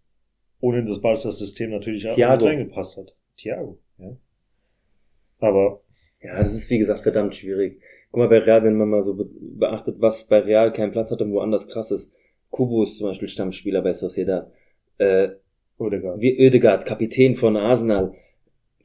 [0.61, 2.45] ohne das Barca-System natürlich auch Thiago.
[2.45, 3.15] reingepasst hat.
[3.37, 4.15] Thiago, ja.
[5.39, 5.81] Aber
[6.21, 7.79] Ja, das ist wie gesagt verdammt schwierig.
[8.11, 11.11] Guck mal, bei Real, wenn man mal so be beachtet, was bei Real keinen Platz
[11.11, 12.13] hat und woanders krass ist.
[12.49, 14.51] Kubo ist zum Beispiel Stammspieler bei Sociedad.
[14.97, 15.29] Äh,
[15.77, 16.19] Odegaard.
[16.19, 18.13] wie Oedegaard, Kapitän von Arsenal.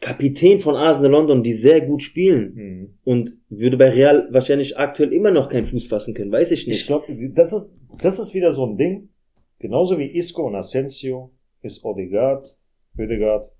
[0.00, 2.54] Kapitän von Arsenal London, die sehr gut spielen.
[2.54, 2.94] Mhm.
[3.04, 6.68] Und würde bei Real wahrscheinlich aktuell immer noch keinen Fuß fassen können, weiß ich Ich
[6.68, 6.86] nicht.
[6.86, 7.72] glaube, das ist,
[8.02, 9.08] das ist wieder so ein Ding.
[9.58, 11.30] Genauso wie Isco und Asensio
[11.62, 12.54] ist Odegaard,
[12.98, 13.50] Odegaard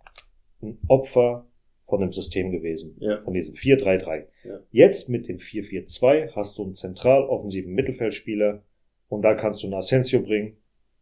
[0.62, 1.47] ein Opfer
[1.95, 2.97] von dem System gewesen.
[2.99, 3.23] Ja.
[3.23, 4.25] Von diesem 4-3-3.
[4.45, 4.59] Ja.
[4.73, 8.62] Jetzt mit dem 4-4-2 hast du einen zentral offensiven Mittelfeldspieler
[9.09, 10.57] und da kannst du einen Asensio bringen,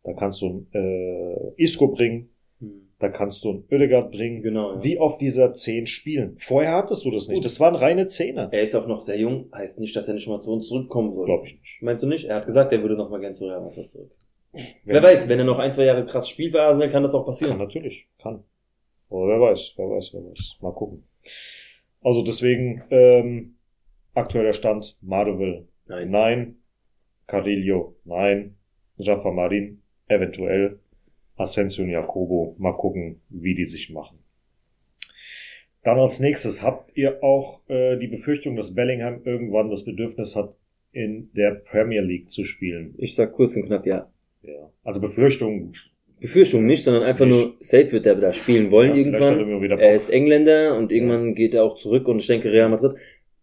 [0.04, 2.28] da kannst du einen äh, Isco bringen,
[2.60, 2.88] Hm.
[2.98, 4.74] da kannst du einen Odegaard bringen, Genau.
[4.74, 4.80] Ja.
[4.80, 6.36] die auf dieser 10 spielen.
[6.38, 7.36] Vorher hattest du das nicht.
[7.36, 7.44] Gut.
[7.44, 8.48] Das waren reine Zehner.
[8.52, 11.14] Er ist auch noch sehr jung, heißt nicht, dass er nicht mal zu uns zurückkommen
[11.14, 11.24] soll.
[11.24, 11.82] Glaube ich nicht.
[11.82, 12.26] Meinst du nicht?
[12.26, 14.10] Er hat gesagt, er würde noch mal gern zu Real Madrid zurück.
[14.52, 17.14] Wenn- Wer weiß, wenn er noch ein, zwei Jahre krass spielt bei Arsenal, kann das
[17.14, 17.58] auch Kann passieren.
[17.58, 18.44] natürlich, kann.
[19.12, 20.56] Aber wer weiß, wer weiß, wer weiß.
[20.62, 21.04] Mal gucken.
[22.00, 23.56] Also deswegen, ähm,
[24.14, 26.10] aktueller Stand, Marvel, Nein.
[26.10, 26.56] nein.
[27.26, 28.56] Carillo, nein.
[28.98, 30.78] Rafa Marin, eventuell.
[31.36, 34.18] Asensio und Jacobo, mal gucken, wie die sich machen.
[35.82, 40.54] Dann als nächstes, habt ihr auch äh, die Befürchtung, dass Bellingham irgendwann das Bedürfnis hat,
[40.92, 42.94] in der Premier League zu spielen?
[42.98, 44.10] Ich sag kurz und knapp ja.
[44.42, 44.70] Ja.
[44.84, 45.72] Also Befürchtung,
[46.22, 47.34] Befürchtung nicht, sondern einfach Nicht.
[47.36, 49.78] nur safe wird er da spielen wollen ja, irgendwann.
[49.78, 52.94] Er ist Engländer und irgendwann geht er auch zurück und ich denke Real Madrid.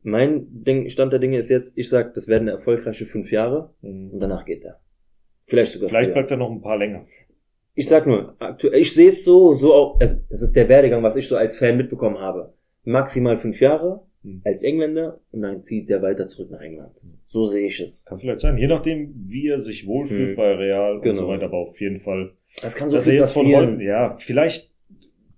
[0.02, 4.12] Mein Ding, Stand der Dinge ist jetzt, ich sag, das werden erfolgreiche fünf Jahre Mhm.
[4.14, 4.80] und danach geht er.
[5.46, 6.14] Vielleicht sogar Vielleicht früher.
[6.16, 7.06] bleibt er noch ein paar länger.
[7.76, 11.04] Ich sag nur, aktuell, ich sehe es so, so auch, also das ist der Werdegang,
[11.04, 12.54] was ich so als Fan mitbekommen habe.
[12.84, 14.42] Maximal fünf Jahre Mhm.
[14.46, 16.94] als Engländer und dann zieht der weiter zurück nach England.
[17.26, 18.06] So sehe ich es.
[18.06, 20.36] Kann vielleicht sein, je nachdem, wie er sich wohlfühlt Mhm.
[20.36, 21.22] bei Real und Genau.
[21.22, 22.32] so weiter, aber auf jeden Fall.
[22.62, 23.74] Das kann so er viel jetzt von passieren.
[23.76, 24.72] heute, ja, vielleicht,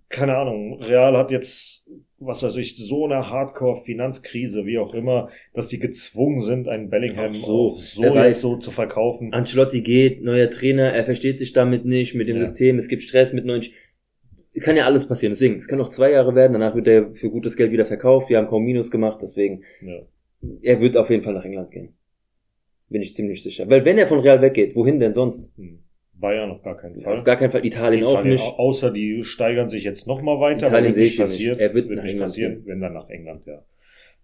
[0.10, 5.68] keine Ahnung, Real hat jetzt, was weiß ich, so eine Hardcore-Finanzkrise, wie auch immer, dass
[5.68, 8.42] die gezwungen sind, einen Bellingham Ach so, so, weiß.
[8.42, 9.34] so zu verkaufen.
[9.34, 12.46] Ancelotti geht, neuer Trainer, er versteht sich damit nicht, mit dem Ja.
[12.46, 13.64] System, es gibt Stress mit neuen.
[14.60, 15.32] Kann ja alles passieren.
[15.32, 18.30] Deswegen, es kann noch zwei Jahre werden, danach wird er für gutes Geld wieder verkauft.
[18.30, 20.02] Wir haben kaum Minus gemacht, deswegen, Ja.
[20.62, 21.94] er wird auf jeden Fall nach England gehen.
[22.90, 23.70] Bin ich ziemlich sicher.
[23.70, 25.56] Weil wenn er von Real weggeht, wohin denn sonst?
[25.58, 25.80] Hm.
[26.22, 27.18] Bayern auf gar keinen Fall.
[27.18, 28.44] Auf gar keinen Fall Italien, auch Italien nicht.
[28.44, 31.50] au- Außer die steigern sich jetzt noch mal weiter, Italien sehe wird ich nicht hier
[31.56, 31.58] nicht.
[31.58, 31.60] passiert.
[31.60, 32.66] Er wird wird nach nicht England passieren, gehen.
[32.68, 33.66] wenn dann nach England, ja.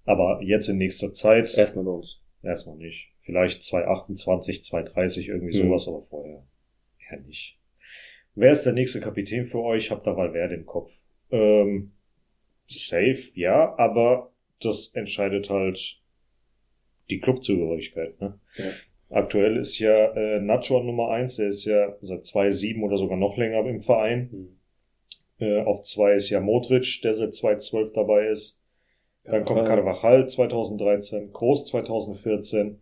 [0.06, 2.24] Aber jetzt in nächster Zeit Erstmal bei uns.
[2.44, 3.10] erstmal nicht.
[3.24, 5.68] Vielleicht 228, 230, irgendwie Mhm.
[5.68, 6.44] sowas, aber vorher
[7.12, 7.58] ja nicht.
[8.36, 9.92] Wer ist der nächste Kapitän für euch?
[9.92, 10.94] Habt da Valverde im Kopf?
[11.32, 11.92] Ähm,
[12.68, 16.00] safe, ja, aber das entscheidet halt
[17.10, 18.20] die Clubzugehörigkeit.
[18.22, 18.40] Ne?
[18.58, 18.66] Ja.
[19.10, 23.38] Aktuell ist ja äh, Nacho Nummer eins, der ist ja seit 2007 oder sogar noch
[23.38, 24.30] länger im Verein.
[24.32, 24.58] Hm.
[25.40, 28.58] Äh, auf zwei ist ja Modric, der seit 2012 dabei ist.
[29.24, 30.02] Dann kommt Carvajal.
[30.02, 32.82] Carvajal 2013, Groß 2014,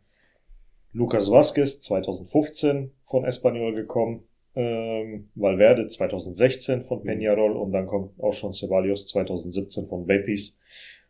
[0.93, 4.23] Lucas Vazquez 2015 von Espanyol gekommen,
[4.56, 7.10] ähm, Valverde 2016 von Mhm.
[7.10, 10.57] Peñarol und dann kommt auch schon Ceballos 2017 von Betis.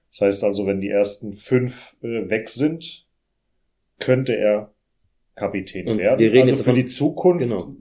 [0.10, 3.06] Das heißt also, wenn die ersten fünf äh, weg sind,
[4.00, 4.74] könnte er
[5.36, 6.20] Kapitän Und werden.
[6.20, 7.76] wir reden also jetzt für davon- die Zukunft, Genau.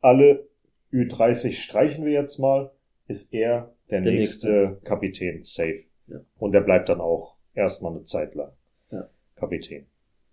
[0.00, 0.46] alle
[0.92, 2.70] Ü30 streichen wir jetzt mal,
[3.08, 5.84] ist er der, Der nächste, Kapitän, safe.
[6.06, 6.20] Ja.
[6.38, 8.52] Und der bleibt dann auch erstmal eine Zeit lang
[8.90, 9.08] Ja.
[9.36, 9.86] Kapitän.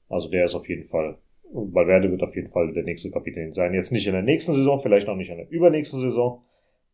[0.09, 1.17] Also der ist auf jeden Fall,
[1.51, 3.73] Valverde wird auf jeden Fall der nächste Kapitän sein.
[3.73, 6.43] Jetzt nicht in der nächsten Saison, vielleicht auch nicht in der übernächsten Saison,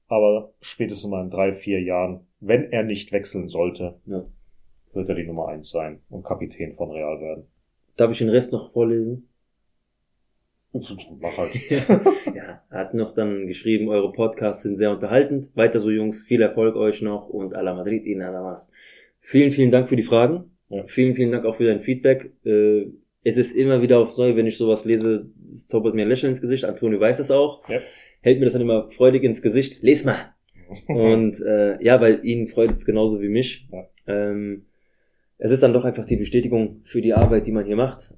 [0.08, 4.26] aber spätestens mal in drei, vier Jahren, wenn er nicht wechseln sollte, Ja.
[4.94, 7.48] wird er die Nummer eins sein und Kapitän von Real werden.
[7.98, 9.28] Darf ich den Rest noch vorlesen?
[11.22, 11.54] Mach halt.
[12.36, 15.52] ja, hat noch dann geschrieben, eure Podcasts sind sehr unterhaltend.
[15.56, 18.72] Weiter so, Jungs, viel Erfolg euch noch und a la Madrid y nada más.
[19.20, 20.52] Vielen, vielen Dank für die Fragen.
[20.70, 20.84] Ja.
[20.88, 22.34] Vielen, vielen Dank auch für dein Feedback.
[22.44, 22.88] Äh,
[23.24, 26.32] es ist immer wieder aufs Neue, wenn ich sowas lese, es zaubert mir ein Lächeln
[26.32, 26.66] ins Gesicht.
[26.66, 27.68] Antonio weiß es auch.
[27.70, 27.80] Ja.
[28.22, 29.84] Hält mir das dann immer freudig ins Gesicht.
[29.84, 30.34] Les mal!
[30.88, 33.68] Und äh, ja, weil ihn freut es genauso wie mich.
[33.72, 33.88] Ja.
[34.08, 34.66] Ähm,
[35.38, 38.14] es ist dann doch einfach die Bestätigung für die Arbeit, die man hier macht.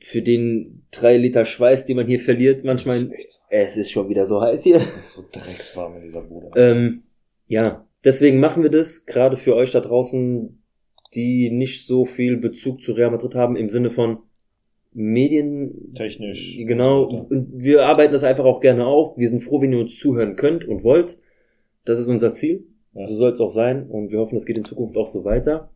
[0.00, 3.12] Für den drei Liter Schweiß, die man hier verliert, manchmal.
[3.12, 3.42] Ist so.
[3.50, 4.78] Es ist schon wieder so heiß hier.
[4.78, 6.50] Das ist so dreckswarm in dieser Bude.
[6.56, 7.02] Ähm,
[7.46, 10.62] ja, deswegen machen wir das, gerade für euch da draußen,
[11.14, 14.18] die nicht so viel Bezug zu Real Madrid haben, im Sinne von
[14.92, 15.92] Medien.
[15.94, 16.56] Technisch.
[16.56, 19.18] Genau, und wir arbeiten das einfach auch gerne auf.
[19.18, 21.18] Wir sind froh, wenn ihr uns zuhören könnt und wollt.
[21.84, 22.64] Das ist unser Ziel.
[22.94, 23.04] Ja.
[23.04, 25.70] So soll es auch sein und wir hoffen, es geht in Zukunft auch so weiter.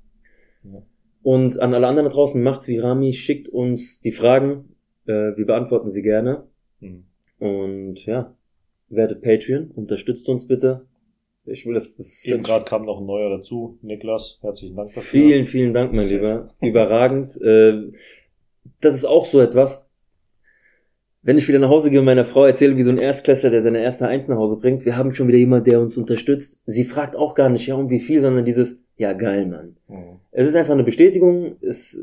[0.65, 0.83] Ja.
[1.23, 4.77] Und an alle anderen da draußen, macht's wie Rami, schickt uns die Fragen.
[5.07, 6.45] Äh, wir beantworten sie gerne.
[6.81, 7.05] Mhm.
[7.39, 8.35] Und ja,
[8.89, 10.87] werdet Patreon, unterstützt uns bitte.
[11.45, 13.79] Ich will das, das Eben gerade kam noch ein neuer dazu.
[13.83, 15.03] Niklas, herzlichen Dank dafür.
[15.03, 16.55] Vielen, vielen Dank, mein Lieber.
[16.61, 17.41] Überragend.
[17.41, 17.93] Äh,
[18.81, 19.91] das ist auch so etwas.
[21.23, 23.63] Wenn ich wieder nach Hause gehe und meiner Frau erzähle, wie so ein Erstklässler, der
[23.63, 26.63] seine erste Eins nach Hause bringt, wir haben schon wieder jemand, der uns unterstützt.
[26.67, 29.77] Sie fragt auch gar nicht, ja, um wie viel, sondern dieses, ja, geil, Mann.
[29.89, 30.21] Mhm.
[30.33, 31.57] Es ist einfach eine Bestätigung.
[31.63, 31.99] Es,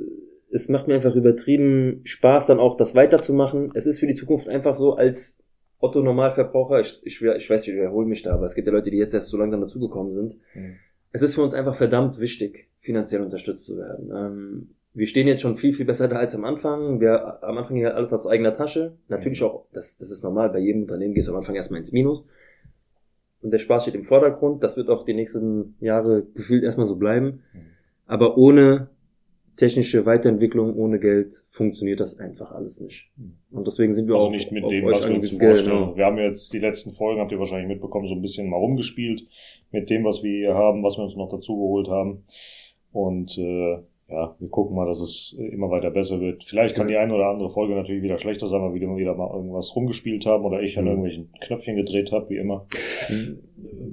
[0.50, 3.72] es macht mir einfach übertrieben Spaß, dann auch das weiterzumachen.
[3.76, 5.44] Es ist für die Zukunft einfach so als
[5.80, 8.90] Otto Normalverbraucher, ich, ich, ich weiß, ich wiederhole mich da, aber es gibt ja Leute,
[8.90, 10.38] die jetzt erst so langsam dazugekommen sind.
[10.54, 10.78] Mhm.
[11.12, 14.12] Es ist für uns einfach verdammt wichtig, finanziell unterstützt zu werden.
[14.16, 17.02] Ähm, wir stehen jetzt schon viel, viel besser da als am Anfang.
[17.02, 18.94] Wir, am Anfang ging halt alles aus eigener Tasche.
[19.10, 21.92] Natürlich auch, das, das ist normal, bei jedem Unternehmen gehst du am Anfang erstmal ins
[21.92, 22.30] Minus.
[23.46, 24.64] Und der Spaß steht im Vordergrund.
[24.64, 27.44] Das wird auch die nächsten Jahre gefühlt erstmal so bleiben.
[27.54, 27.60] Mhm.
[28.08, 28.90] Aber ohne
[29.56, 33.12] technische Weiterentwicklung, ohne Geld funktioniert das einfach alles nicht.
[33.52, 35.40] Und deswegen sind wir Also auch nicht mit auf dem, was wir uns angewiesen.
[35.40, 35.80] vorstellen.
[35.80, 35.96] Genau.
[35.96, 39.22] Wir haben jetzt die letzten Folgen, habt ihr wahrscheinlich mitbekommen, so ein bisschen mal rumgespielt
[39.72, 42.24] mit dem, was wir hier haben, was wir uns noch dazu geholt haben.
[42.92, 43.78] Und äh,
[44.08, 46.44] ja, wir gucken mal, dass es immer weiter besser wird.
[46.44, 49.34] Vielleicht kann die eine oder andere Folge natürlich wieder schlechter sein, weil wir wieder mal
[49.34, 50.90] irgendwas rumgespielt haben oder ich an Mhm.
[50.92, 52.68] irgendwelchen Knöpfchen gedreht habe, wie immer.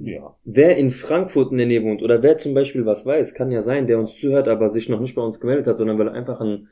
[0.03, 0.35] Ja.
[0.45, 3.61] Wer in Frankfurt in der Nähe wohnt oder wer zum Beispiel was weiß, kann ja
[3.61, 6.13] sein, der uns zuhört, aber sich noch nicht bei uns gemeldet hat, sondern weil er
[6.13, 6.67] einfach ein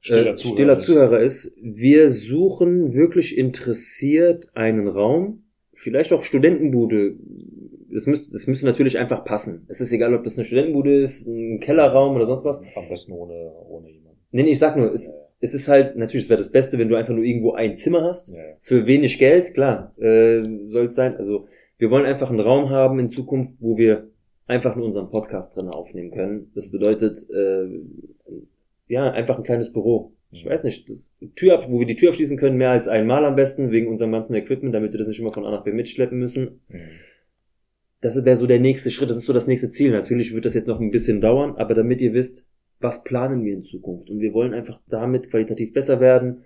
[0.00, 0.78] Stiller äh, Zuhörer stiller.
[0.78, 1.56] Zuhörer ist.
[1.62, 7.16] Wir suchen wirklich interessiert einen Raum, vielleicht auch Studentenbude.
[7.92, 9.64] Das müsste, das müsste natürlich einfach passen.
[9.68, 12.60] Es ist egal, ob das eine Studentenbude ist, ein Kellerraum oder sonst was.
[12.76, 14.18] Am besten ohne, ohne jemanden.
[14.30, 16.88] Nee, nee, ich sag nur, es, es ist halt, natürlich, es wäre das Beste, wenn
[16.88, 18.30] du einfach nur irgendwo ein Zimmer hast.
[18.30, 18.54] Ja, ja.
[18.60, 21.14] Für wenig Geld, klar, äh, soll es sein.
[21.14, 21.46] Also
[21.78, 24.08] wir wollen einfach einen Raum haben in Zukunft, wo wir
[24.46, 26.50] einfach nur unseren Podcast drin aufnehmen können.
[26.54, 27.68] Das bedeutet, äh,
[28.88, 30.12] ja, einfach ein kleines Büro.
[30.30, 33.24] Ich weiß nicht, das Tür ab, wo wir die Tür abschließen können, mehr als einmal
[33.24, 35.72] am besten, wegen unserem ganzen Equipment, damit wir das nicht immer von A nach B
[35.72, 36.60] mitschleppen müssen.
[36.68, 36.80] Mhm.
[38.00, 39.90] Das wäre so der nächste Schritt, das ist so das nächste Ziel.
[39.90, 42.46] Natürlich wird das jetzt noch ein bisschen dauern, aber damit ihr wisst,
[42.80, 44.08] was planen wir in Zukunft.
[44.08, 46.42] Und wir wollen einfach damit qualitativ besser werden.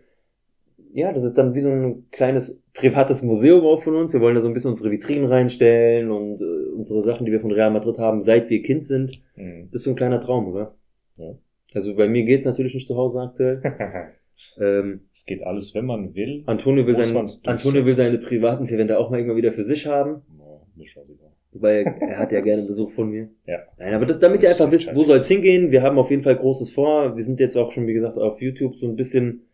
[0.94, 4.12] Ja, das ist dann wie so ein kleines privates Museum auch von uns.
[4.12, 7.40] Wir wollen da so ein bisschen unsere Vitrinen reinstellen und äh, unsere Sachen, die wir
[7.40, 9.22] von Real Madrid haben, seit wir Kind sind.
[9.36, 9.68] Mhm.
[9.70, 10.74] Das ist so ein kleiner Traum, oder?
[11.16, 11.34] Ja.
[11.74, 13.62] Also bei mir geht's natürlich nicht zu Hause aktuell.
[14.60, 16.42] Ähm, Es geht alles, wenn man will.
[16.44, 17.68] Antonio will, Muss seine, man's durchsetzen.
[17.68, 20.22] Antonio will seine privaten Verwender auch mal irgendwann wieder für sich haben.
[20.38, 20.86] Ja, mir.
[21.52, 23.28] Wobei er hat ja gerne Besuch von mir.
[23.46, 23.58] Ja.
[23.78, 25.70] Nein, aber das, damit ihr einfach wisst, wo soll's hingehen.
[25.70, 27.14] Wir haben auf jeden Fall Großes vor.
[27.14, 29.46] Wir sind jetzt auch schon, wie gesagt, auf YouTube so ein bisschen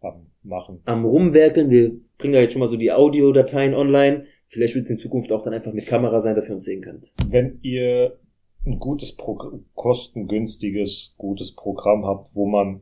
[0.00, 0.80] Am Machen.
[0.84, 1.70] am Rumwerkeln.
[1.70, 4.26] Wir bringen da jetzt schon mal so die Audiodateien online.
[4.48, 6.80] Vielleicht wird es in Zukunft auch dann einfach mit Kamera sein, dass ihr uns sehen
[6.80, 7.12] könnt.
[7.28, 8.18] Wenn ihr
[8.64, 12.80] ein gutes, Progr kostengünstiges, gutes Programm habt, wo man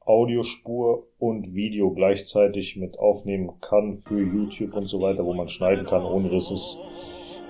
[0.00, 5.84] Audiospur und Video gleichzeitig mit aufnehmen kann für YouTube und so weiter, wo man schneiden
[5.86, 6.78] kann, ohne dass es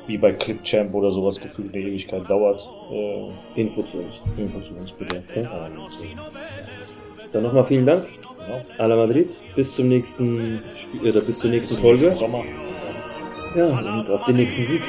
[0.07, 2.61] wie bei Clipchamp oder sowas gefühlt eine Ewigkeit dauert.
[2.93, 4.23] Äh, Info zu uns.
[4.37, 5.23] Info zu uns bitte.
[5.35, 5.67] Ja.
[5.67, 5.71] Äh,
[7.33, 8.07] Dann nochmal vielen Dank.
[8.07, 8.61] genau.
[8.79, 9.41] A la Madrid.
[9.55, 12.15] Bis zum nächsten Spiel, oder bis zur nächsten Folge.
[12.17, 12.45] Sommer.
[13.55, 14.83] Ja, und auf den nächsten Sieg.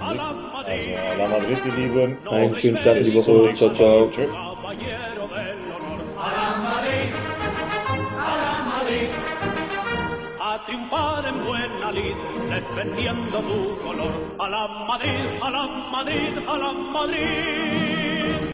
[0.00, 2.16] Also, à la Madrid, die Lieben.
[2.28, 3.46] Einen schönen Start in die Bis Woche.
[3.48, 4.10] nächsten Ciao, ciao.
[4.10, 4.26] Tschö.
[6.22, 6.90] A a
[10.52, 12.16] a triunfar en buena lid,
[12.60, 14.12] defendiendo tu color.
[14.38, 18.09] A la Madrid, a la Madrid, a la Madrid.